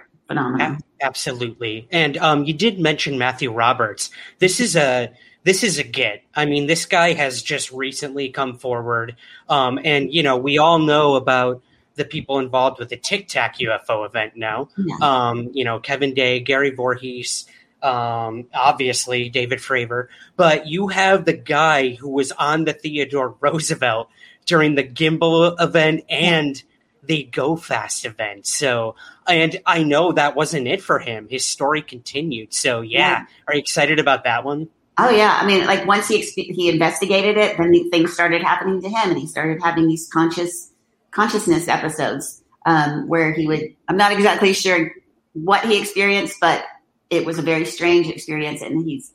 Absolutely, 1.02 1.88
and 1.92 2.18
um, 2.18 2.46
you 2.46 2.54
did 2.54 2.80
mention 2.80 3.18
Matthew 3.18 3.52
Roberts. 3.52 4.10
This 4.40 4.60
is 4.60 4.76
a 4.76 5.12
this 5.44 5.64
is 5.64 5.78
a 5.78 5.84
get. 5.84 6.24
I 6.34 6.46
mean, 6.46 6.68
this 6.68 6.86
guy 6.86 7.14
has 7.14 7.42
just 7.42 7.72
recently 7.72 8.30
come 8.30 8.58
forward, 8.58 9.16
um, 9.50 9.80
and 9.84 10.14
you 10.14 10.24
know, 10.24 10.38
we 10.38 10.58
all 10.58 10.80
know 10.80 11.16
about 11.16 11.62
the 11.96 12.06
people 12.06 12.40
involved 12.40 12.80
with 12.80 12.90
the 12.90 12.98
Tic 12.98 13.28
Tac 13.28 13.58
UFO 13.58 14.06
event 14.06 14.36
now. 14.36 14.70
Yeah. 14.78 14.96
Um, 15.02 15.52
you 15.54 15.64
know, 15.64 15.80
Kevin 15.80 16.14
Day, 16.14 16.40
Gary 16.40 16.72
Voorhis, 16.72 17.46
um, 17.84 18.48
obviously 18.54 19.30
David 19.30 19.60
Fravor, 19.60 20.08
but 20.36 20.68
you 20.68 20.88
have 20.88 21.26
the 21.26 21.34
guy 21.34 21.92
who 21.96 22.10
was 22.10 22.32
on 22.32 22.64
the 22.64 22.74
Theodore 22.74 23.36
Roosevelt 23.40 24.10
during 24.46 24.76
the 24.76 24.84
Gimbal 24.84 25.56
event 25.62 26.06
and 26.10 26.62
the 27.06 27.24
Go 27.24 27.56
Fast 27.56 28.06
event. 28.06 28.48
So, 28.48 28.96
and 29.28 29.60
I 29.66 29.84
know 29.84 30.14
that 30.14 30.36
wasn't 30.36 30.68
it 30.68 30.82
for 30.82 31.00
him. 31.00 31.28
His 31.30 31.46
story 31.46 31.82
continued. 31.82 32.54
So, 32.54 32.82
yeah, 32.82 33.00
yeah. 33.00 33.26
are 33.48 33.56
you 33.56 33.60
excited 33.60 34.00
about 34.00 34.24
that 34.24 34.44
one? 34.44 34.70
Oh 34.98 35.10
yeah, 35.10 35.40
I 35.42 35.46
mean, 35.46 35.66
like 35.66 35.88
once 35.88 36.08
he 36.08 36.22
he 36.22 36.70
investigated 36.70 37.36
it, 37.36 37.58
then 37.58 37.90
things 37.90 38.14
started 38.14 38.44
happening 38.44 38.82
to 38.82 38.90
him, 38.90 39.10
and 39.10 39.18
he 39.18 39.26
started 39.26 39.60
having 39.62 39.88
these 39.88 40.08
conscious 40.08 40.72
consciousness 41.10 41.68
episodes 41.68 42.44
um, 42.66 43.08
where 43.08 43.34
he 43.34 43.48
would. 43.48 43.76
I'm 43.88 43.98
not 43.98 44.12
exactly 44.12 44.54
sure 44.54 44.92
what 45.34 45.66
he 45.66 45.80
experienced, 45.80 46.40
but 46.40 46.64
it 47.10 47.26
was 47.26 47.40
a 47.40 47.42
very 47.42 47.66
strange 47.66 48.08
experience, 48.08 48.62
and 48.62 48.86
he's 48.86 49.12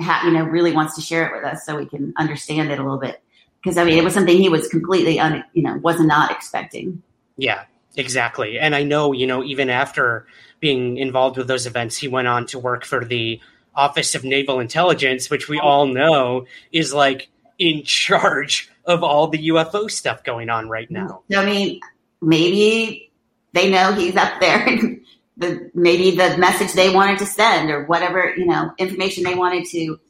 ha- 0.00 0.22
you 0.24 0.32
know 0.32 0.44
really 0.44 0.72
wants 0.72 0.94
to 0.94 1.00
share 1.00 1.26
it 1.26 1.34
with 1.34 1.44
us 1.44 1.66
so 1.66 1.76
we 1.76 1.86
can 1.86 2.14
understand 2.16 2.70
it 2.70 2.78
a 2.78 2.82
little 2.82 2.98
bit. 2.98 3.20
Because 3.60 3.78
I 3.78 3.84
mean, 3.84 3.98
it 3.98 4.04
was 4.04 4.14
something 4.14 4.36
he 4.36 4.48
was 4.48 4.68
completely 4.68 5.18
un, 5.18 5.42
you 5.54 5.62
know 5.64 5.76
was 5.78 5.98
not 5.98 6.30
expecting. 6.30 7.02
Yeah, 7.36 7.64
exactly. 7.96 8.58
And 8.58 8.74
I 8.74 8.82
know 8.82 9.12
you 9.12 9.26
know 9.26 9.44
even 9.44 9.70
after 9.70 10.26
being 10.60 10.96
involved 10.96 11.36
with 11.36 11.48
those 11.48 11.66
events, 11.66 11.96
he 11.96 12.08
went 12.08 12.28
on 12.28 12.46
to 12.46 12.58
work 12.58 12.84
for 12.84 13.04
the 13.04 13.40
Office 13.74 14.14
of 14.14 14.24
Naval 14.24 14.60
Intelligence, 14.60 15.28
which 15.28 15.48
we 15.48 15.60
all 15.60 15.86
know 15.86 16.46
is 16.72 16.94
like 16.94 17.28
in 17.58 17.82
charge 17.84 18.70
of 18.84 19.02
all 19.02 19.28
the 19.28 19.48
UFO 19.48 19.90
stuff 19.90 20.24
going 20.24 20.48
on 20.48 20.68
right 20.68 20.90
now. 20.90 21.22
I 21.34 21.44
mean, 21.44 21.80
maybe 22.22 23.10
they 23.52 23.70
know 23.70 23.92
he's 23.92 24.16
up 24.16 24.40
there. 24.40 24.66
the 25.36 25.70
maybe 25.74 26.12
the 26.12 26.38
message 26.38 26.72
they 26.72 26.94
wanted 26.94 27.18
to 27.18 27.26
send 27.26 27.70
or 27.70 27.84
whatever 27.84 28.32
you 28.36 28.46
know 28.46 28.72
information 28.78 29.22
they 29.24 29.34
wanted 29.34 29.66
to 29.66 30.00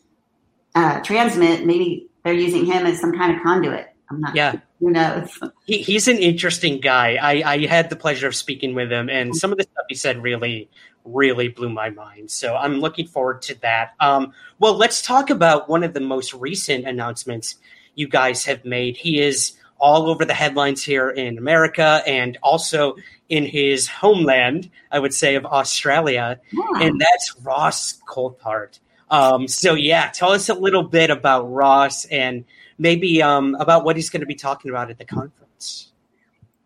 uh, 0.74 1.01
transmit. 1.01 1.66
Maybe 1.66 2.09
they're 2.22 2.33
using 2.33 2.66
him 2.66 2.87
as 2.87 3.01
some 3.01 3.12
kind 3.12 3.37
of 3.37 3.43
conduit. 3.43 3.89
I'm 4.11 4.20
not. 4.20 4.37
Yeah. 4.37 4.61
Who 4.81 4.91
knows? 4.91 5.39
He, 5.64 5.79
he's 5.79 6.07
an 6.09 6.18
interesting 6.18 6.81
guy. 6.81 7.16
I, 7.20 7.53
I 7.55 7.66
had 7.66 7.89
the 7.91 7.97
pleasure 7.97 8.27
of 8.27 8.35
speaking 8.35 8.74
with 8.74 8.91
him, 8.93 9.09
and 9.09 9.35
some 9.35 9.53
of 9.53 9.59
the 9.59 9.64
stuff 9.64 9.87
he 9.89 9.95
said 9.95 10.22
really, 10.22 10.68
really 11.05 11.49
blew 11.49 11.70
my 11.70 11.91
mind. 11.91 12.31
So 12.31 12.55
I'm 12.55 12.81
looking 12.81 13.07
forward 13.07 13.43
to 13.43 13.61
that. 13.62 13.95
Um, 14.01 14.33
well, 14.59 14.74
let's 14.77 15.01
talk 15.01 15.31
about 15.31 15.68
one 15.68 15.83
of 15.83 15.95
the 15.95 16.01
most 16.01 16.35
recent 16.35 16.87
announcements 16.87 17.57
you 17.95 18.07
guys 18.09 18.45
have 18.45 18.64
made. 18.64 18.97
He 18.99 19.20
is 19.20 19.53
all 19.79 20.09
over 20.11 20.24
the 20.24 20.35
headlines 20.35 20.83
here 20.83 21.11
in 21.11 21.39
America 21.39 22.03
and 22.07 22.39
also 22.43 22.97
in 23.29 23.45
his 23.45 23.89
homeland, 23.89 24.70
I 24.91 24.99
would 24.99 25.12
say, 25.14 25.35
of 25.35 25.45
Australia, 25.47 26.41
Yeah. 26.53 26.83
and 26.87 27.01
that's 27.01 27.35
Ross 27.43 27.99
Coulthart. 28.09 28.79
Um, 29.11 29.49
so 29.49 29.74
yeah, 29.74 30.09
tell 30.11 30.33
us 30.33 30.49
a 30.49 30.55
little 30.55 30.83
bit 30.83 31.11
about 31.11 31.51
Ross 31.53 32.05
and 32.07 32.45
maybe 32.79 33.22
um, 33.22 33.55
about 33.59 33.85
what 33.85 33.97
he's 33.97 34.11
going 34.11 34.20
to 34.20 34.27
be 34.27 34.35
talking 34.35 34.70
about 34.70 34.91
at 34.91 34.99
the 34.99 35.05
conference. 35.05 35.93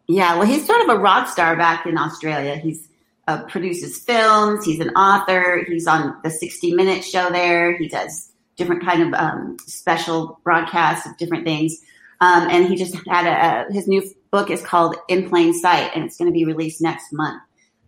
Yeah, 0.06 0.36
well, 0.36 0.46
he's 0.46 0.66
sort 0.66 0.82
of 0.82 0.88
a 0.88 0.98
rock 0.98 1.28
star 1.28 1.56
back 1.56 1.86
in 1.86 1.96
Australia. 1.96 2.56
He's 2.56 2.88
uh, 3.28 3.44
produces 3.44 3.98
films. 3.98 4.64
He's 4.64 4.80
an 4.80 4.90
author. 4.90 5.64
He's 5.68 5.86
on 5.86 6.16
the 6.24 6.30
60 6.30 6.74
Minute 6.74 7.04
show 7.04 7.30
there. 7.30 7.76
He 7.76 7.86
does 7.86 8.32
different 8.56 8.84
kind 8.84 9.02
of 9.02 9.14
um, 9.14 9.56
special 9.66 10.40
broadcasts 10.42 11.06
of 11.06 11.16
different 11.16 11.44
things. 11.44 11.78
Um, 12.20 12.48
and 12.50 12.66
he 12.66 12.76
just 12.76 12.96
had 13.06 13.26
a, 13.26 13.70
a 13.70 13.72
his 13.72 13.86
new 13.86 14.02
book 14.30 14.50
is 14.50 14.62
called 14.62 14.96
In 15.08 15.28
Plain 15.28 15.54
Sight, 15.54 15.92
and 15.94 16.04
it's 16.04 16.16
going 16.16 16.30
to 16.30 16.32
be 16.32 16.44
released 16.44 16.80
next 16.80 17.12
month. 17.12 17.40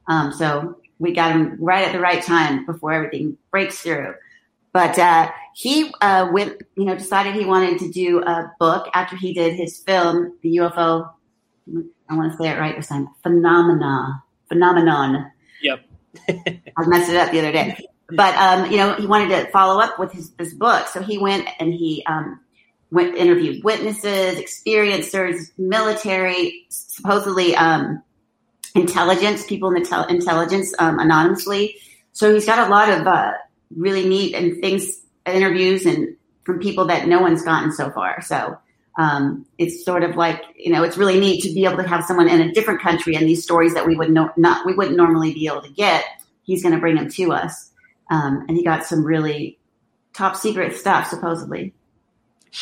Um, 0.08 0.32
so 0.32 0.78
we 0.98 1.12
got 1.12 1.32
him 1.32 1.56
right 1.58 1.86
at 1.86 1.92
the 1.92 2.00
right 2.00 2.22
time 2.22 2.64
before 2.64 2.92
everything 2.92 3.36
breaks 3.50 3.80
through. 3.80 4.14
But 4.72 4.98
uh, 4.98 5.30
he 5.54 5.92
uh, 6.00 6.28
went, 6.32 6.62
you 6.76 6.84
know, 6.84 6.96
decided 6.96 7.34
he 7.34 7.44
wanted 7.44 7.78
to 7.80 7.90
do 7.90 8.22
a 8.22 8.52
book 8.58 8.88
after 8.94 9.16
he 9.16 9.34
did 9.34 9.54
his 9.54 9.78
film, 9.78 10.36
the 10.42 10.56
UFO 10.56 11.10
I 12.08 12.16
want 12.16 12.32
to 12.32 12.38
say 12.38 12.50
it 12.50 12.58
right 12.58 12.76
this 12.76 12.88
time. 12.88 13.08
Phenomena, 13.22 14.22
phenomenon. 14.48 15.30
Yep. 15.62 15.80
I 16.28 16.86
messed 16.86 17.10
it 17.10 17.16
up 17.16 17.30
the 17.30 17.38
other 17.38 17.52
day. 17.52 17.78
But 18.10 18.34
um, 18.36 18.70
you 18.70 18.76
know, 18.76 18.94
he 18.94 19.06
wanted 19.06 19.28
to 19.30 19.50
follow 19.50 19.80
up 19.80 19.98
with 19.98 20.12
his 20.12 20.30
this 20.32 20.52
book, 20.52 20.88
so 20.88 21.02
he 21.02 21.16
went 21.16 21.48
and 21.58 21.72
he 21.72 22.04
um, 22.06 22.40
went 22.90 23.16
interviewed 23.16 23.64
witnesses, 23.64 24.38
experiencers, 24.38 25.50
military, 25.56 26.66
supposedly 26.68 27.56
um, 27.56 28.02
intelligence 28.74 29.46
people 29.46 29.70
in 29.70 29.82
the 29.82 29.88
tel- 29.88 30.06
intelligence 30.08 30.74
um, 30.78 30.98
anonymously. 30.98 31.76
So 32.12 32.34
he's 32.34 32.44
got 32.44 32.68
a 32.68 32.70
lot 32.70 32.90
of 32.90 33.06
uh, 33.06 33.32
really 33.74 34.06
neat 34.06 34.34
and 34.34 34.60
things 34.60 35.00
interviews 35.26 35.86
and 35.86 36.16
from 36.44 36.58
people 36.58 36.86
that 36.86 37.06
no 37.06 37.20
one's 37.20 37.42
gotten 37.42 37.72
so 37.72 37.90
far. 37.90 38.20
So 38.22 38.58
um, 38.98 39.46
it's 39.58 39.84
sort 39.84 40.02
of 40.02 40.16
like 40.16 40.42
you 40.56 40.72
know 40.72 40.82
it's 40.82 40.96
really 40.96 41.18
neat 41.18 41.42
to 41.42 41.52
be 41.52 41.64
able 41.64 41.78
to 41.78 41.88
have 41.88 42.04
someone 42.04 42.28
in 42.28 42.40
a 42.40 42.52
different 42.52 42.80
country 42.80 43.14
and 43.14 43.26
these 43.26 43.42
stories 43.42 43.74
that 43.74 43.86
we 43.86 43.96
would 43.96 44.10
no, 44.10 44.30
not 44.36 44.66
we 44.66 44.74
wouldn't 44.74 44.96
normally 44.96 45.32
be 45.32 45.46
able 45.46 45.62
to 45.62 45.70
get. 45.70 46.04
He's 46.42 46.62
going 46.62 46.74
to 46.74 46.80
bring 46.80 46.96
them 46.96 47.08
to 47.08 47.32
us, 47.32 47.70
um, 48.10 48.44
and 48.48 48.56
he 48.56 48.64
got 48.64 48.84
some 48.84 49.04
really 49.04 49.58
top 50.12 50.36
secret 50.36 50.76
stuff 50.76 51.08
supposedly. 51.08 51.72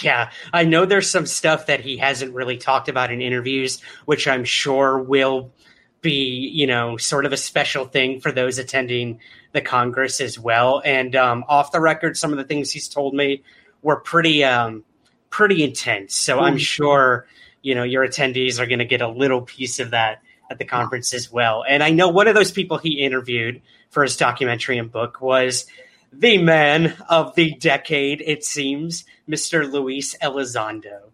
Yeah, 0.02 0.30
I 0.52 0.64
know 0.64 0.86
there's 0.86 1.10
some 1.10 1.26
stuff 1.26 1.66
that 1.66 1.80
he 1.80 1.96
hasn't 1.96 2.32
really 2.32 2.58
talked 2.58 2.88
about 2.88 3.10
in 3.10 3.20
interviews, 3.20 3.80
which 4.04 4.28
I'm 4.28 4.44
sure 4.44 4.98
will 4.98 5.52
be, 6.00 6.50
you 6.52 6.66
know, 6.66 6.96
sort 6.96 7.26
of 7.26 7.32
a 7.32 7.36
special 7.36 7.84
thing 7.84 8.20
for 8.20 8.32
those 8.32 8.58
attending 8.58 9.20
the 9.52 9.60
Congress 9.60 10.20
as 10.20 10.38
well. 10.38 10.82
And 10.84 11.14
um, 11.16 11.44
off 11.48 11.72
the 11.72 11.80
record, 11.80 12.16
some 12.16 12.32
of 12.32 12.38
the 12.38 12.44
things 12.44 12.70
he's 12.70 12.88
told 12.88 13.14
me 13.14 13.42
were 13.82 13.96
pretty, 13.96 14.44
um, 14.44 14.84
pretty 15.30 15.62
intense. 15.62 16.14
So 16.14 16.38
I'm 16.38 16.58
sure, 16.58 17.26
you 17.62 17.74
know, 17.74 17.82
your 17.82 18.06
attendees 18.06 18.58
are 18.58 18.66
going 18.66 18.78
to 18.78 18.84
get 18.84 19.02
a 19.02 19.08
little 19.08 19.42
piece 19.42 19.80
of 19.80 19.90
that 19.90 20.22
at 20.50 20.58
the 20.58 20.64
conference 20.64 21.14
as 21.14 21.30
well. 21.30 21.64
And 21.66 21.82
I 21.82 21.90
know 21.90 22.08
one 22.08 22.28
of 22.28 22.34
those 22.34 22.50
people 22.50 22.78
he 22.78 23.00
interviewed 23.00 23.62
for 23.90 24.02
his 24.02 24.16
documentary 24.16 24.78
and 24.78 24.90
book 24.90 25.20
was 25.20 25.66
the 26.12 26.38
man 26.38 26.96
of 27.08 27.34
the 27.36 27.54
decade, 27.54 28.20
it 28.20 28.44
seems, 28.44 29.04
Mr. 29.28 29.70
Luis 29.70 30.16
Elizondo. 30.18 31.10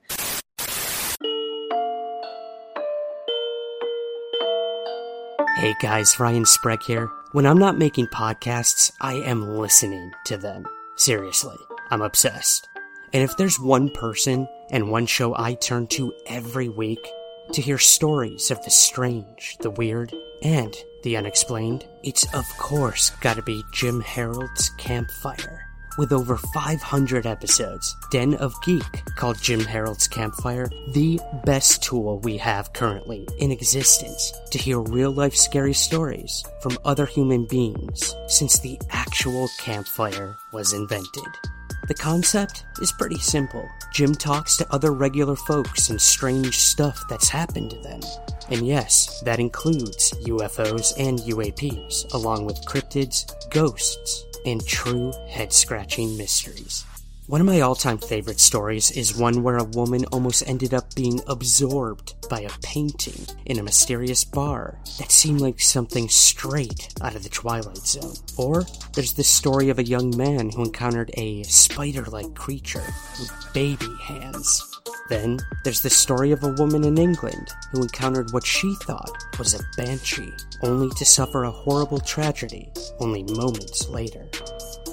Hey 5.57 5.75
guys, 5.81 6.21
Ryan 6.21 6.45
Sprague 6.45 6.83
here. 6.83 7.11
When 7.33 7.47
I'm 7.47 7.57
not 7.57 7.79
making 7.79 8.09
podcasts, 8.09 8.93
I 9.01 9.15
am 9.15 9.57
listening 9.57 10.13
to 10.27 10.37
them. 10.37 10.67
Seriously, 10.97 11.57
I'm 11.91 12.03
obsessed. 12.03 12.69
And 13.15 13.23
if 13.23 13.39
there's 13.39 13.59
one 13.59 13.89
person 13.89 14.47
and 14.71 14.91
one 14.91 15.07
show 15.07 15.35
I 15.35 15.55
turn 15.55 15.87
to 15.89 16.13
every 16.27 16.69
week 16.69 17.09
to 17.55 17.63
hear 17.63 17.79
stories 17.79 18.51
of 18.51 18.63
the 18.65 18.71
strange, 18.71 19.57
the 19.61 19.71
weird, 19.71 20.13
and 20.43 20.77
the 21.05 21.17
unexplained, 21.17 21.87
it's 22.03 22.31
of 22.35 22.45
course 22.59 23.09
gotta 23.23 23.41
be 23.41 23.65
Jim 23.73 24.03
Harold's 24.03 24.69
Campfire. 24.77 25.66
With 25.99 26.13
over 26.13 26.37
500 26.37 27.27
episodes, 27.27 27.97
Den 28.11 28.35
of 28.35 28.55
Geek 28.63 29.03
called 29.17 29.41
Jim 29.41 29.61
Harold's 29.61 30.07
Campfire 30.07 30.69
the 30.93 31.19
best 31.45 31.83
tool 31.83 32.19
we 32.21 32.37
have 32.37 32.75
currently 32.75 33.27
in 33.39 33.51
existence 33.51 34.31
to 34.51 34.59
hear 34.59 34.79
real 34.79 35.11
life 35.11 35.35
scary 35.35 35.73
stories 35.73 36.45
from 36.61 36.77
other 36.85 37.07
human 37.07 37.47
beings 37.47 38.15
since 38.29 38.59
the 38.59 38.79
actual 38.91 39.49
campfire 39.59 40.37
was 40.53 40.75
invented. 40.75 41.25
The 41.89 41.95
concept 41.95 42.65
is 42.83 42.93
pretty 42.93 43.19
simple. 43.19 43.67
Jim 43.95 44.15
talks 44.15 44.59
to 44.59 44.71
other 44.75 44.93
regular 44.93 45.37
folks 45.37 45.89
and 45.89 46.01
strange 46.01 46.59
stuff 46.59 47.03
that's 47.09 47.29
happened 47.29 47.71
to 47.71 47.79
them. 47.79 48.01
And 48.51 48.67
yes, 48.67 49.21
that 49.23 49.41
includes 49.41 50.13
UFOs 50.25 50.93
and 50.99 51.19
UAPs, 51.21 52.13
along 52.13 52.45
with 52.45 52.65
cryptids, 52.67 53.25
ghosts, 53.51 54.27
and 54.47 54.67
true 54.67 55.13
head 55.29 55.53
scratching 55.53 56.17
mysteries. 56.17 56.85
One 57.27 57.41
of 57.41 57.47
my 57.49 57.61
all 57.61 57.75
time 57.75 57.99
favorite 57.99 58.39
stories 58.39 58.93
is 58.93 59.19
one 59.19 59.43
where 59.43 59.57
a 59.57 59.65
woman 59.65 60.05
almost 60.13 60.47
ended 60.47 60.73
up 60.73 60.95
being 60.95 61.21
absorbed 61.27 62.15
by 62.31 62.43
a 62.43 62.51
painting 62.63 63.27
in 63.47 63.59
a 63.59 63.65
mysterious 63.65 64.25
bar 64.25 64.79
that 65.01 65.11
seemed 65.11 65.41
like 65.41 65.61
something 65.61 66.09
straight 66.09 66.95
out 67.03 67.17
of 67.17 67.25
the 67.25 67.29
Twilight 67.29 67.79
Zone. 67.79 68.15
Or 68.39 68.65
there's 68.95 69.15
the 69.15 69.25
story 69.25 69.71
of 69.71 69.81
a 69.81 69.85
young 69.85 70.17
man 70.17 70.51
who 70.51 70.63
encountered 70.63 71.11
a 71.15 71.43
spider 71.43 72.05
like 72.05 72.33
creature 72.37 72.87
with 73.19 73.33
baby 73.53 73.93
hands. 74.05 74.76
Then 75.09 75.39
there's 75.63 75.83
the 75.83 75.91
story 75.91 76.33
of 76.33 76.43
a 76.43 76.49
woman 76.49 76.85
in 76.85 76.99
England 76.99 77.53
who 77.71 77.83
encountered 77.83 78.33
what 78.33 78.45
she 78.45 78.75
thought 78.83 79.13
was 79.39 79.55
a 79.55 79.65
banshee, 79.77 80.33
only 80.63 80.91
to 80.97 81.05
suffer 81.05 81.45
a 81.45 81.51
horrible 81.51 82.01
tragedy 82.01 82.73
only 82.99 83.23
moments 83.23 83.89
later. 83.89 84.29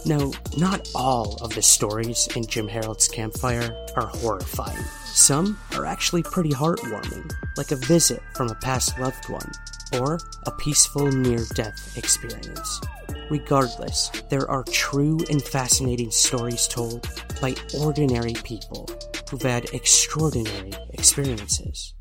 Now, 0.05 0.31
not 0.57 0.89
all 0.93 1.37
of 1.41 1.55
the 1.55 1.61
stories 1.61 2.27
in 2.35 2.45
Jim 2.45 2.67
Harold's 2.67 3.07
Campfire 3.07 3.73
are 3.95 4.07
horrifying. 4.07 4.83
Some 5.05 5.57
are 5.75 5.85
actually 5.85 6.23
pretty 6.23 6.51
heartwarming, 6.51 7.31
like 7.55 7.71
a 7.71 7.77
visit 7.77 8.21
from 8.35 8.49
a 8.49 8.55
past 8.55 8.99
loved 8.99 9.29
one, 9.29 9.49
or 9.93 10.19
a 10.45 10.51
peaceful 10.51 11.09
near 11.09 11.45
death 11.55 11.97
experience. 11.97 12.81
Regardless, 13.29 14.09
there 14.29 14.49
are 14.49 14.63
true 14.63 15.19
and 15.29 15.41
fascinating 15.41 16.11
stories 16.11 16.67
told 16.67 17.07
by 17.41 17.55
ordinary 17.79 18.33
people 18.43 18.89
who've 19.29 19.41
had 19.41 19.73
extraordinary 19.73 20.73
experiences. 20.91 21.93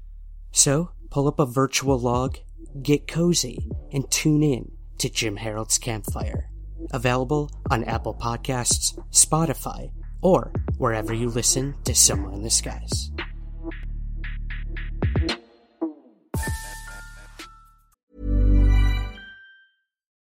So, 0.50 0.90
pull 1.10 1.28
up 1.28 1.38
a 1.38 1.46
virtual 1.46 1.98
log, 1.98 2.38
get 2.82 3.08
cozy, 3.08 3.70
and 3.92 4.10
tune 4.10 4.42
in 4.42 4.72
to 4.98 5.08
Jim 5.08 5.36
Harold's 5.36 5.78
Campfire. 5.78 6.50
Available 6.92 7.50
on 7.70 7.84
Apple 7.84 8.14
Podcasts, 8.14 8.98
Spotify, 9.10 9.90
or 10.20 10.52
wherever 10.78 11.14
you 11.14 11.28
listen 11.28 11.74
to 11.84 11.94
Somewhere 11.94 12.32
in 12.32 12.42
the 12.42 12.50
Skies. 12.50 13.10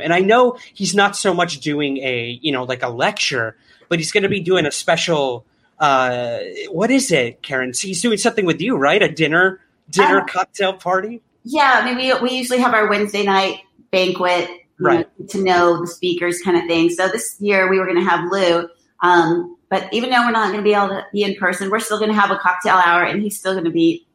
And 0.00 0.12
I 0.12 0.20
know 0.20 0.58
he's 0.74 0.94
not 0.94 1.16
so 1.16 1.34
much 1.34 1.60
doing 1.60 1.98
a, 1.98 2.38
you 2.42 2.52
know, 2.52 2.64
like 2.64 2.82
a 2.82 2.88
lecture, 2.88 3.56
but 3.88 3.98
he's 3.98 4.12
going 4.12 4.22
to 4.22 4.28
be 4.28 4.40
doing 4.40 4.66
a 4.66 4.70
special. 4.70 5.44
Uh, 5.78 6.40
what 6.70 6.90
is 6.90 7.10
it, 7.12 7.42
Karen? 7.42 7.72
So 7.74 7.86
he's 7.86 8.02
doing 8.02 8.18
something 8.18 8.44
with 8.44 8.60
you, 8.60 8.76
right? 8.76 9.00
A 9.02 9.08
dinner, 9.08 9.60
dinner 9.90 10.20
Um, 10.20 10.26
cocktail 10.26 10.72
party. 10.72 11.22
Yeah, 11.44 11.80
I 11.82 11.84
mean, 11.84 11.96
we, 11.96 12.28
we 12.28 12.36
usually 12.36 12.58
have 12.58 12.74
our 12.74 12.88
Wednesday 12.88 13.24
night 13.24 13.60
banquet, 13.90 14.50
Right. 14.80 15.08
know, 15.18 15.26
to 15.26 15.42
know 15.42 15.80
the 15.80 15.86
speakers 15.88 16.40
kind 16.40 16.56
of 16.56 16.64
thing. 16.66 16.90
So 16.90 17.08
this 17.08 17.36
year 17.40 17.68
we 17.68 17.78
were 17.78 17.86
going 17.86 17.98
to 17.98 18.08
have 18.08 18.30
Lou. 18.30 18.68
Um, 19.02 19.56
but 19.70 19.92
even 19.92 20.10
though 20.10 20.20
we're 20.24 20.30
not 20.30 20.52
going 20.52 20.58
to 20.58 20.62
be 20.62 20.74
able 20.74 20.88
to 20.88 21.04
be 21.12 21.22
in 21.22 21.34
person, 21.36 21.70
we're 21.70 21.80
still 21.80 21.98
going 21.98 22.10
to 22.10 22.18
have 22.18 22.30
a 22.30 22.36
cocktail 22.38 22.74
hour 22.76 23.04
and 23.04 23.22
he's 23.22 23.38
still 23.38 23.52
going 23.52 23.64
to 23.64 23.70
be, 23.70 24.06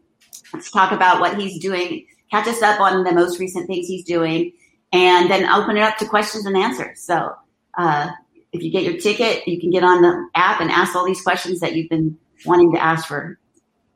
let's 0.54 0.72
talk 0.72 0.92
about 0.92 1.20
what 1.20 1.38
he's 1.40 1.62
doing, 1.62 2.06
catch 2.32 2.48
us 2.48 2.62
up 2.62 2.80
on 2.80 3.04
the 3.04 3.12
most 3.12 3.40
recent 3.40 3.68
things 3.68 3.88
he's 3.88 4.06
doing, 4.06 4.54
and 4.94 5.30
then 5.30 5.50
open 5.50 5.76
it 5.76 5.82
up 5.82 5.98
to 5.98 6.06
questions 6.06 6.46
and 6.46 6.56
answers. 6.56 7.02
So, 7.02 7.36
uh, 7.78 8.12
if 8.54 8.62
you 8.62 8.72
get 8.72 8.84
your 8.84 8.98
ticket, 8.98 9.48
you 9.48 9.60
can 9.60 9.72
get 9.72 9.84
on 9.84 10.02
the 10.04 10.30
app 10.36 10.62
and 10.62 10.70
ask 10.70 10.96
all 10.96 11.06
these 11.06 11.22
questions 11.22 11.60
that 11.62 11.76
you've 11.76 11.90
been 11.90 12.18
wanting 12.46 12.72
to 12.74 12.82
ask 12.82 13.08
for 13.08 13.40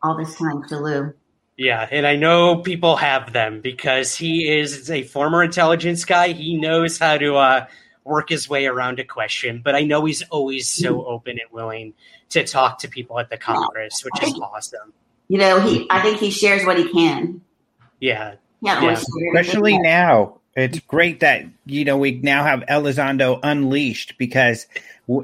all 0.02 0.18
this 0.18 0.36
time 0.36 0.64
to 0.70 0.80
Lou. 0.80 1.14
Yeah, 1.58 1.88
and 1.90 2.06
I 2.06 2.16
know 2.16 2.58
people 2.58 2.96
have 2.96 3.34
them 3.34 3.62
because 3.62 4.16
he 4.16 4.48
is 4.48 4.90
a 4.92 5.04
former 5.04 5.44
intelligence 5.44 6.06
guy. 6.06 6.30
He 6.30 6.58
knows 6.58 6.98
how 6.98 7.18
to 7.18 7.36
uh, 7.36 7.66
work 8.04 8.30
his 8.30 8.50
way 8.50 8.66
around 8.66 9.00
a 9.00 9.04
question, 9.04 9.62
but 9.64 9.76
I 9.76 9.82
know 9.82 10.06
he's 10.06 10.24
always 10.24 10.68
so 10.68 11.06
open 11.06 11.40
and 11.40 11.52
willing 11.52 11.94
to 12.30 12.44
talk 12.44 12.80
to 12.80 12.88
people 12.88 13.20
at 13.20 13.30
the 13.30 13.38
Congress, 13.38 14.04
which 14.04 14.24
is 14.24 14.34
awesome. 14.40 14.94
You 15.28 15.40
know, 15.40 15.60
he, 15.60 15.88
I 15.90 16.02
think 16.02 16.20
he 16.20 16.32
shares 16.32 16.66
what 16.66 16.78
he 16.78 16.90
can. 16.92 17.42
Yeah, 18.00 18.36
Yeah, 18.62 18.82
Yeah. 18.82 19.02
especially 19.36 19.78
now. 19.78 20.37
It's 20.58 20.80
great 20.80 21.20
that 21.20 21.46
you 21.68 21.86
know 21.86 21.98
we 21.98 22.14
now 22.14 22.44
have 22.44 22.62
Elizondo 22.68 23.40
unleashed 23.44 24.18
because 24.18 24.66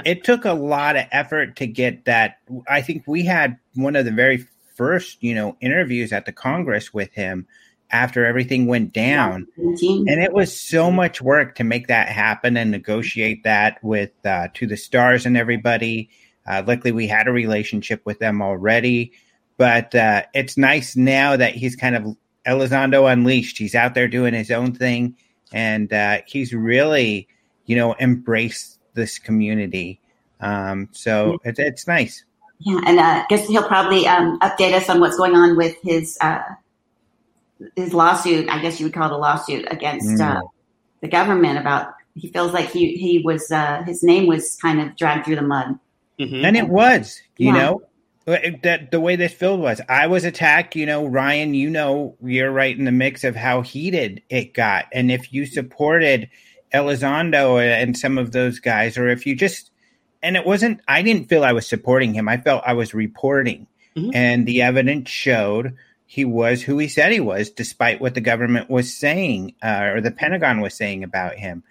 it 0.05 0.23
took 0.23 0.45
a 0.45 0.53
lot 0.53 0.95
of 0.95 1.05
effort 1.11 1.55
to 1.55 1.65
get 1.65 2.05
that. 2.05 2.37
I 2.69 2.83
think 2.83 3.05
we 3.07 3.23
had 3.25 3.57
one 3.73 3.95
of 3.95 4.05
the 4.05 4.11
very 4.11 4.45
first 4.75 5.23
you 5.23 5.33
know 5.33 5.57
interviews 5.59 6.13
at 6.13 6.27
the 6.27 6.31
Congress 6.31 6.93
with 6.93 7.11
him 7.13 7.47
after 7.89 8.27
everything 8.27 8.67
went 8.67 8.93
down, 8.93 9.47
and 9.57 10.23
it 10.23 10.33
was 10.33 10.55
so 10.55 10.91
much 10.91 11.19
work 11.19 11.55
to 11.55 11.63
make 11.63 11.87
that 11.87 12.09
happen 12.09 12.55
and 12.55 12.69
negotiate 12.69 13.43
that 13.43 13.83
with 13.83 14.11
uh, 14.25 14.49
to 14.53 14.67
the 14.67 14.77
stars 14.77 15.25
and 15.25 15.35
everybody. 15.35 16.11
Uh, 16.45 16.61
luckily, 16.67 16.91
we 16.91 17.07
had 17.07 17.27
a 17.27 17.31
relationship 17.31 18.05
with 18.05 18.19
them 18.19 18.39
already, 18.39 19.13
but 19.57 19.95
uh, 19.95 20.21
it's 20.35 20.57
nice 20.57 20.95
now 20.95 21.35
that 21.35 21.55
he's 21.55 21.75
kind 21.75 21.95
of 21.95 22.15
Elizondo 22.45 23.11
unleashed. 23.11 23.57
He's 23.57 23.75
out 23.75 23.93
there 23.95 24.07
doing 24.07 24.33
his 24.33 24.51
own 24.51 24.73
thing, 24.73 25.15
and 25.53 25.91
uh, 25.93 26.19
he's 26.27 26.53
really, 26.53 27.27
you 27.65 27.75
know, 27.75 27.95
embraced 27.99 28.79
this 28.95 29.19
community. 29.19 29.99
Um, 30.41 30.89
so 30.91 31.37
it's 31.45 31.59
it's 31.59 31.87
nice. 31.87 32.25
Yeah, 32.59 32.79
and 32.85 32.99
uh, 32.99 33.03
I 33.03 33.25
guess 33.29 33.47
he'll 33.47 33.67
probably 33.67 34.07
um, 34.07 34.39
update 34.39 34.73
us 34.73 34.89
on 34.89 34.99
what's 34.99 35.17
going 35.17 35.35
on 35.35 35.55
with 35.55 35.75
his 35.83 36.17
uh, 36.21 36.41
his 37.75 37.93
lawsuit. 37.93 38.49
I 38.49 38.61
guess 38.61 38.79
you 38.79 38.85
would 38.85 38.93
call 38.93 39.05
it 39.05 39.13
a 39.13 39.17
lawsuit 39.17 39.65
against 39.71 40.21
uh, 40.21 40.41
Mm. 40.41 40.49
the 41.01 41.07
government 41.07 41.57
about. 41.59 41.93
He 42.15 42.29
feels 42.31 42.53
like 42.53 42.69
he 42.69 42.95
he 42.97 43.19
was 43.19 43.49
uh, 43.51 43.83
his 43.83 44.03
name 44.03 44.27
was 44.27 44.55
kind 44.61 44.79
of 44.81 44.95
dragged 44.95 45.25
through 45.25 45.37
the 45.37 45.41
mud. 45.41 45.79
Mhm. 46.19 46.43
And 46.45 46.55
it 46.55 46.69
was, 46.69 47.19
you 47.37 47.47
Yeah. 47.47 47.53
know, 47.57 47.79
it- 47.79 47.87
that 48.25 48.89
the 48.91 48.99
way 48.99 49.15
this 49.15 49.33
filled 49.33 49.59
was. 49.59 49.81
I 49.89 50.07
was 50.07 50.23
attacked, 50.23 50.75
you 50.75 50.85
know, 50.85 51.05
Ryan, 51.05 51.53
you 51.53 51.69
know, 51.69 52.15
you're 52.23 52.51
right 52.51 52.77
in 52.77 52.85
the 52.85 52.91
mix 52.91 53.23
of 53.23 53.35
how 53.35 53.61
heated 53.61 54.21
it 54.29 54.53
got. 54.53 54.85
And 54.93 55.11
if 55.11 55.33
you 55.33 55.45
supported 55.45 56.29
Elizondo 56.73 57.61
and 57.61 57.97
some 57.97 58.17
of 58.17 58.31
those 58.31 58.59
guys, 58.59 58.97
or 58.97 59.09
if 59.09 59.25
you 59.25 59.35
just, 59.35 59.71
and 60.21 60.37
it 60.37 60.45
wasn't, 60.45 60.79
I 60.87 61.01
didn't 61.01 61.27
feel 61.27 61.43
I 61.43 61.51
was 61.51 61.67
supporting 61.67 62.13
him. 62.13 62.29
I 62.29 62.37
felt 62.37 62.63
I 62.65 62.73
was 62.73 62.93
reporting. 62.93 63.67
Mhm. 63.95 64.11
And 64.13 64.45
the 64.47 64.61
evidence 64.61 65.09
showed 65.09 65.75
he 66.05 66.25
was 66.25 66.61
who 66.61 66.77
he 66.77 66.87
said 66.87 67.11
he 67.11 67.19
was, 67.19 67.49
despite 67.49 67.99
what 67.99 68.13
the 68.13 68.21
government 68.21 68.69
was 68.69 68.95
saying 68.95 69.55
uh, 69.63 69.89
or 69.93 70.01
the 70.01 70.11
Pentagon 70.11 70.61
was 70.61 70.75
saying 70.75 71.03
about 71.03 71.35
him. 71.35 71.63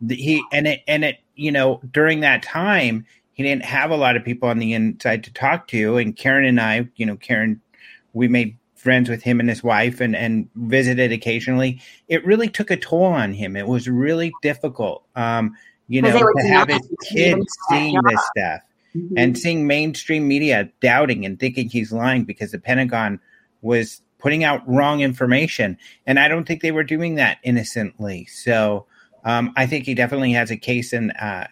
The, 0.00 0.16
he 0.16 0.42
and 0.50 0.66
it 0.66 0.80
and 0.88 1.04
it 1.04 1.18
you 1.34 1.52
know 1.52 1.82
during 1.90 2.20
that 2.20 2.42
time 2.42 3.04
he 3.40 3.46
didn't 3.46 3.64
have 3.64 3.90
a 3.90 3.96
lot 3.96 4.16
of 4.16 4.22
people 4.24 4.50
on 4.50 4.58
the 4.58 4.74
inside 4.74 5.24
to 5.24 5.32
talk 5.32 5.66
to. 5.68 5.96
And 5.96 6.14
karen 6.14 6.44
and 6.44 6.60
i 6.60 6.86
you 6.96 7.06
know 7.06 7.16
karen 7.16 7.58
we 8.12 8.28
made 8.28 8.58
friends 8.74 9.08
with 9.08 9.22
him 9.22 9.40
and 9.40 9.48
his 9.48 9.62
wife 9.64 9.98
and 9.98 10.14
and 10.14 10.46
visited 10.56 11.10
occasionally. 11.10 11.80
It 12.06 12.22
really 12.26 12.48
took 12.48 12.70
a 12.70 12.76
toll 12.76 13.04
on 13.04 13.32
him. 13.32 13.56
It 13.56 13.66
was 13.66 13.88
really 13.88 14.34
difficult 14.42 15.04
um 15.16 15.56
you 15.88 16.02
know 16.02 16.10
to 16.10 16.42
have 16.48 16.68
his 16.68 16.80
denying 16.80 16.98
he 17.08 17.20
even 17.24 17.38
kids 17.38 17.56
seeing 17.70 17.94
job. 17.94 18.04
this 18.04 18.20
stuff 18.36 18.60
Mhm. 18.94 19.12
and 19.16 19.38
seeing 19.38 19.66
mainstream 19.66 20.28
media 20.28 20.68
doubting 20.82 21.24
and 21.24 21.40
thinking 21.40 21.70
he's 21.70 21.92
lying 21.92 22.24
because 22.24 22.50
the 22.50 22.58
pentagon 22.58 23.20
was 23.62 24.02
putting 24.18 24.44
out 24.44 24.68
wrong 24.68 25.00
information. 25.00 25.78
And 26.06 26.18
i 26.18 26.28
don't 26.28 26.44
think 26.44 26.60
they 26.60 26.72
were 26.72 26.84
doing 26.84 27.14
that 27.14 27.38
innocently. 27.42 28.26
So 28.26 28.84
um, 29.24 29.54
i 29.56 29.64
think 29.66 29.86
he 29.86 29.94
definitely 29.94 30.32
has 30.32 30.50
a 30.50 30.58
case 30.58 30.92
in 30.92 31.10
uh, 31.12 31.46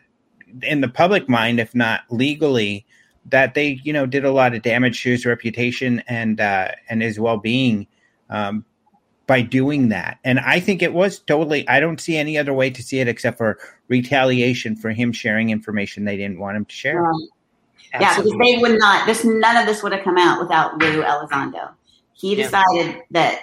in 0.63 0.81
the 0.81 0.89
public 0.89 1.29
mind, 1.29 1.61
if 1.61 1.75
not 1.75 2.03
legally, 2.11 2.87
that 3.27 3.55
they 3.55 3.81
you 3.85 3.93
know 3.93 4.07
did 4.07 4.25
a 4.25 4.33
lot 4.33 4.55
of 4.55 4.63
damage 4.63 5.03
to 5.03 5.11
his 5.11 5.27
reputation 5.27 6.03
and 6.09 6.41
uh, 6.41 6.69
and 6.89 7.03
his 7.03 7.21
well 7.21 7.39
being 7.39 7.87
um, 8.31 8.65
by 9.27 9.43
doing 9.43 9.91
that. 9.91 10.19
And 10.25 10.41
I 10.41 10.61
think 10.61 10.83
it 10.83 10.93
was 10.93 11.21
totally. 11.21 11.69
I 11.69 11.81
don't 11.81 12.01
see 12.01 12.17
any 12.17 12.39
other 12.39 12.53
way 12.53 12.71
to 12.71 12.83
see 12.83 13.01
it 13.01 13.09
except 13.09 13.39
for 13.39 13.59
retaliation 13.89 14.77
for 14.77 14.91
him 14.91 15.13
sharing 15.13 15.51
information 15.51 16.05
they 16.05 16.17
didn't 16.17 16.39
want 16.39 16.57
him 16.57 16.65
to 16.65 16.75
share. 16.75 17.03
Right. 17.03 17.29
Yeah, 18.01 18.17
because 18.17 18.37
they 18.41 18.59
would 18.59 18.79
not. 18.79 19.07
This 19.07 19.25
none 19.25 19.57
of 19.57 19.67
this 19.67 19.83
would 19.83 19.93
have 19.93 20.05
come 20.05 20.19
out 20.19 20.41
without 20.41 20.79
Lou 20.79 21.03
Elizondo. 21.03 21.71
He 22.13 22.35
Yeah. 22.35 22.45
decided 22.45 23.03
that 23.13 23.41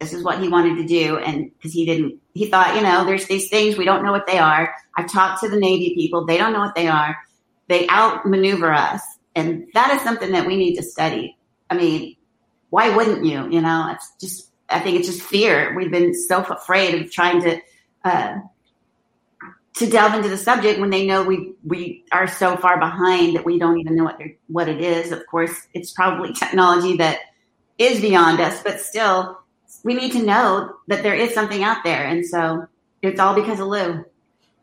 this 0.00 0.12
is 0.12 0.22
what 0.22 0.38
he 0.40 0.48
wanted 0.48 0.76
to 0.76 0.86
do, 0.86 1.18
and 1.18 1.50
because 1.54 1.72
he 1.72 1.86
didn't, 1.86 2.20
he 2.34 2.46
thought, 2.46 2.76
you 2.76 2.82
know, 2.82 3.04
there's 3.04 3.26
these 3.26 3.48
things 3.48 3.78
we 3.78 3.84
don't 3.84 4.04
know 4.04 4.12
what 4.12 4.26
they 4.26 4.38
are. 4.38 4.74
I've 4.96 5.10
talked 5.10 5.42
to 5.42 5.48
the 5.48 5.58
Navy 5.58 5.94
people; 5.94 6.24
they 6.24 6.38
don't 6.38 6.52
know 6.52 6.60
what 6.60 6.74
they 6.74 6.88
are. 6.88 7.16
They 7.68 7.88
outmaneuver 7.88 8.72
us, 8.72 9.02
and 9.34 9.66
that 9.74 9.94
is 9.94 10.02
something 10.02 10.32
that 10.32 10.46
we 10.46 10.56
need 10.56 10.76
to 10.76 10.82
study. 10.82 11.36
I 11.68 11.76
mean, 11.76 12.16
why 12.70 12.94
wouldn't 12.94 13.24
you? 13.24 13.50
You 13.50 13.60
know, 13.60 13.88
it's 13.92 14.12
just. 14.20 14.50
I 14.68 14.80
think 14.80 14.98
it's 14.98 15.06
just 15.06 15.22
fear. 15.22 15.76
We've 15.76 15.92
been 15.92 16.12
so 16.12 16.42
afraid 16.42 17.00
of 17.00 17.12
trying 17.12 17.42
to. 17.42 17.60
Uh, 18.04 18.38
to 19.76 19.86
delve 19.86 20.14
into 20.14 20.28
the 20.30 20.38
subject 20.38 20.80
when 20.80 20.90
they 20.90 21.06
know 21.06 21.22
we 21.22 21.52
we 21.62 22.04
are 22.10 22.26
so 22.26 22.56
far 22.56 22.78
behind 22.78 23.36
that 23.36 23.44
we 23.44 23.58
don't 23.58 23.78
even 23.78 23.94
know 23.94 24.04
what 24.04 24.18
what 24.48 24.68
it 24.68 24.80
is. 24.80 25.12
Of 25.12 25.26
course, 25.26 25.54
it's 25.74 25.92
probably 25.92 26.32
technology 26.34 26.96
that 26.96 27.20
is 27.78 28.00
beyond 28.00 28.40
us, 28.40 28.62
but 28.62 28.80
still, 28.80 29.38
we 29.84 29.94
need 29.94 30.12
to 30.12 30.22
know 30.22 30.74
that 30.88 31.02
there 31.02 31.14
is 31.14 31.34
something 31.34 31.62
out 31.62 31.84
there, 31.84 32.06
and 32.06 32.24
so 32.24 32.66
it's 33.02 33.20
all 33.20 33.34
because 33.34 33.60
of 33.60 33.68
Lou. 33.68 34.04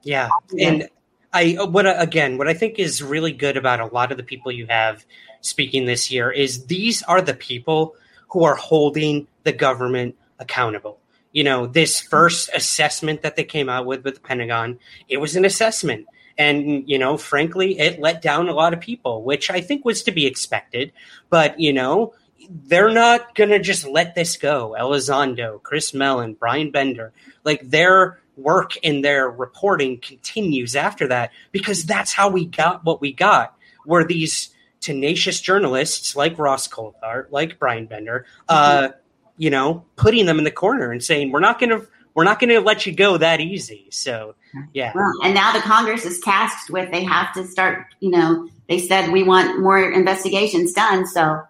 Yeah, 0.04 0.30
and 0.60 0.90
I 1.32 1.56
uh, 1.60 1.66
what 1.66 1.86
uh, 1.86 1.96
again 1.98 2.38
what 2.38 2.48
I 2.48 2.54
think 2.54 2.78
is 2.78 3.02
really 3.02 3.32
good 3.32 3.58
about 3.58 3.80
a 3.80 3.86
lot 3.86 4.12
of 4.12 4.18
the 4.18 4.24
people 4.24 4.52
you 4.52 4.68
have 4.68 5.06
speaking 5.42 5.86
this 5.86 6.12
year 6.12 6.32
is 6.32 6.66
these 6.66 7.04
are 7.04 7.22
the 7.22 7.34
people 7.34 7.96
who 8.30 8.44
are 8.44 8.56
holding 8.56 9.28
the 9.44 9.52
government 9.54 10.16
accountable. 10.40 11.00
You 11.32 11.44
know, 11.44 11.66
this 11.66 12.00
first 12.00 12.50
assessment 12.54 13.24
that 13.24 13.36
they 13.36 13.44
came 13.44 13.70
out 13.70 13.86
with 13.86 14.04
with 14.04 14.16
the 14.16 14.22
Pentagon, 14.22 14.80
it 15.10 15.18
was 15.18 15.36
an 15.36 15.46
assessment. 15.46 16.08
And, 16.36 16.90
you 16.90 16.98
know, 16.98 17.16
frankly, 17.18 17.78
it 17.80 18.00
let 18.00 18.24
down 18.24 18.50
a 18.50 18.54
lot 18.54 18.74
of 18.74 18.80
people, 18.80 19.22
which 19.24 19.52
I 19.52 19.62
think 19.62 19.86
was 19.86 20.02
to 20.04 20.12
be 20.12 20.26
expected. 20.26 20.92
But, 21.30 21.60
you 21.60 21.74
know, 21.74 22.16
they're 22.50 22.92
not 22.92 23.36
going 23.36 23.52
to 23.52 23.60
just 23.60 23.88
let 23.88 24.16
this 24.16 24.38
go. 24.38 24.76
Elizondo, 24.80 25.62
Chris 25.62 25.94
Mellon, 25.94 26.34
Bryan 26.34 26.72
Bender, 26.72 27.14
like 27.44 27.70
their 27.70 28.20
work 28.38 28.74
and 28.84 29.04
their 29.04 29.30
reporting 29.30 30.00
continues 30.00 30.76
after 30.76 31.08
that 31.08 31.32
because 31.52 31.86
that's 31.86 32.14
how 32.14 32.30
we 32.30 32.46
got 32.46 32.84
what 32.84 33.02
we 33.02 33.14
got. 33.14 33.56
Were 33.86 34.04
these 34.04 34.50
tenacious 34.80 35.40
journalists 35.42 36.16
like 36.16 36.38
Ross 36.38 36.68
Coulthart, 36.68 37.32
like 37.32 37.60
Bryan 37.60 37.86
Bender, 37.86 38.26
uh, 38.50 38.90
you 39.38 39.50
know, 39.50 39.86
putting 39.96 40.26
them 40.26 40.38
in 40.38 40.44
the 40.44 40.52
corner 40.52 40.92
and 40.92 41.04
saying, 41.04 41.32
we're 41.32 41.40
not 41.40 41.60
going 41.60 41.70
to 41.70 41.88
we're 42.14 42.24
not 42.24 42.40
going 42.40 42.50
to 42.50 42.62
let 42.62 42.86
you 42.86 42.94
go 42.94 43.18
that 43.18 43.40
easy. 43.40 43.88
So, 43.90 44.36
yeah. 44.74 44.92
Well, 44.94 45.12
and 45.24 45.34
now 45.34 45.52
the 45.52 45.62
Congress 45.62 46.06
is 46.06 46.20
tasked 46.20 46.70
with 46.70 46.92
they 46.92 47.04
have 47.04 47.34
to 47.34 47.48
start, 47.48 47.88
you 48.00 48.12
know, 48.12 48.48
they 48.70 48.78
said 48.80 49.12
we 49.12 49.24
want 49.24 49.60
more 49.60 49.92
investigations 49.92 50.74
done. 50.74 51.08
So 51.08 51.42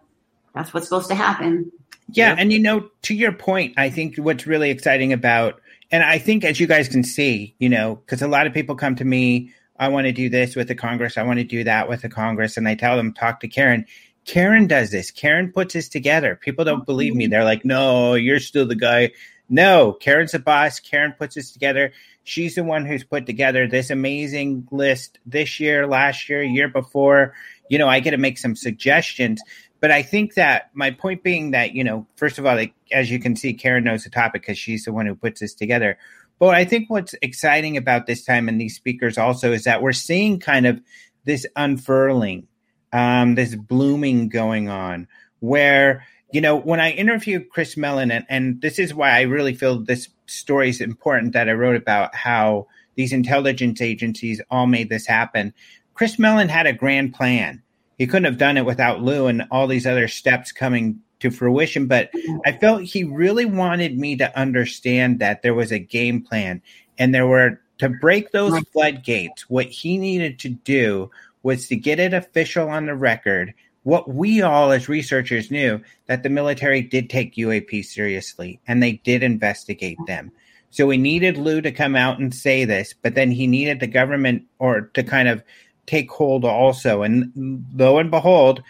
that's 0.55 0.73
what's 0.73 0.87
supposed 0.87 1.09
to 1.09 1.15
happen. 1.15 1.71
Yeah. 2.09 2.29
Yep. 2.29 2.37
And, 2.39 2.53
you 2.53 2.59
know, 2.59 2.89
to 3.03 3.13
your 3.13 3.33
point, 3.33 3.73
I 3.77 3.89
think 3.89 4.17
what's 4.17 4.47
really 4.47 4.69
exciting 4.69 5.11
about, 5.11 5.59
and 5.93 6.03
I 6.03 6.17
think 6.17 6.43
as 6.43 6.59
you 6.59 6.67
guys 6.67 6.89
can 6.89 7.03
see, 7.03 7.55
you 7.59 7.69
know, 7.69 7.95
because 7.95 8.21
a 8.21 8.27
lot 8.27 8.47
of 8.47 8.53
people 8.53 8.75
come 8.75 8.95
to 8.95 9.05
me, 9.05 9.53
I 9.77 9.87
want 9.87 10.05
to 10.07 10.11
do 10.11 10.27
this 10.27 10.55
with 10.55 10.67
the 10.67 10.75
Congress, 10.75 11.17
I 11.17 11.23
want 11.23 11.39
to 11.39 11.45
do 11.45 11.63
that 11.63 11.87
with 11.87 12.01
the 12.01 12.09
Congress. 12.09 12.57
And 12.57 12.67
I 12.67 12.75
tell 12.75 12.97
them, 12.97 13.13
talk 13.13 13.39
to 13.41 13.47
Karen. 13.47 13.85
Karen 14.25 14.67
does 14.67 14.91
this. 14.91 15.11
Karen 15.11 15.51
puts 15.51 15.73
this 15.73 15.87
together. 15.87 16.35
People 16.35 16.65
don't 16.65 16.85
believe 16.85 17.15
me. 17.15 17.25
Mm-hmm. 17.25 17.31
They're 17.31 17.43
like, 17.43 17.63
no, 17.63 18.15
you're 18.15 18.39
still 18.39 18.65
the 18.65 18.75
guy 18.75 19.11
no, 19.49 19.93
Karen's 19.93 20.31
the 20.31 20.39
boss. 20.39 20.79
Karen 20.79 21.13
puts 21.17 21.35
this 21.35 21.51
together. 21.51 21.91
She's 22.23 22.55
the 22.55 22.63
one 22.63 22.85
who's 22.85 23.03
put 23.03 23.25
together 23.25 23.67
this 23.67 23.89
amazing 23.89 24.67
list 24.71 25.19
this 25.25 25.59
year, 25.59 25.85
last 25.85 26.29
year, 26.29 26.41
year 26.41 26.69
before. 26.69 27.33
You 27.69 27.77
know, 27.77 27.87
I 27.87 27.99
get 27.99 28.11
to 28.11 28.17
make 28.17 28.37
some 28.37 28.55
suggestions. 28.55 29.41
But 29.83 29.91
I 29.91 30.01
think 30.01 30.35
that 30.35 30.69
my 30.73 30.91
point 30.91 31.23
being 31.23 31.51
that, 31.51 31.75
you 31.75 31.83
know, 31.83 32.07
first 32.15 32.39
of 32.39 32.45
all, 32.45 32.55
like, 32.55 32.73
as 32.93 33.11
you 33.11 33.19
can 33.19 33.35
see, 33.35 33.53
Karen 33.53 33.83
knows 33.83 34.05
the 34.05 34.09
topic 34.09 34.43
because 34.43 34.57
she's 34.57 34.85
the 34.85 34.93
one 34.93 35.05
who 35.05 35.13
puts 35.13 35.41
this 35.41 35.53
together. 35.53 35.97
But 36.39 36.55
I 36.55 36.63
think 36.63 36.89
what's 36.89 37.13
exciting 37.21 37.75
about 37.75 38.07
this 38.07 38.23
time 38.23 38.47
and 38.47 38.61
these 38.61 38.77
speakers 38.77 39.17
also 39.17 39.51
is 39.51 39.65
that 39.65 39.81
we're 39.81 39.91
seeing 39.91 40.39
kind 40.39 40.65
of 40.65 40.79
this 41.25 41.45
unfurling, 41.57 42.47
um, 42.93 43.35
this 43.35 43.55
blooming 43.55 44.29
going 44.29 44.69
on 44.69 45.09
where 45.41 46.05
you 46.31 46.39
know, 46.39 46.55
when 46.55 46.79
I 46.79 46.91
interviewed 46.91 47.49
Chris 47.49 47.75
Mellon, 47.75 48.09
and, 48.09 48.25
and 48.29 48.61
this 48.61 48.79
is 48.79 48.93
why 48.93 49.09
I 49.11 49.23
really 49.23 49.53
feel 49.53 49.83
this 49.83 50.07
story 50.27 50.69
is 50.69 50.79
important 50.79 51.33
that 51.33 51.49
I 51.49 51.51
wrote 51.51 51.75
about 51.75 52.15
how 52.15 52.67
these 52.95 53.11
intelligence 53.11 53.81
agencies 53.81 54.41
all 54.49 54.65
made 54.65 54.87
this 54.87 55.05
happen. 55.05 55.53
Chris 55.93 56.17
Mellon 56.17 56.47
had 56.47 56.67
a 56.67 56.73
grand 56.73 57.13
plan. 57.13 57.61
He 58.03 58.07
couldn't 58.07 58.25
have 58.25 58.37
done 58.37 58.57
it 58.57 58.65
without 58.65 59.01
Lou 59.01 59.27
and 59.27 59.43
all 59.49 59.65
these 59.65 59.87
other 59.87 60.09
steps 60.09 60.51
coming 60.51 60.99
to 61.21 61.31
fruition. 61.31 61.87
But 61.87 62.11
I 62.45 62.51
felt 62.51 62.81
he 62.81 63.05
really 63.05 63.45
wanted 63.45 63.97
me 63.97 64.17
to 64.17 64.37
understand 64.37 65.19
that 65.19 65.41
there 65.41 65.53
was 65.53 65.71
a 65.71 65.79
game 65.79 66.21
plan 66.21 66.61
and 66.97 67.15
there 67.15 67.25
were 67.25 67.61
to 67.77 67.87
break 67.87 68.31
those 68.31 68.59
floodgates. 68.73 69.49
What 69.49 69.67
he 69.67 69.97
needed 69.97 70.37
to 70.39 70.49
do 70.49 71.11
was 71.43 71.69
to 71.69 71.77
get 71.77 71.97
it 71.97 72.13
official 72.13 72.67
on 72.67 72.87
the 72.87 72.93
record 72.93 73.53
what 73.83 74.13
we 74.13 74.41
all 74.41 74.73
as 74.73 74.89
researchers 74.89 75.49
knew 75.49 75.79
that 76.07 76.23
the 76.23 76.29
military 76.29 76.81
did 76.81 77.09
take 77.09 77.35
UAP 77.35 77.85
seriously 77.85 78.59
and 78.67 78.83
they 78.83 78.93
did 79.05 79.23
investigate 79.23 79.97
them. 80.07 80.29
So 80.71 80.87
we 80.87 80.97
needed 80.97 81.37
Lou 81.37 81.61
to 81.61 81.71
come 81.71 81.95
out 81.95 82.19
and 82.19 82.35
say 82.35 82.65
this, 82.65 82.93
but 83.01 83.15
then 83.15 83.31
he 83.31 83.47
needed 83.47 83.79
the 83.79 83.87
government 83.87 84.43
or 84.59 84.81
to 84.93 85.03
kind 85.03 85.29
of 85.29 85.41
take 85.85 86.11
hold 86.11 86.45
also. 86.45 87.03
And 87.03 87.65
lo 87.73 87.97
and 87.97 88.11
behold, 88.11 88.63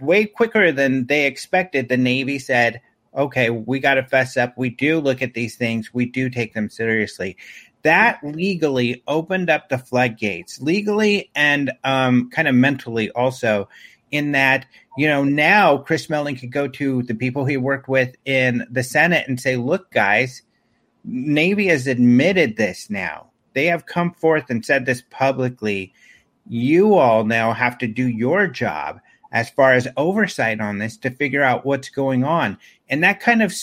way 0.00 0.26
quicker 0.26 0.72
than 0.72 1.06
they 1.06 1.26
expected, 1.26 1.88
the 1.88 1.96
Navy 1.96 2.38
said, 2.38 2.80
okay, 3.14 3.50
we 3.50 3.78
got 3.78 3.94
to 3.94 4.04
fess 4.04 4.36
up. 4.36 4.56
We 4.56 4.70
do 4.70 5.00
look 5.00 5.22
at 5.22 5.34
these 5.34 5.56
things, 5.56 5.94
we 5.94 6.06
do 6.06 6.28
take 6.28 6.54
them 6.54 6.68
seriously. 6.68 7.36
That 7.82 8.18
legally 8.22 9.02
opened 9.06 9.50
up 9.50 9.68
the 9.68 9.78
floodgates, 9.78 10.60
legally 10.60 11.30
and 11.34 11.70
um, 11.84 12.30
kind 12.30 12.48
of 12.48 12.54
mentally 12.54 13.10
also 13.10 13.68
in 14.10 14.32
that, 14.32 14.64
you 14.96 15.06
know, 15.06 15.24
now 15.24 15.76
Chris 15.76 16.08
Mellon 16.08 16.36
could 16.36 16.52
go 16.52 16.66
to 16.68 17.02
the 17.02 17.14
people 17.14 17.44
he 17.44 17.56
worked 17.56 17.88
with 17.88 18.14
in 18.24 18.66
the 18.70 18.82
Senate 18.82 19.28
and 19.28 19.40
say, 19.40 19.56
look, 19.56 19.90
guys, 19.90 20.42
Navy 21.04 21.66
has 21.66 21.86
admitted 21.86 22.56
this 22.56 22.88
now. 22.88 23.30
They 23.52 23.66
have 23.66 23.86
come 23.86 24.14
forth 24.14 24.44
and 24.48 24.64
said 24.64 24.86
this 24.86 25.02
publicly. 25.10 25.92
You 26.46 26.94
all 26.94 27.24
now 27.24 27.52
have 27.52 27.78
to 27.78 27.86
do 27.86 28.08
your 28.08 28.46
job 28.46 29.00
as 29.32 29.50
far 29.50 29.72
as 29.72 29.88
oversight 29.96 30.60
on 30.60 30.78
this 30.78 30.96
to 30.98 31.10
figure 31.10 31.42
out 31.42 31.66
what's 31.66 31.88
going 31.88 32.24
on. 32.24 32.56
And 32.88 33.02
that 33.02 33.20
kind 33.20 33.42
of 33.42 33.54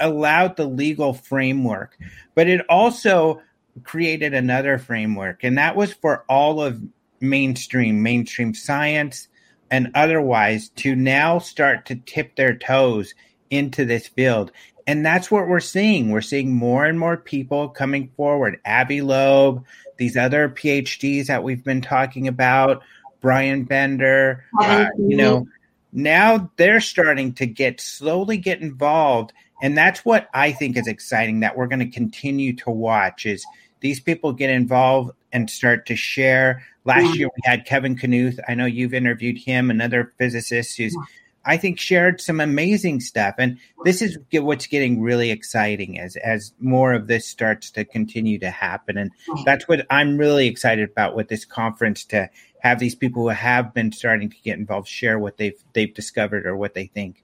allowed 0.00 0.56
the 0.56 0.64
legal 0.64 1.12
framework, 1.12 1.96
but 2.34 2.48
it 2.48 2.62
also 2.68 3.40
created 3.84 4.34
another 4.34 4.78
framework, 4.78 5.44
and 5.44 5.56
that 5.58 5.76
was 5.76 5.92
for 5.92 6.24
all 6.28 6.60
of 6.60 6.82
mainstream, 7.20 8.02
mainstream 8.02 8.54
science, 8.54 9.28
and 9.70 9.90
otherwise 9.94 10.70
to 10.70 10.96
now 10.96 11.38
start 11.38 11.86
to 11.86 11.94
tip 11.94 12.34
their 12.34 12.56
toes 12.56 13.14
into 13.50 13.84
this 13.84 14.08
field. 14.08 14.50
And 14.86 15.04
that's 15.04 15.30
what 15.30 15.48
we're 15.48 15.60
seeing. 15.60 16.10
We're 16.10 16.20
seeing 16.20 16.54
more 16.54 16.84
and 16.84 16.98
more 16.98 17.16
people 17.16 17.68
coming 17.68 18.08
forward. 18.16 18.60
Avi 18.66 19.02
Loeb, 19.02 19.64
these 19.96 20.16
other 20.16 20.48
PhDs 20.48 21.26
that 21.26 21.42
we've 21.42 21.64
been 21.64 21.80
talking 21.80 22.28
about, 22.28 22.82
Bryan 23.20 23.64
Bender, 23.64 24.44
uh, 24.60 24.86
you 24.98 25.16
know, 25.16 25.46
now 25.92 26.50
they're 26.56 26.80
starting 26.80 27.34
to 27.34 27.46
get 27.46 27.80
slowly 27.80 28.38
get 28.38 28.60
involved. 28.60 29.32
And 29.62 29.76
that's 29.76 30.04
what 30.04 30.28
I 30.32 30.52
think 30.52 30.76
is 30.76 30.86
exciting 30.86 31.40
that 31.40 31.56
we're 31.56 31.66
going 31.66 31.80
to 31.80 31.90
continue 31.90 32.56
to 32.56 32.70
watch 32.70 33.26
is 33.26 33.44
these 33.80 34.00
people 34.00 34.32
get 34.32 34.50
involved 34.50 35.12
and 35.32 35.50
start 35.50 35.86
to 35.86 35.96
share. 35.96 36.64
Last 36.84 37.16
year 37.16 37.28
we 37.28 37.42
had 37.44 37.66
Kevin 37.66 37.96
Knuth. 37.96 38.38
I 38.48 38.54
know 38.54 38.66
you've 38.66 38.94
interviewed 38.94 39.38
him, 39.38 39.70
another 39.70 40.12
physicist 40.16 40.76
who's 40.78 40.96
I 41.44 41.56
think 41.56 41.78
shared 41.78 42.20
some 42.20 42.40
amazing 42.40 43.00
stuff. 43.00 43.36
And 43.38 43.58
this 43.84 44.02
is 44.02 44.18
what's 44.32 44.66
getting 44.66 45.00
really 45.00 45.30
exciting 45.30 45.98
as 45.98 46.16
as 46.16 46.52
more 46.60 46.92
of 46.92 47.06
this 47.06 47.26
starts 47.26 47.70
to 47.72 47.84
continue 47.84 48.38
to 48.40 48.50
happen. 48.50 48.98
And 48.98 49.10
that's 49.44 49.66
what 49.66 49.86
I'm 49.90 50.18
really 50.18 50.46
excited 50.46 50.90
about 50.90 51.14
with 51.14 51.28
this 51.28 51.44
conference 51.44 52.04
to 52.06 52.28
have 52.60 52.78
these 52.78 52.94
people 52.94 53.22
who 53.22 53.28
have 53.28 53.72
been 53.72 53.90
starting 53.92 54.28
to 54.30 54.36
get 54.44 54.58
involved 54.58 54.88
share 54.88 55.18
what 55.18 55.38
they've 55.38 55.58
they've 55.72 55.94
discovered 55.94 56.46
or 56.46 56.56
what 56.56 56.74
they 56.74 56.86
think. 56.86 57.22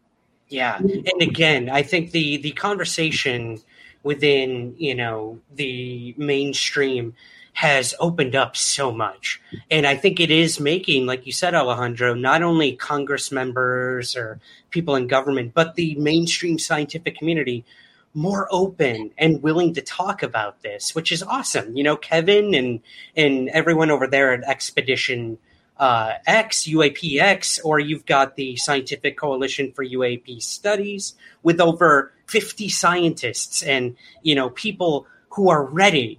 Yeah. 0.48 0.78
And 0.78 1.22
again, 1.22 1.68
I 1.68 1.82
think 1.82 2.12
the 2.12 2.38
the 2.38 2.52
conversation 2.52 3.58
within, 4.02 4.74
you 4.78 4.94
know, 4.94 5.40
the 5.54 6.14
mainstream 6.16 7.14
has 7.56 7.94
opened 7.98 8.36
up 8.36 8.54
so 8.54 8.92
much. 8.92 9.40
And 9.70 9.86
I 9.86 9.96
think 9.96 10.20
it 10.20 10.30
is 10.30 10.60
making, 10.60 11.06
like 11.06 11.24
you 11.24 11.32
said, 11.32 11.54
Alejandro, 11.54 12.12
not 12.12 12.42
only 12.42 12.76
Congress 12.76 13.32
members 13.32 14.14
or 14.14 14.38
people 14.68 14.94
in 14.94 15.06
government, 15.06 15.54
but 15.54 15.74
the 15.74 15.94
mainstream 15.94 16.58
scientific 16.58 17.16
community 17.16 17.64
more 18.12 18.46
open 18.50 19.10
and 19.16 19.42
willing 19.42 19.72
to 19.72 19.80
talk 19.80 20.22
about 20.22 20.60
this, 20.60 20.94
which 20.94 21.10
is 21.10 21.22
awesome. 21.22 21.74
You 21.74 21.82
know, 21.82 21.96
Kevin 21.96 22.54
and 22.54 22.80
and 23.16 23.48
everyone 23.48 23.90
over 23.90 24.06
there 24.06 24.34
at 24.34 24.44
Expedition 24.44 25.38
uh, 25.78 26.12
X, 26.26 26.64
UAPX, 26.64 27.60
or 27.64 27.78
you've 27.78 28.04
got 28.04 28.36
the 28.36 28.56
Scientific 28.56 29.16
Coalition 29.16 29.72
for 29.72 29.82
UAP 29.82 30.42
Studies 30.42 31.14
with 31.42 31.58
over 31.58 32.12
50 32.26 32.68
scientists 32.68 33.62
and, 33.62 33.96
you 34.22 34.34
know, 34.34 34.50
people 34.50 35.06
who 35.30 35.48
are 35.48 35.64
ready 35.64 36.18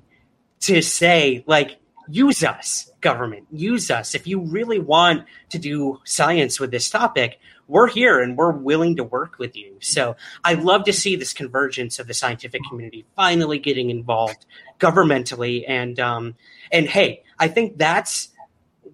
to 0.62 0.82
say, 0.82 1.44
like, 1.48 1.80
use 2.08 2.44
us, 2.44 2.92
government, 3.02 3.48
use 3.52 3.92
us. 3.92 4.16
If 4.16 4.28
you 4.28 4.40
really 4.40 4.80
want 4.80 5.26
to 5.50 5.60
do 5.60 6.00
science 6.04 6.60
with 6.60 6.72
this 6.72 6.90
topic, 6.90 7.40
we're 7.68 7.88
here 7.88 8.22
and 8.22 8.38
we're 8.38 8.52
willing 8.52 8.96
to 8.96 9.04
work 9.04 9.38
with 9.40 9.56
you. 9.56 9.78
So 9.82 10.16
I 10.44 10.54
love 10.54 10.86
to 10.86 10.94
see 10.94 11.16
this 11.16 11.34
convergence 11.34 12.00
of 12.00 12.08
the 12.08 12.14
scientific 12.14 12.62
community 12.70 13.06
finally 13.16 13.60
getting 13.60 13.90
involved 13.90 14.46
governmentally. 14.80 15.66
And 15.68 16.00
um, 16.00 16.36
and 16.72 16.88
hey, 16.88 17.24
I 17.38 17.50
think 17.50 17.78
that's 17.78 18.30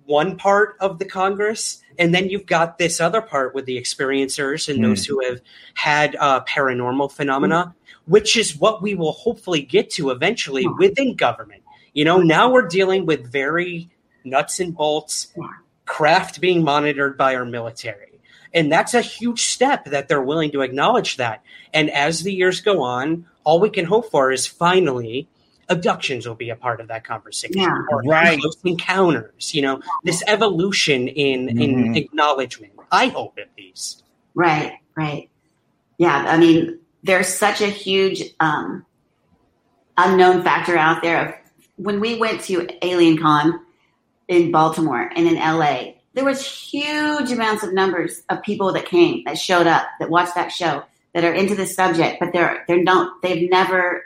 one 0.05 0.38
part 0.38 0.76
of 0.80 0.97
the 0.97 1.05
Congress 1.05 1.82
And 1.99 2.13
then 2.13 2.29
you've 2.29 2.45
got 2.45 2.77
this 2.77 2.99
other 3.01 3.21
part 3.21 3.53
with 3.53 3.65
the 3.65 3.79
experiencers 3.79 4.67
and 4.67 4.79
Mm. 4.79 4.83
those 4.89 5.05
who 5.05 5.23
have 5.23 5.41
had 5.75 6.15
uh, 6.19 6.41
paranormal 6.45 7.11
phenomena, 7.11 7.73
which 8.05 8.35
is 8.37 8.57
what 8.57 8.81
we 8.81 8.95
will 8.95 9.13
hopefully 9.13 9.61
get 9.61 9.89
to 9.91 10.09
eventually 10.09 10.67
within 10.79 11.15
government. 11.15 11.61
You 11.93 12.05
know, 12.05 12.17
now 12.17 12.51
we're 12.51 12.67
dealing 12.67 13.05
with 13.05 13.31
very 13.31 13.89
nuts 14.23 14.59
and 14.59 14.75
bolts 14.75 15.33
craft 15.85 16.39
being 16.41 16.63
monitored 16.63 17.17
by 17.17 17.35
our 17.35 17.45
military. 17.45 18.19
And 18.53 18.71
that's 18.71 18.93
a 18.93 19.01
huge 19.01 19.43
step 19.45 19.85
that 19.85 20.07
they're 20.07 20.21
willing 20.21 20.51
to 20.51 20.61
acknowledge 20.61 21.17
that. 21.17 21.43
And 21.73 21.89
as 21.89 22.23
the 22.23 22.31
years 22.33 22.61
go 22.61 22.81
on, 22.83 23.25
all 23.43 23.59
we 23.59 23.69
can 23.69 23.85
hope 23.85 24.09
for 24.11 24.31
is 24.31 24.45
finally 24.47 25.27
abductions 25.70 26.28
will 26.28 26.36
be 26.36 26.49
a 26.49 26.55
part 26.55 26.80
of 26.82 26.88
that 26.89 27.03
conversation 27.03 27.57
Yeah. 27.61 27.78
or 27.91 28.01
Right. 28.03 28.39
close 28.39 28.57
encounters, 28.64 29.53
you 29.53 29.61
know, 29.61 29.82
this 30.03 30.24
evolution 30.28 31.07
in 31.07 31.49
in 31.59 31.93
Mhm. 31.93 31.97
acknowledgement. 31.97 32.74
I 32.91 33.07
hope 33.07 33.38
at 33.39 33.49
least. 33.57 34.03
Right, 34.36 34.74
right. 34.95 35.30
Yeah, 35.97 36.26
I 36.28 36.38
mean, 36.38 36.80
there's 37.03 37.28
such 37.28 37.61
a 37.61 37.68
huge 37.68 38.24
um, 38.39 38.86
unknown 39.97 40.43
factor 40.43 40.78
out 40.78 41.01
there. 41.01 41.28
Of 41.28 41.34
when 41.78 41.99
we 41.99 42.16
went 42.20 42.41
to 42.45 42.68
Alien 42.86 43.18
Con 43.18 43.59
in 44.28 44.51
Baltimore 44.51 45.09
and 45.16 45.28
in 45.28 45.36
LA, 45.38 45.95
there 46.14 46.26
was 46.26 46.45
huge 46.45 47.32
amounts 47.32 47.64
of 47.64 47.74
numbers 47.74 48.24
of 48.30 48.41
people 48.43 48.72
that 48.74 48.86
came, 48.86 49.24
that 49.26 49.38
showed 49.38 49.68
up, 49.68 49.86
that 49.99 50.09
watched 50.09 50.36
that 50.36 50.51
show, 50.51 50.84
that 51.14 51.24
are 51.24 51.34
into 51.34 51.55
this 51.55 51.76
subject, 51.76 52.20
but 52.20 52.34
they're 52.34 52.64
they're 52.68 52.84
don't 52.84 53.09
they've 53.22 53.49
never 53.49 54.03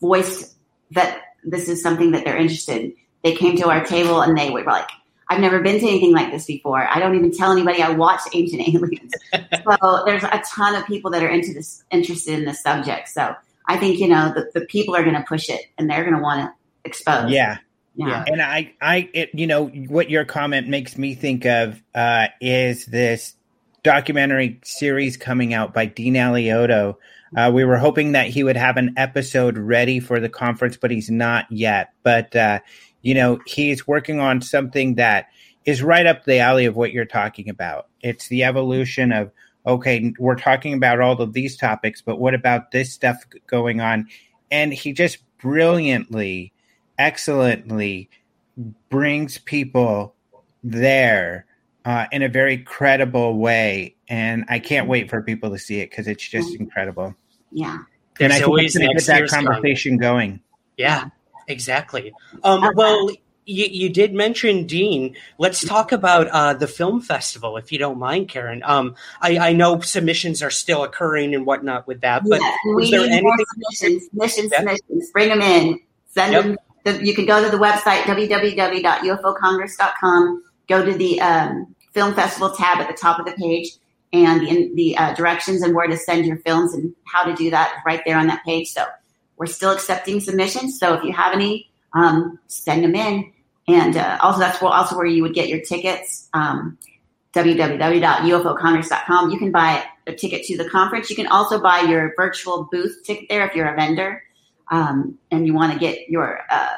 voiced 0.00 0.55
that 0.92 1.22
this 1.44 1.68
is 1.68 1.82
something 1.82 2.12
that 2.12 2.24
they're 2.24 2.36
interested 2.36 2.82
in. 2.82 2.94
They 3.24 3.34
came 3.34 3.56
to 3.56 3.68
our 3.68 3.84
table 3.84 4.20
and 4.20 4.36
they 4.36 4.50
were 4.50 4.62
like, 4.62 4.88
I've 5.28 5.40
never 5.40 5.60
been 5.60 5.80
to 5.80 5.86
anything 5.86 6.12
like 6.12 6.30
this 6.30 6.46
before. 6.46 6.86
I 6.88 7.00
don't 7.00 7.16
even 7.16 7.32
tell 7.32 7.50
anybody 7.50 7.82
I 7.82 7.90
watched 7.90 8.28
Ancient 8.32 8.68
Aliens. 8.68 9.12
so 9.32 10.02
there's 10.06 10.22
a 10.22 10.42
ton 10.46 10.76
of 10.76 10.86
people 10.86 11.10
that 11.10 11.22
are 11.22 11.28
into 11.28 11.52
this, 11.52 11.82
interested 11.90 12.38
in 12.38 12.44
this 12.44 12.62
subject. 12.62 13.08
So 13.08 13.34
I 13.66 13.76
think 13.76 13.98
you 13.98 14.08
know 14.08 14.32
the, 14.32 14.50
the 14.54 14.66
people 14.66 14.94
are 14.94 15.02
going 15.02 15.16
to 15.16 15.24
push 15.26 15.48
it 15.48 15.62
and 15.78 15.90
they're 15.90 16.04
going 16.04 16.16
to 16.16 16.22
want 16.22 16.40
to 16.42 16.52
expose. 16.84 17.32
Yeah. 17.32 17.58
yeah, 17.96 18.24
And 18.26 18.40
I, 18.40 18.74
I, 18.80 19.10
it, 19.12 19.30
you 19.34 19.48
know, 19.48 19.66
what 19.66 20.10
your 20.10 20.24
comment 20.24 20.68
makes 20.68 20.96
me 20.96 21.14
think 21.14 21.44
of 21.44 21.82
uh, 21.94 22.28
is 22.40 22.86
this 22.86 23.34
documentary 23.82 24.60
series 24.64 25.16
coming 25.16 25.54
out 25.54 25.74
by 25.74 25.86
Dean 25.86 26.14
Alioto. 26.14 26.96
Uh, 27.34 27.50
we 27.52 27.64
were 27.64 27.78
hoping 27.78 28.12
that 28.12 28.28
he 28.28 28.44
would 28.44 28.56
have 28.56 28.76
an 28.76 28.94
episode 28.96 29.58
ready 29.58 29.98
for 30.00 30.20
the 30.20 30.28
conference, 30.28 30.76
but 30.76 30.90
he's 30.90 31.10
not 31.10 31.46
yet. 31.50 31.92
But 32.02 32.36
uh, 32.36 32.60
you 33.02 33.14
know, 33.14 33.38
he's 33.46 33.86
working 33.86 34.20
on 34.20 34.42
something 34.42 34.96
that 34.96 35.28
is 35.64 35.82
right 35.82 36.06
up 36.06 36.24
the 36.24 36.38
alley 36.38 36.66
of 36.66 36.76
what 36.76 36.92
you're 36.92 37.04
talking 37.04 37.48
about. 37.48 37.88
It's 38.00 38.28
the 38.28 38.44
evolution 38.44 39.12
of 39.12 39.32
okay, 39.66 40.12
we're 40.18 40.36
talking 40.36 40.74
about 40.74 41.00
all 41.00 41.20
of 41.20 41.32
these 41.32 41.56
topics, 41.56 42.00
but 42.00 42.20
what 42.20 42.34
about 42.34 42.70
this 42.70 42.92
stuff 42.92 43.24
going 43.48 43.80
on? 43.80 44.06
And 44.50 44.72
he 44.72 44.92
just 44.92 45.18
brilliantly, 45.38 46.52
excellently 46.98 48.08
brings 48.88 49.38
people 49.38 50.14
there 50.62 51.46
uh, 51.84 52.06
in 52.12 52.22
a 52.22 52.28
very 52.28 52.58
credible 52.58 53.36
way. 53.38 53.95
And 54.08 54.44
I 54.48 54.60
can't 54.60 54.88
wait 54.88 55.10
for 55.10 55.20
people 55.22 55.50
to 55.50 55.58
see 55.58 55.80
it 55.80 55.90
because 55.90 56.06
it's 56.06 56.26
just 56.26 56.54
incredible. 56.54 57.14
yeah. 57.50 57.78
And 58.18 58.32
I 58.32 58.38
There's 58.38 58.38
think 58.40 58.48
always 58.48 58.74
it's 58.76 58.78
going 58.78 58.88
to 58.88 58.94
get 58.94 59.04
that 59.08 59.18
year's 59.18 59.30
con. 59.30 59.44
conversation 59.44 59.98
going. 59.98 60.40
Yeah, 60.78 61.10
exactly. 61.48 62.14
Um, 62.44 62.70
well, 62.74 63.10
you, 63.44 63.66
you 63.66 63.88
did 63.90 64.14
mention 64.14 64.66
Dean. 64.66 65.14
Let's 65.38 65.62
talk 65.64 65.92
about 65.92 66.28
uh, 66.28 66.54
the 66.54 66.66
film 66.66 67.02
festival, 67.02 67.58
if 67.58 67.70
you 67.72 67.78
don't 67.78 67.98
mind, 67.98 68.28
Karen. 68.30 68.62
Um, 68.64 68.94
I, 69.20 69.36
I 69.38 69.52
know 69.52 69.80
submissions 69.80 70.42
are 70.42 70.48
still 70.50 70.82
occurring 70.82 71.34
and 71.34 71.44
whatnot 71.44 71.86
with 71.86 72.00
that, 72.00 72.22
but 72.26 72.40
yeah. 72.40 72.54
we 72.74 72.84
is 72.84 72.90
there 72.90 73.00
need 73.06 73.22
more 73.22 73.34
anything? 73.34 73.46
submissions, 73.52 74.06
submissions, 74.08 74.50
Yeah. 74.52 74.58
submissions. 74.60 75.10
Bring 75.12 75.28
them 75.28 75.42
in. 75.42 75.78
Send 76.14 76.32
Yep. 76.32 76.42
them. 76.44 76.56
The, 76.84 77.04
you 77.04 77.14
can 77.14 77.26
go 77.26 77.44
to 77.44 77.50
the 77.50 77.58
website 77.62 78.00
www.ufocongress.com. 78.02 80.42
Go 80.68 80.84
to 80.84 80.92
the 80.92 81.20
um, 81.20 81.74
film 81.92 82.14
festival 82.14 82.50
tab 82.50 82.78
at 82.78 82.86
the 82.88 82.94
top 82.96 83.18
of 83.18 83.26
the 83.26 83.32
page, 83.32 83.72
and 84.24 84.40
the, 84.40 84.70
the 84.74 84.96
uh, 84.96 85.14
directions 85.14 85.62
and 85.62 85.74
where 85.74 85.86
to 85.86 85.96
send 85.96 86.24
your 86.26 86.38
films 86.38 86.74
and 86.74 86.94
how 87.04 87.24
to 87.24 87.34
do 87.34 87.50
that 87.50 87.82
right 87.84 88.02
there 88.06 88.18
on 88.18 88.28
that 88.28 88.44
page. 88.44 88.68
So 88.72 88.84
we're 89.36 89.46
still 89.46 89.72
accepting 89.72 90.20
submissions. 90.20 90.78
So 90.78 90.94
if 90.94 91.04
you 91.04 91.12
have 91.12 91.34
any, 91.34 91.70
um, 91.92 92.38
send 92.46 92.84
them 92.84 92.94
in. 92.94 93.32
And 93.68 93.96
uh, 93.96 94.18
also, 94.22 94.38
that's 94.38 94.62
where, 94.62 94.72
also 94.72 94.96
where 94.96 95.06
you 95.06 95.22
would 95.22 95.34
get 95.34 95.48
your 95.48 95.60
tickets. 95.60 96.28
Um, 96.32 96.78
www.ufocongress.com. 97.34 99.30
You 99.30 99.38
can 99.38 99.50
buy 99.50 99.84
a 100.06 100.14
ticket 100.14 100.44
to 100.44 100.56
the 100.56 100.70
conference. 100.70 101.10
You 101.10 101.16
can 101.16 101.26
also 101.26 101.60
buy 101.60 101.80
your 101.80 102.14
virtual 102.16 102.68
booth 102.70 103.02
ticket 103.04 103.28
there 103.28 103.46
if 103.46 103.54
you're 103.54 103.66
a 103.66 103.76
vendor 103.76 104.22
um, 104.70 105.18
and 105.30 105.46
you 105.46 105.54
want 105.54 105.72
to 105.72 105.78
get 105.78 106.08
your 106.08 106.40
uh, 106.50 106.76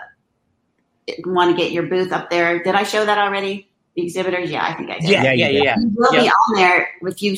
want 1.24 1.56
to 1.56 1.56
get 1.56 1.72
your 1.72 1.84
booth 1.84 2.12
up 2.12 2.30
there. 2.30 2.62
Did 2.62 2.74
I 2.74 2.82
show 2.82 3.04
that 3.04 3.18
already? 3.18 3.67
The 3.98 4.04
exhibitors? 4.04 4.50
Yeah, 4.50 4.64
I 4.64 4.74
think 4.74 4.90
I 4.90 5.00
did. 5.00 5.10
Yeah, 5.10 5.22
Yeah, 5.24 5.32
yeah, 5.32 5.32
you 5.32 5.40
yeah, 5.42 5.48
did. 5.50 5.64
yeah. 5.64 5.76
You 5.80 5.90
will 5.96 6.12
be 6.12 6.28
on 6.30 6.54
there 6.56 6.88
if 7.02 7.20
you 7.22 7.36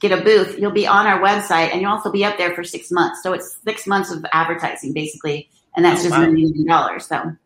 get 0.00 0.12
a 0.12 0.22
booth. 0.22 0.58
You'll 0.58 0.70
be 0.72 0.86
on 0.86 1.06
our 1.06 1.20
website, 1.20 1.72
and 1.72 1.80
you'll 1.80 1.90
also 1.92 2.12
be 2.12 2.24
up 2.24 2.36
there 2.36 2.54
for 2.54 2.62
six 2.64 2.90
months. 2.90 3.22
So 3.22 3.32
it's 3.32 3.56
six 3.64 3.86
months 3.86 4.10
of 4.10 4.24
advertising, 4.32 4.92
basically, 4.92 5.48
and 5.74 5.84
that's 5.84 6.00
Oh, 6.00 6.08
just 6.08 6.18
wow. 6.18 6.24
a 6.24 6.30
million 6.30 6.66
dollars. 6.66 7.06
So, 7.06 7.16
and 7.16 7.38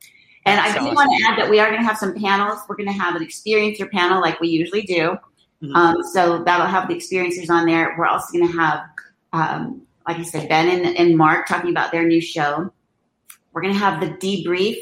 That's 0.45 0.71
I 0.71 0.79
do 0.79 0.85
awesome. 0.87 0.95
want 0.97 1.11
to 1.19 1.27
add 1.29 1.39
that 1.39 1.51
we 1.51 1.61
are 1.61 1.69
going 1.71 1.81
to 1.81 1.87
have 1.87 1.99
some 1.99 2.15
panels. 2.15 2.59
We're 2.69 2.77
going 2.77 2.89
to 2.89 2.99
have 3.01 3.15
an 3.17 3.23
experiencer 3.25 3.89
panel, 3.91 4.21
like 4.21 4.41
we 4.41 4.49
usually 4.49 4.83
do. 4.83 5.17
Mhm. 5.63 5.75
Um, 5.75 5.97
so 6.13 6.43
that'll 6.45 6.67
have 6.67 6.89
the 6.89 6.95
experiencers 6.95 7.51
on 7.51 7.67
there. 7.67 7.95
We're 7.99 8.07
also 8.07 8.37
going 8.37 8.51
to 8.51 8.59
have, 8.59 8.81
um, 9.33 9.83
like 10.07 10.19
I 10.19 10.23
said, 10.23 10.49
Ben 10.49 10.69
and, 10.69 10.97
and 10.97 11.17
Mark 11.17 11.47
talking 11.49 11.71
about 11.71 11.93
their 11.93 12.07
new 12.07 12.21
show. 12.21 12.73
We're 13.53 13.63
going 13.63 13.75
to 13.75 13.81
have 13.81 14.01
the 14.01 14.09
debrief 14.09 14.77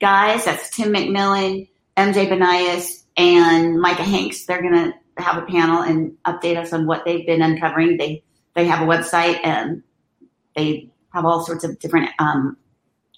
guys. 0.00 0.44
That's 0.46 0.70
Tim 0.70 0.92
McMillan, 0.92 1.68
MJ 1.96 2.26
Banias, 2.28 3.03
and 3.16 3.80
Micah 3.80 4.02
Hanks. 4.02 4.46
They're 4.46 4.62
going 4.62 4.74
to 4.74 4.94
have 5.22 5.42
a 5.42 5.46
panel 5.46 5.82
and 5.82 6.16
update 6.24 6.56
us 6.56 6.72
on 6.72 6.86
what 6.86 7.04
they've 7.04 7.26
been 7.26 7.42
uncovering. 7.42 7.96
They 7.96 8.22
they 8.54 8.66
have 8.66 8.82
a 8.82 8.90
website 8.90 9.40
and 9.44 9.82
they 10.56 10.90
have 11.12 11.24
all 11.24 11.44
sorts 11.44 11.64
of 11.64 11.78
different 11.78 12.10
um, 12.18 12.56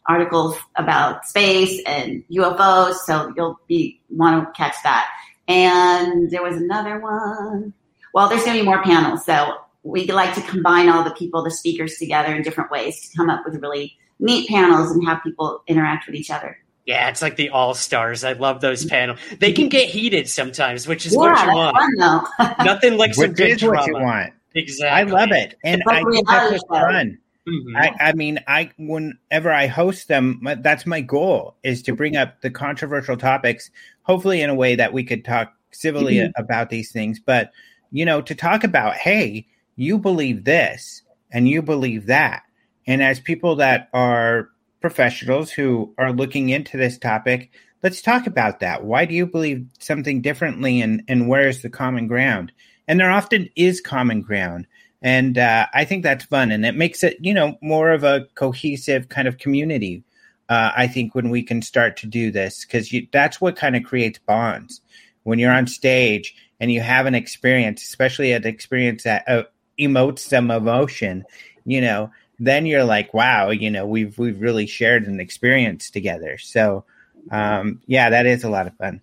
articles 0.07 0.57
about 0.77 1.27
space 1.27 1.83
and 1.87 2.25
UFOs. 2.31 2.95
So 3.05 3.33
you'll 3.37 3.59
be 3.67 4.01
want 4.11 4.47
to 4.47 4.53
catch 4.53 4.77
that. 4.83 5.09
And 5.49 6.31
there 6.31 6.43
was 6.43 6.57
another 6.57 7.01
one. 7.01 7.73
Well, 8.15 8.29
there's 8.29 8.45
going 8.45 8.57
to 8.57 8.63
be 8.63 8.67
more 8.67 8.83
panels. 8.83 9.25
So 9.25 9.59
we 9.83 10.07
like 10.07 10.35
to 10.35 10.43
combine 10.43 10.89
all 10.89 11.05
the 11.05 11.13
people, 11.13 11.45
the 11.45 11.51
speakers 11.51 11.97
together 11.99 12.35
in 12.35 12.43
different 12.43 12.71
ways 12.71 13.09
to 13.09 13.17
come 13.17 13.31
up 13.31 13.45
with 13.45 13.61
really 13.63 13.97
neat 14.19 14.49
panels 14.49 14.91
and 14.91 15.05
have 15.07 15.23
people 15.23 15.63
interact 15.67 16.07
with 16.07 16.17
each 16.17 16.31
other. 16.31 16.59
Yeah, 16.87 17.09
it's 17.09 17.21
like 17.21 17.35
the 17.37 17.51
all 17.51 17.75
stars. 17.75 18.23
I 18.25 18.33
love 18.35 18.61
those 18.61 18.85
panels. 18.85 19.19
They 19.41 19.53
can 19.53 19.69
get 19.69 19.89
heated 19.89 20.29
sometimes, 20.29 20.87
which 20.87 21.05
is 21.05 21.13
yeah, 21.15 21.19
what 21.19 21.45
you 21.47 21.53
want. 21.53 21.77
fun 21.77 21.91
though. 22.39 22.65
Nothing 22.65 22.97
like 22.97 23.13
some 23.15 23.31
Which 23.31 23.37
good 23.39 23.51
is 23.51 23.63
what 23.65 23.87
you 23.89 23.95
want. 23.95 24.33
Exactly. 24.55 24.89
I 24.89 25.03
love 25.21 25.31
it. 25.33 25.57
And 25.65 25.83
I 25.89 26.03
think 26.05 26.27
that's 26.29 26.51
reality 26.53 26.59
what's 26.69 26.81
show. 26.81 26.89
fun. 26.93 27.19
Mhm. 27.49 27.77
I, 27.77 27.93
I 28.09 28.13
mean, 28.15 28.39
I 28.49 28.71
whenever 28.79 29.53
I 29.53 29.67
host 29.67 30.09
them, 30.09 30.39
my- 30.41 30.55
that's 30.55 30.87
my 30.87 31.01
goal 31.01 31.57
is 31.65 31.83
to 31.83 31.95
bring 31.95 32.17
up 32.17 32.41
the 32.41 32.51
controversial 32.51 33.17
topics, 33.17 33.71
hopefully 34.03 34.41
in 34.41 34.51
a 34.51 34.55
way 34.55 34.77
that 34.77 34.93
we 34.93 35.03
could 35.05 35.25
talk 35.25 35.53
civilly 35.73 36.15
Mm-hmm. 36.17 36.41
about 36.43 36.71
these 36.71 36.91
things. 36.93 37.19
But 37.21 37.51
you 37.91 38.05
know, 38.05 38.21
to 38.23 38.35
talk 38.35 38.63
about, 38.65 38.95
hey, 38.95 39.47
you 39.77 39.99
believe 39.99 40.45
this 40.45 41.03
and 41.33 41.49
you 41.49 41.63
believe 41.63 42.07
that, 42.07 42.43
and 42.87 43.03
as 43.03 43.19
people 43.21 43.57
that 43.57 43.89
are 43.93 44.51
professionals 44.87 45.51
who 45.51 45.93
are 45.99 46.13
looking 46.13 46.51
into 46.51 46.77
this 46.77 46.97
topic, 46.97 47.51
let's 47.83 48.01
talk 48.01 48.29
about 48.29 48.61
that. 48.61 48.85
Why 48.85 49.05
do 49.05 49.15
you 49.15 49.27
believe 49.27 49.67
something 49.81 50.23
differently, 50.23 50.81
and 50.81 51.03
and 51.09 51.27
where 51.27 51.49
is 51.49 51.61
the 51.61 51.69
common 51.69 52.07
ground? 52.07 52.53
And 52.87 53.01
there 53.01 53.11
often 53.11 53.49
is 53.57 53.81
common 53.81 54.23
ground. 54.23 54.69
And 55.03 55.39
uh, 55.39 55.67
I 55.75 55.85
think 55.85 56.05
that's 56.05 56.25
fun, 56.25 56.53
and 56.53 56.65
it 56.65 56.77
makes 56.77 57.03
it, 57.03 57.17
you 57.21 57.35
know, 57.35 57.59
more 57.61 57.91
of 57.91 58.05
a 58.05 58.29
cohesive 58.37 59.09
kind 59.09 59.27
of 59.27 59.39
community. 59.39 60.05
Uh, 60.49 60.71
I 60.77 60.87
think 60.87 61.17
when 61.17 61.31
we 61.31 61.43
can 61.43 61.63
start 61.63 61.97
to 61.97 62.07
do 62.07 62.31
this, 62.31 62.65
because 62.65 62.95
that's 63.13 63.41
what 63.41 63.57
kind 63.57 63.75
of 63.75 63.83
creates 63.83 64.21
bonds. 64.21 64.83
When 65.25 65.41
you're 65.41 65.51
on 65.51 65.67
stage 65.67 66.33
and 66.61 66.71
you 66.71 66.81
have 66.81 67.07
an 67.07 67.17
experience, 67.17 67.83
especially 67.83 68.31
an 68.31 68.47
experience 68.47 69.03
that 69.03 69.29
uh, 69.29 69.43
emotes 69.81 70.21
some 70.21 70.53
emotion, 70.53 71.25
you 71.65 71.81
know, 71.81 72.13
then 72.39 72.67
you're 72.67 72.85
like, 72.85 73.15
wow, 73.15 73.51
you 73.51 73.71
know, 73.71 73.87
we've 73.87 74.19
we've 74.19 74.41
really 74.41 74.67
shared 74.67 75.07
an 75.07 75.21
experience 75.21 75.91
together. 75.91 76.39
So, 76.39 76.85
um, 77.31 77.81
yeah, 77.87 78.11
that 78.11 78.27
is 78.27 78.45
a 78.45 78.51
lot 78.51 78.67
of 78.67 78.77
fun. 78.77 79.01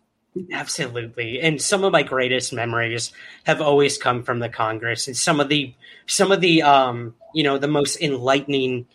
Absolutely. 0.51 1.39
And 1.41 1.61
some 1.61 1.83
of 1.83 1.91
my 1.91 2.01
greatest 2.01 2.53
memories 2.53 3.11
have 3.43 3.61
always 3.61 3.97
come 3.97 4.23
from 4.23 4.39
the 4.39 4.49
Congress 4.49 5.07
and 5.07 5.15
some 5.15 5.39
of 5.39 5.49
the 5.49 5.73
some 6.07 6.31
of 6.31 6.41
the 6.41 6.63
um, 6.63 7.15
you 7.33 7.43
know, 7.43 7.57
the 7.57 7.67
most 7.67 8.01
enlightening 8.01 8.85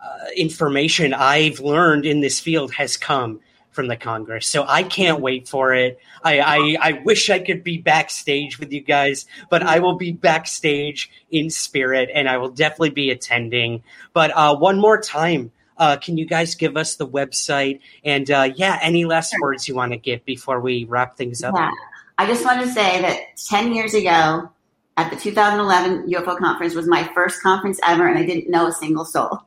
uh, 0.00 0.30
information 0.36 1.14
I've 1.14 1.60
learned 1.60 2.06
in 2.06 2.20
this 2.20 2.40
field 2.40 2.72
has 2.74 2.96
come 2.96 3.40
from 3.78 3.86
the 3.86 3.96
Congress. 3.96 4.48
So 4.48 4.64
I 4.66 4.82
can't 4.82 5.20
wait 5.20 5.46
for 5.46 5.72
it. 5.72 6.00
I, 6.24 6.40
I, 6.40 6.76
I 6.80 6.92
wish 7.04 7.30
I 7.30 7.38
could 7.38 7.62
be 7.62 7.78
backstage 7.78 8.58
with 8.58 8.72
you 8.72 8.80
guys, 8.80 9.24
but 9.50 9.62
I 9.62 9.78
will 9.78 9.94
be 9.94 10.10
backstage 10.10 11.08
in 11.30 11.48
spirit 11.48 12.10
and 12.12 12.28
I 12.28 12.38
will 12.38 12.48
definitely 12.48 12.90
be 12.90 13.10
attending. 13.10 13.84
But 14.12 14.32
uh, 14.34 14.56
one 14.56 14.80
more 14.80 15.00
time, 15.00 15.52
uh, 15.76 15.96
can 15.96 16.18
you 16.18 16.26
guys 16.26 16.56
give 16.56 16.76
us 16.76 16.96
the 16.96 17.06
website 17.06 17.78
and 18.04 18.28
uh, 18.28 18.50
yeah, 18.56 18.80
any 18.82 19.04
last 19.04 19.32
words 19.40 19.68
you 19.68 19.76
want 19.76 19.92
to 19.92 19.96
give 19.96 20.24
before 20.24 20.60
we 20.60 20.82
wrap 20.86 21.16
things 21.16 21.44
up? 21.44 21.54
Yeah. 21.56 21.70
I 22.18 22.26
just 22.26 22.44
want 22.44 22.60
to 22.62 22.66
say 22.66 23.00
that 23.00 23.20
10 23.48 23.74
years 23.74 23.94
ago 23.94 24.50
at 24.96 25.08
the 25.08 25.16
2011 25.16 26.10
UFO 26.10 26.36
conference 26.36 26.74
was 26.74 26.88
my 26.88 27.08
first 27.14 27.40
conference 27.44 27.78
ever 27.86 28.08
and 28.08 28.18
I 28.18 28.26
didn't 28.26 28.50
know 28.50 28.66
a 28.66 28.72
single 28.72 29.04
soul. 29.04 29.38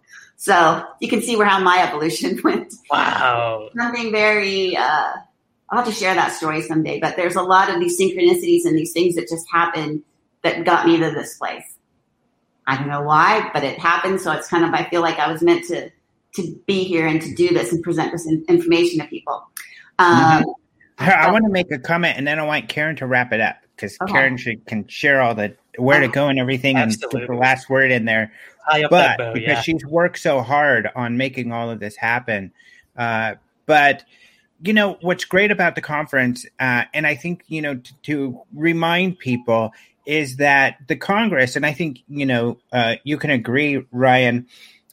So 0.41 0.83
you 0.99 1.07
can 1.07 1.21
see 1.21 1.35
where 1.35 1.45
how 1.45 1.59
my 1.59 1.83
evolution 1.83 2.41
went. 2.43 2.73
Wow. 2.89 3.69
Something 3.77 4.11
very, 4.11 4.75
uh, 4.75 5.13
I'll 5.69 5.83
have 5.83 5.85
to 5.85 5.91
share 5.91 6.15
that 6.15 6.33
story 6.33 6.63
someday, 6.63 6.99
but 6.99 7.15
there's 7.15 7.35
a 7.35 7.43
lot 7.43 7.69
of 7.69 7.79
these 7.79 8.01
synchronicities 8.01 8.65
and 8.65 8.75
these 8.75 8.91
things 8.91 9.13
that 9.13 9.29
just 9.29 9.45
happened 9.51 10.01
that 10.41 10.65
got 10.65 10.87
me 10.87 10.97
to 10.97 11.11
this 11.11 11.37
place. 11.37 11.75
I 12.65 12.75
don't 12.75 12.87
know 12.87 13.03
why, 13.03 13.51
but 13.53 13.63
it 13.63 13.77
happened. 13.77 14.19
So 14.19 14.31
it's 14.31 14.47
kind 14.47 14.65
of, 14.65 14.73
I 14.73 14.89
feel 14.89 15.01
like 15.01 15.19
I 15.19 15.31
was 15.31 15.43
meant 15.43 15.65
to, 15.65 15.91
to 16.33 16.59
be 16.65 16.85
here 16.85 17.05
and 17.05 17.21
to 17.21 17.35
do 17.35 17.49
this 17.49 17.71
and 17.71 17.83
present 17.83 18.11
this 18.11 18.27
information 18.49 18.99
to 18.99 19.05
people. 19.05 19.47
Um, 19.99 20.43
mm-hmm. 20.97 21.03
I 21.07 21.31
want 21.31 21.45
to 21.45 21.51
make 21.51 21.71
a 21.71 21.77
comment 21.77 22.17
and 22.17 22.25
then 22.25 22.39
I 22.39 22.43
want 22.43 22.67
Karen 22.67 22.95
to 22.95 23.05
wrap 23.05 23.31
it 23.31 23.41
up 23.41 23.57
because 23.75 23.95
okay. 24.01 24.11
Karen 24.11 24.37
should, 24.37 24.65
can 24.65 24.87
share 24.87 25.21
all 25.21 25.35
the 25.35 25.55
where 25.78 25.99
to 25.99 26.07
go 26.07 26.28
and 26.28 26.39
everything 26.39 26.78
Absolutely. 26.78 27.22
and 27.22 27.28
put 27.28 27.34
the 27.34 27.39
last 27.39 27.69
word 27.69 27.91
in 27.91 28.05
there. 28.05 28.32
but 28.89 29.17
bow, 29.17 29.34
because 29.34 29.47
yeah. 29.47 29.61
she's 29.61 29.86
worked 29.86 30.19
so 30.19 30.41
hard 30.41 30.89
on 30.95 31.17
making 31.17 31.51
all 31.51 31.69
of 31.69 31.80
this 31.80 31.95
happen. 31.95 32.51
Uh, 32.95 33.36
but 33.65 34.03
you 34.63 34.74
know 34.74 34.97
what's 35.01 35.26
great 35.26 35.51
about 35.51 35.76
the 35.76 35.82
conference, 35.82 36.45
uh, 36.59 36.84
and 36.93 37.07
I 37.07 37.15
think 37.15 37.43
you 37.47 37.61
know 37.61 37.76
to, 37.76 37.93
to, 38.03 38.41
remind 38.53 39.17
people 39.17 39.72
is 40.05 40.38
that 40.38 40.78
the 40.88 40.95
Congress, 40.95 41.55
and 41.55 41.65
I 41.65 41.74
think 41.74 41.99
you 42.07 42.26
know 42.26 42.59
uh, 42.72 42.95
you 43.03 43.17
can 43.17 43.32
agree, 43.32 43.84
Ryan. 43.91 44.47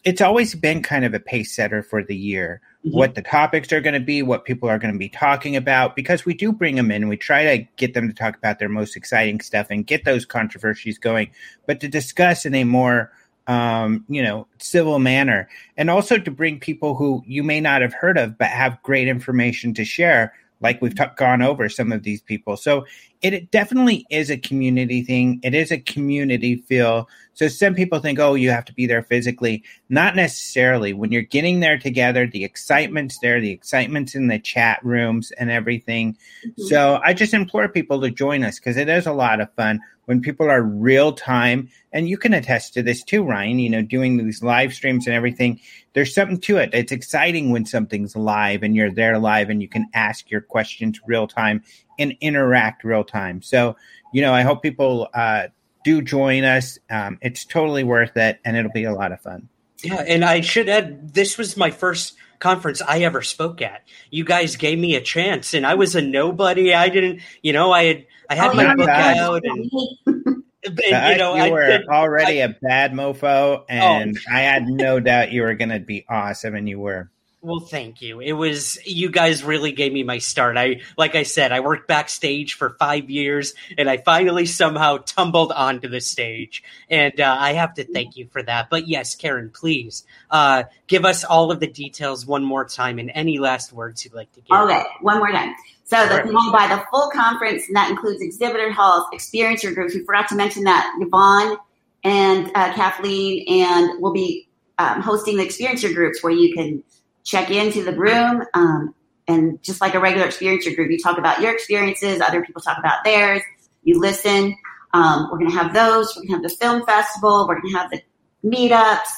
It's 0.05 0.21
always 0.21 0.55
been 0.55 0.83
kind 0.83 1.05
of 1.05 1.13
a 1.15 1.21
pace 1.21 1.55
setter 1.55 1.83
for 1.83 2.03
the 2.03 2.17
year 2.17 2.61
mm-hmm. 2.85 2.97
what 2.97 3.15
the 3.15 3.23
topics 3.23 3.73
are 3.73 3.81
going 3.81 3.95
to 3.95 4.01
be, 4.01 4.23
what 4.23 4.45
people 4.45 4.69
are 4.69 4.79
going 4.79 4.93
to 4.93 4.99
be 4.99 5.09
talking 5.09 5.57
about, 5.57 5.97
because 5.97 6.25
we 6.25 6.35
do 6.35 6.53
bring 6.53 6.77
them 6.77 6.91
in. 6.91 7.09
We 7.09 7.17
try 7.17 7.57
to 7.57 7.65
get 7.77 7.95
them 7.95 8.09
to 8.09 8.15
talk 8.15 8.37
about 8.37 8.59
their 8.59 8.69
most 8.69 8.97
exciting 8.97 9.41
stuff 9.41 9.69
and 9.71 9.87
get 9.87 10.05
those 10.05 10.25
controversies 10.25 10.99
going, 10.99 11.31
but 11.67 11.81
to 11.81 11.89
discuss 11.89 12.47
in 12.47 12.55
a 12.55 12.65
more 12.65 13.13
um, 13.49 14.05
you 14.09 14.23
know, 14.23 14.47
civil 14.59 14.99
manner, 14.99 15.49
and 15.79 15.89
also 15.89 16.19
to 16.19 16.31
bring 16.31 16.61
people 16.61 16.95
who 16.95 17.23
you 17.27 17.43
may 17.43 17.61
not 17.61 17.81
have 17.81 17.95
heard 17.95 18.19
of 18.19 18.37
but 18.37 18.49
have 18.49 18.83
great 18.83 19.09
information 19.09 19.73
to 19.75 19.87
share 19.87 20.35
like 20.61 20.83
we've 20.83 20.95
t- 20.95 21.05
gone 21.17 21.41
over 21.41 21.69
some 21.69 21.91
of 21.91 22.03
these 22.03 22.21
people. 22.21 22.57
So 22.57 22.85
it, 23.23 23.35
it, 23.35 23.51
definitely 23.51 24.07
is 24.11 24.31
a 24.31 24.37
community 24.37 25.03
thing. 25.03 25.41
It 25.43 25.55
is 25.55 25.71
a 25.71 25.79
community 25.79 26.57
feel. 26.57 27.09
So 27.35 27.49
some 27.49 27.75
people 27.75 27.99
think, 27.99 28.19
oh, 28.19 28.35
you 28.35 28.51
have 28.51 28.65
to 28.67 28.73
be 28.73 28.87
there 28.87 29.03
physically. 29.03 29.65
Not 29.89 30.17
necessarily. 30.17 30.93
When 30.93 31.13
you're 31.13 31.23
getting 31.23 31.61
there 31.61 31.79
together, 31.79 32.27
the 32.27 32.45
excitement's 32.45 33.19
there, 33.19 33.41
the 33.41 33.51
excitement's 33.51 34.15
in 34.15 34.29
the 34.29 34.39
chat 34.39 34.79
rooms 34.85 35.31
and 35.33 35.51
everything. 35.51 36.17
Mm-hmm. 36.47 36.63
So 36.65 37.01
I 37.05 37.13
just 37.13 37.35
implore 37.35 37.69
people 37.69 38.01
to 38.01 38.11
join 38.11 38.45
us 38.45 38.59
because 38.59 38.77
it 38.77 38.89
is 38.89 39.07
a 39.07 39.13
lot 39.13 39.41
of 39.41 39.53
fun 39.55 39.81
when 40.09 40.23
people 40.23 40.51
are 40.51 40.63
real 40.63 41.13
time 41.13 41.69
and 41.93 42.09
you 42.09 42.17
can 42.17 42.33
attest 42.33 42.73
to 42.73 42.83
this 42.83 43.05
too 43.05 43.23
ryan 43.23 43.59
you 43.59 43.69
know 43.69 43.83
doing 43.83 44.17
these 44.17 44.43
live 44.43 44.73
streams 44.73 45.07
and 45.07 45.15
everything 45.15 45.61
there's 45.93 46.15
something 46.15 46.41
to 46.41 46.57
it 46.57 46.71
it's 46.73 46.93
exciting 46.93 47.51
when 47.51 47.67
something's 47.67 48.17
live 48.17 48.63
and 48.63 48.75
you're 48.75 48.91
there 48.91 49.19
live 49.19 49.51
and 49.51 49.61
you 49.61 49.69
can 49.69 49.87
ask 49.93 50.31
your 50.31 50.41
questions 50.41 50.99
real 51.07 51.29
time 51.29 51.63
and 51.99 52.17
interact 52.21 52.85
real 52.85 53.05
time 53.05 53.43
so 53.43 53.77
you 54.13 54.21
know 54.21 54.33
i 54.33 54.43
hope 54.43 54.63
people 54.63 55.09
uh, 55.15 55.47
do 55.85 56.03
join 56.03 56.45
us 56.45 56.79
um, 56.91 57.19
it's 57.23 57.45
totally 57.45 57.85
worth 57.85 58.17
it 58.17 58.39
and 58.45 58.57
it'll 58.57 58.73
be 58.73 58.85
a 58.85 58.93
lot 58.93 59.13
of 59.13 59.21
fun 59.21 59.49
yeah 59.83 60.05
and 60.07 60.25
i 60.25 60.41
should 60.41 60.69
add 60.69 61.15
this 61.15 61.39
was 61.39 61.57
my 61.57 61.71
first 61.71 62.15
conference 62.39 62.81
I 62.83 63.01
ever 63.01 63.23
spoke 63.23 63.63
at. 63.63 63.83
You 64.11 64.25
guys 64.25 64.57
gave 64.57 64.79
me 64.79 64.95
a 64.97 65.01
chance, 65.01 65.55
and 65.55 65.67
I 65.67 65.75
was 65.75 65.95
a 65.95 66.03
nobody. 66.03 66.75
I 66.75 66.89
didn't, 66.89 67.21
you 67.43 67.53
know, 67.53 67.73
I 67.73 67.85
had 67.85 68.07
I 68.31 68.35
had 68.35 68.51
oh, 68.51 68.55
my 68.55 68.75
book 68.75 68.89
out, 68.89 69.43
and, 69.45 69.71
and 70.07 70.79
you 70.79 71.19
know, 71.19 71.35
you 71.35 71.43
I 71.43 71.51
were 71.51 71.67
did, 71.67 71.89
already 71.89 72.43
I, 72.43 72.47
a 72.47 72.49
bad 72.49 72.93
mofo, 72.93 73.65
and 73.69 74.19
oh. 74.19 74.35
I 74.35 74.41
had 74.41 74.67
no 74.67 75.01
doubt 75.01 75.33
you 75.33 75.43
were 75.43 75.55
going 75.55 75.71
to 75.71 75.81
be 75.81 76.05
awesome, 76.09 76.55
and 76.55 76.69
you 76.69 76.79
were. 76.79 77.11
Well, 77.49 77.61
thank 77.61 78.03
you. 78.03 78.21
It 78.21 78.35
was 78.35 78.79
you 78.85 79.09
guys 79.09 79.43
really 79.43 79.73
gave 79.73 79.91
me 79.91 80.03
my 80.03 80.19
start. 80.19 80.59
I 80.59 80.83
like 80.99 81.15
I 81.15 81.23
said, 81.23 81.51
I 81.51 81.61
worked 81.61 81.89
backstage 81.89 82.53
for 82.53 82.77
five 82.79 83.09
years, 83.09 83.55
and 83.79 83.89
I 83.89 83.97
finally 83.97 84.45
somehow 84.45 84.99
tumbled 84.99 85.51
onto 85.53 85.89
the 85.89 86.03
stage, 86.03 86.63
and 86.91 87.19
uh, 87.19 87.37
I 87.41 87.55
have 87.55 87.73
to 87.77 87.85
thank 87.85 88.19
you 88.19 88.29
for 88.31 88.43
that. 88.43 88.69
But 88.69 88.87
yes, 88.87 89.15
Karen, 89.15 89.49
please 89.49 90.05
uh, 90.31 90.65
give 90.89 91.07
us 91.07 91.25
all 91.25 91.51
of 91.51 91.59
the 91.59 91.67
details 91.67 92.27
one 92.27 92.45
more 92.45 92.67
time, 92.67 92.99
and 92.99 93.11
any 93.15 93.39
last 93.39 93.73
words 93.73 94.05
you'd 94.05 94.13
like 94.13 94.31
to 94.33 94.43
give. 94.43 94.55
Okay, 94.55 94.85
one 95.01 95.17
more 95.17 95.33
time. 95.33 95.55
So 95.85 96.07
the, 96.07 96.27
you 96.27 96.53
buy 96.53 96.67
the 96.67 96.85
full 96.91 97.09
conference, 97.15 97.67
and 97.67 97.77
that 97.77 97.91
includes 97.91 98.21
exhibitor 98.21 98.71
halls, 98.71 99.07
experiencer 99.15 99.75
groups. 99.75 99.95
We 99.95 100.05
forgot 100.05 100.29
to 100.29 100.35
mention 100.35 100.65
that 100.65 100.93
Yvonne 101.01 101.57
and 102.05 102.51
uh, 102.55 102.75
Kathleen, 102.75 103.47
and 103.65 104.03
we'll 104.03 104.13
be 104.13 104.49
um, 104.77 105.01
hosting 105.01 105.39
the 105.39 105.47
experiencer 105.47 105.95
groups 105.95 106.23
where 106.23 106.33
you 106.33 106.55
can 106.55 106.85
check 107.29 107.51
into 107.51 107.85
the 107.85 107.93
room. 107.93 108.43
Um, 108.55 108.95
and 109.29 109.63
just 109.63 109.81
like 109.83 109.95
a 109.95 110.01
regular 110.01 110.27
experiencer 110.27 110.75
group, 110.75 110.91
you 110.91 110.99
talk 110.99 111.19
about 111.19 111.43
your 111.43 111.53
experiences, 111.53 112.23
other 112.23 112.43
people 112.43 112.63
talk 112.63 112.79
about 112.79 113.05
theirs, 113.05 113.43
you 113.83 114.01
listen. 114.01 114.57
Um, 114.95 115.29
we're 115.31 115.37
going 115.39 115.51
to 115.51 115.57
have 115.57 115.75
those. 115.75 116.17
We're 116.17 116.23
going 116.23 116.29
to 116.29 116.37
have 116.37 116.43
the 116.43 116.49
film 116.49 116.87
festival. 116.87 117.47
We're 117.47 117.61
going 117.61 117.75
to 117.75 117.79
have 117.79 117.91
the 117.91 118.01
meetups, 118.43 119.11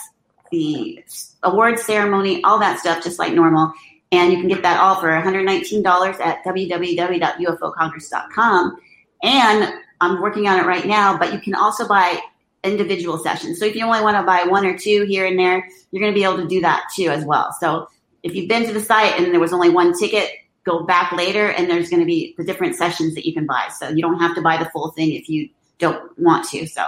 the 0.51 1.05
award 1.45 1.79
ceremony, 1.79 2.43
all 2.43 2.59
that 2.59 2.81
stuff, 2.81 3.05
just 3.05 3.21
like 3.21 3.33
normal. 3.33 3.73
And 4.11 4.33
you 4.33 4.39
can 4.39 4.49
get 4.49 4.63
that 4.63 4.81
all 4.81 4.97
for 4.97 5.07
$119 5.07 6.21
at 6.21 6.45
www.ufocongress.com. 6.45 8.77
And 9.23 9.73
I'm 10.01 10.21
working 10.21 10.49
on 10.49 10.59
it 10.59 10.67
right 10.67 10.85
now, 10.85 11.17
but 11.17 11.33
you 11.33 11.39
can 11.39 11.55
also 11.55 11.87
buy 11.87 12.21
individual 12.65 13.19
sessions. 13.19 13.61
So 13.61 13.67
if 13.67 13.77
you 13.77 13.85
only 13.85 14.03
want 14.03 14.17
to 14.17 14.25
buy 14.25 14.43
one 14.45 14.67
or 14.67 14.77
two 14.77 15.05
here 15.05 15.27
and 15.27 15.39
there, 15.39 15.65
you're 15.91 16.03
going 16.03 16.13
to 16.13 16.19
be 16.19 16.25
able 16.25 16.39
to 16.39 16.49
do 16.49 16.61
that 16.63 16.89
too 16.95 17.09
as 17.09 17.25
well. 17.25 17.55
So 17.61 17.87
if 18.23 18.35
you've 18.35 18.49
been 18.49 18.67
to 18.67 18.73
the 18.73 18.81
site 18.81 19.19
and 19.19 19.33
there 19.33 19.41
was 19.41 19.53
only 19.53 19.71
one 19.71 19.97
ticket, 19.99 20.31
go 20.65 20.85
back 20.85 21.13
later 21.13 21.51
and 21.51 21.71
there's 21.71 21.89
going 21.89 22.01
to 22.01 22.07
be 22.07 22.35
the 22.37 22.45
different 22.45 22.77
sessions 22.77 23.15
that 23.15 23.27
you 23.27 23.33
can 23.33 23.47
buy. 23.47 23.69
So 23.79 23.89
you 23.89 24.03
don't 24.03 24.19
have 24.19 24.35
to 24.35 24.43
buy 24.43 24.57
the 24.57 24.69
full 24.71 24.91
thing 24.91 25.13
if 25.13 25.29
you 25.29 25.49
don't 25.79 26.17
want 26.19 26.49
to. 26.51 26.67
So 26.67 26.85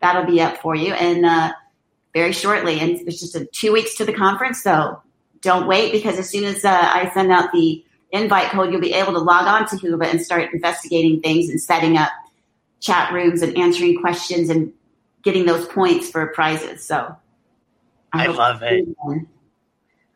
that'll 0.00 0.24
be 0.24 0.40
up 0.40 0.58
for 0.58 0.74
you 0.74 0.94
and 0.94 1.26
uh, 1.26 1.52
very 2.14 2.32
shortly. 2.32 2.80
And 2.80 2.92
it's 3.06 3.20
just 3.20 3.36
a 3.36 3.44
two 3.46 3.72
weeks 3.72 3.96
to 3.96 4.04
the 4.04 4.12
conference. 4.12 4.62
So 4.62 5.02
don't 5.42 5.66
wait 5.66 5.92
because 5.92 6.18
as 6.18 6.28
soon 6.28 6.44
as 6.44 6.64
uh, 6.64 6.70
I 6.70 7.10
send 7.12 7.30
out 7.30 7.52
the 7.52 7.84
invite 8.10 8.50
code, 8.50 8.72
you'll 8.72 8.80
be 8.80 8.94
able 8.94 9.12
to 9.12 9.18
log 9.18 9.46
on 9.46 9.68
to 9.68 9.76
Whova 9.76 10.06
and 10.06 10.20
start 10.20 10.52
investigating 10.52 11.20
things 11.20 11.48
and 11.48 11.60
setting 11.60 11.96
up 11.96 12.10
chat 12.80 13.12
rooms 13.12 13.42
and 13.42 13.56
answering 13.56 14.00
questions 14.00 14.48
and 14.48 14.72
getting 15.22 15.44
those 15.44 15.66
points 15.66 16.10
for 16.10 16.26
prizes. 16.28 16.82
So 16.82 17.14
I, 18.12 18.24
I 18.24 18.26
love 18.28 18.62
it. 18.62 18.88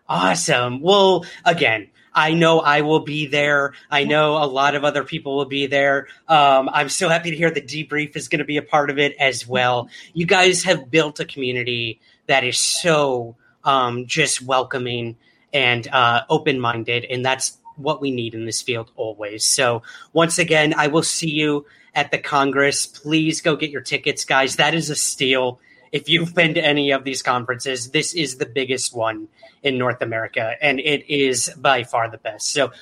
Awesome. 0.09 0.81
Well, 0.81 1.25
again, 1.45 1.89
I 2.15 2.35
know 2.35 2.61
I 2.61 2.83
will 2.83 3.01
be 3.01 3.27
there. 3.27 3.73
I 3.91 4.05
know 4.05 4.37
a 4.37 4.47
lot 4.47 4.75
of 4.75 4.85
other 4.85 5.03
people 5.03 5.37
will 5.37 5.47
be 5.47 5.67
there. 5.67 6.09
Um, 6.29 6.71
I'm 6.73 6.89
so 6.89 7.09
happy 7.09 7.31
to 7.31 7.37
hear 7.37 7.51
the 7.51 7.63
debrief 7.63 8.15
is 8.15 8.29
going 8.29 8.39
to 8.39 8.45
be 8.45 8.57
a 8.57 8.63
part 8.63 8.91
of 8.91 8.99
it 8.99 9.17
as 9.19 9.47
well. 9.47 9.89
You 10.13 10.27
guys 10.27 10.65
have 10.65 10.91
built 10.91 11.21
a 11.21 11.25
community 11.25 12.01
that 12.27 12.45
is 12.45 12.59
so 12.59 13.37
um, 13.65 14.07
just 14.07 14.43
welcoming 14.43 15.17
and 15.53 15.87
uh, 15.89 16.23
open 16.29 16.61
minded, 16.61 17.05
and 17.05 17.25
that's 17.25 17.59
what 17.77 18.01
we 18.01 18.11
need 18.11 18.35
in 18.35 18.45
this 18.45 18.63
field 18.63 18.91
always. 18.97 19.45
So, 19.45 19.83
once 20.13 20.39
again, 20.39 20.75
I 20.77 20.89
will 20.89 21.03
see 21.03 21.31
you 21.31 21.67
at 21.95 22.11
the 22.11 22.19
Congress. 22.19 22.87
Please 22.87 23.41
go 23.41 23.57
get 23.57 23.71
your 23.71 23.81
tickets, 23.81 24.25
guys. 24.25 24.57
That 24.57 24.75
is 24.75 24.91
a 24.91 24.97
steal. 24.97 25.61
If 25.95 26.09
you've 26.09 26.35
been 26.35 26.55
to 26.55 26.61
any 26.61 26.91
of 26.91 27.05
these 27.05 27.23
conferences, 27.23 27.93
this 27.93 28.15
is 28.15 28.39
the 28.39 28.47
biggest 28.47 28.97
one 28.97 29.29
in 29.63 29.79
North 29.79 30.03
America, 30.03 30.57
and 30.61 30.81
it 30.81 31.09
is 31.09 31.55
by 31.57 31.85
far 31.85 32.11
the 32.11 32.19
best. 32.19 32.51
So, 32.51 32.73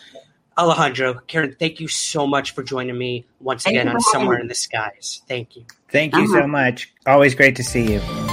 Alejandro, 0.56 1.20
Karen, 1.26 1.54
thank 1.58 1.78
you 1.78 1.88
so 1.88 2.26
much 2.26 2.54
for 2.54 2.62
joining 2.62 2.96
me 2.96 3.26
once 3.38 3.66
again 3.66 3.86
on 3.86 4.00
Somewhere 4.00 4.38
in 4.38 4.48
the 4.48 4.54
Skies. 4.54 5.20
Thank 5.28 5.56
you. 5.56 5.66
Thank 5.90 6.14
you 6.14 6.22
uh-huh. 6.22 6.40
so 6.40 6.46
much. 6.46 6.90
Always 7.06 7.34
great 7.34 7.54
to 7.56 7.62
see 7.62 7.92
you. 7.92 8.31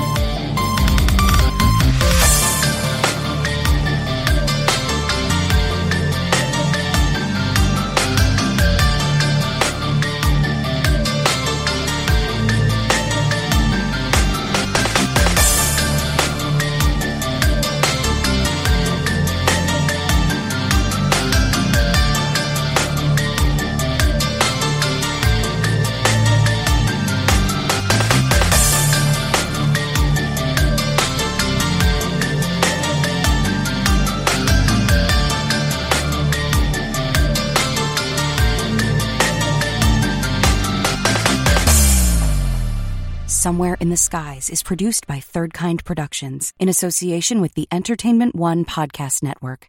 Skies 43.99 44.49
is 44.49 44.63
produced 44.63 45.07
by 45.07 45.19
Third 45.19 45.53
Kind 45.53 45.83
Productions 45.83 46.53
in 46.57 46.69
association 46.69 47.41
with 47.41 47.53
the 47.53 47.67
Entertainment 47.71 48.33
One 48.33 48.63
Podcast 48.63 49.21
Network. 49.21 49.67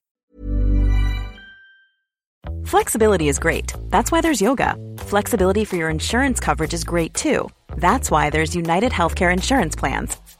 Flexibility 2.64 3.28
is 3.28 3.39
great. 3.39 3.74
That's 3.91 4.12
why 4.12 4.20
there's 4.20 4.41
yoga. 4.41 4.76
Flexibility 4.99 5.64
for 5.64 5.76
your 5.76 5.91
insurance 5.91 6.41
coverage 6.41 6.72
is 6.72 6.85
great 6.85 7.12
too. 7.12 7.51
That's 7.76 8.11
why 8.11 8.31
there's 8.31 8.55
United 8.55 8.93
Healthcare 8.93 9.33
Insurance 9.33 9.76
Plans. 9.76 10.16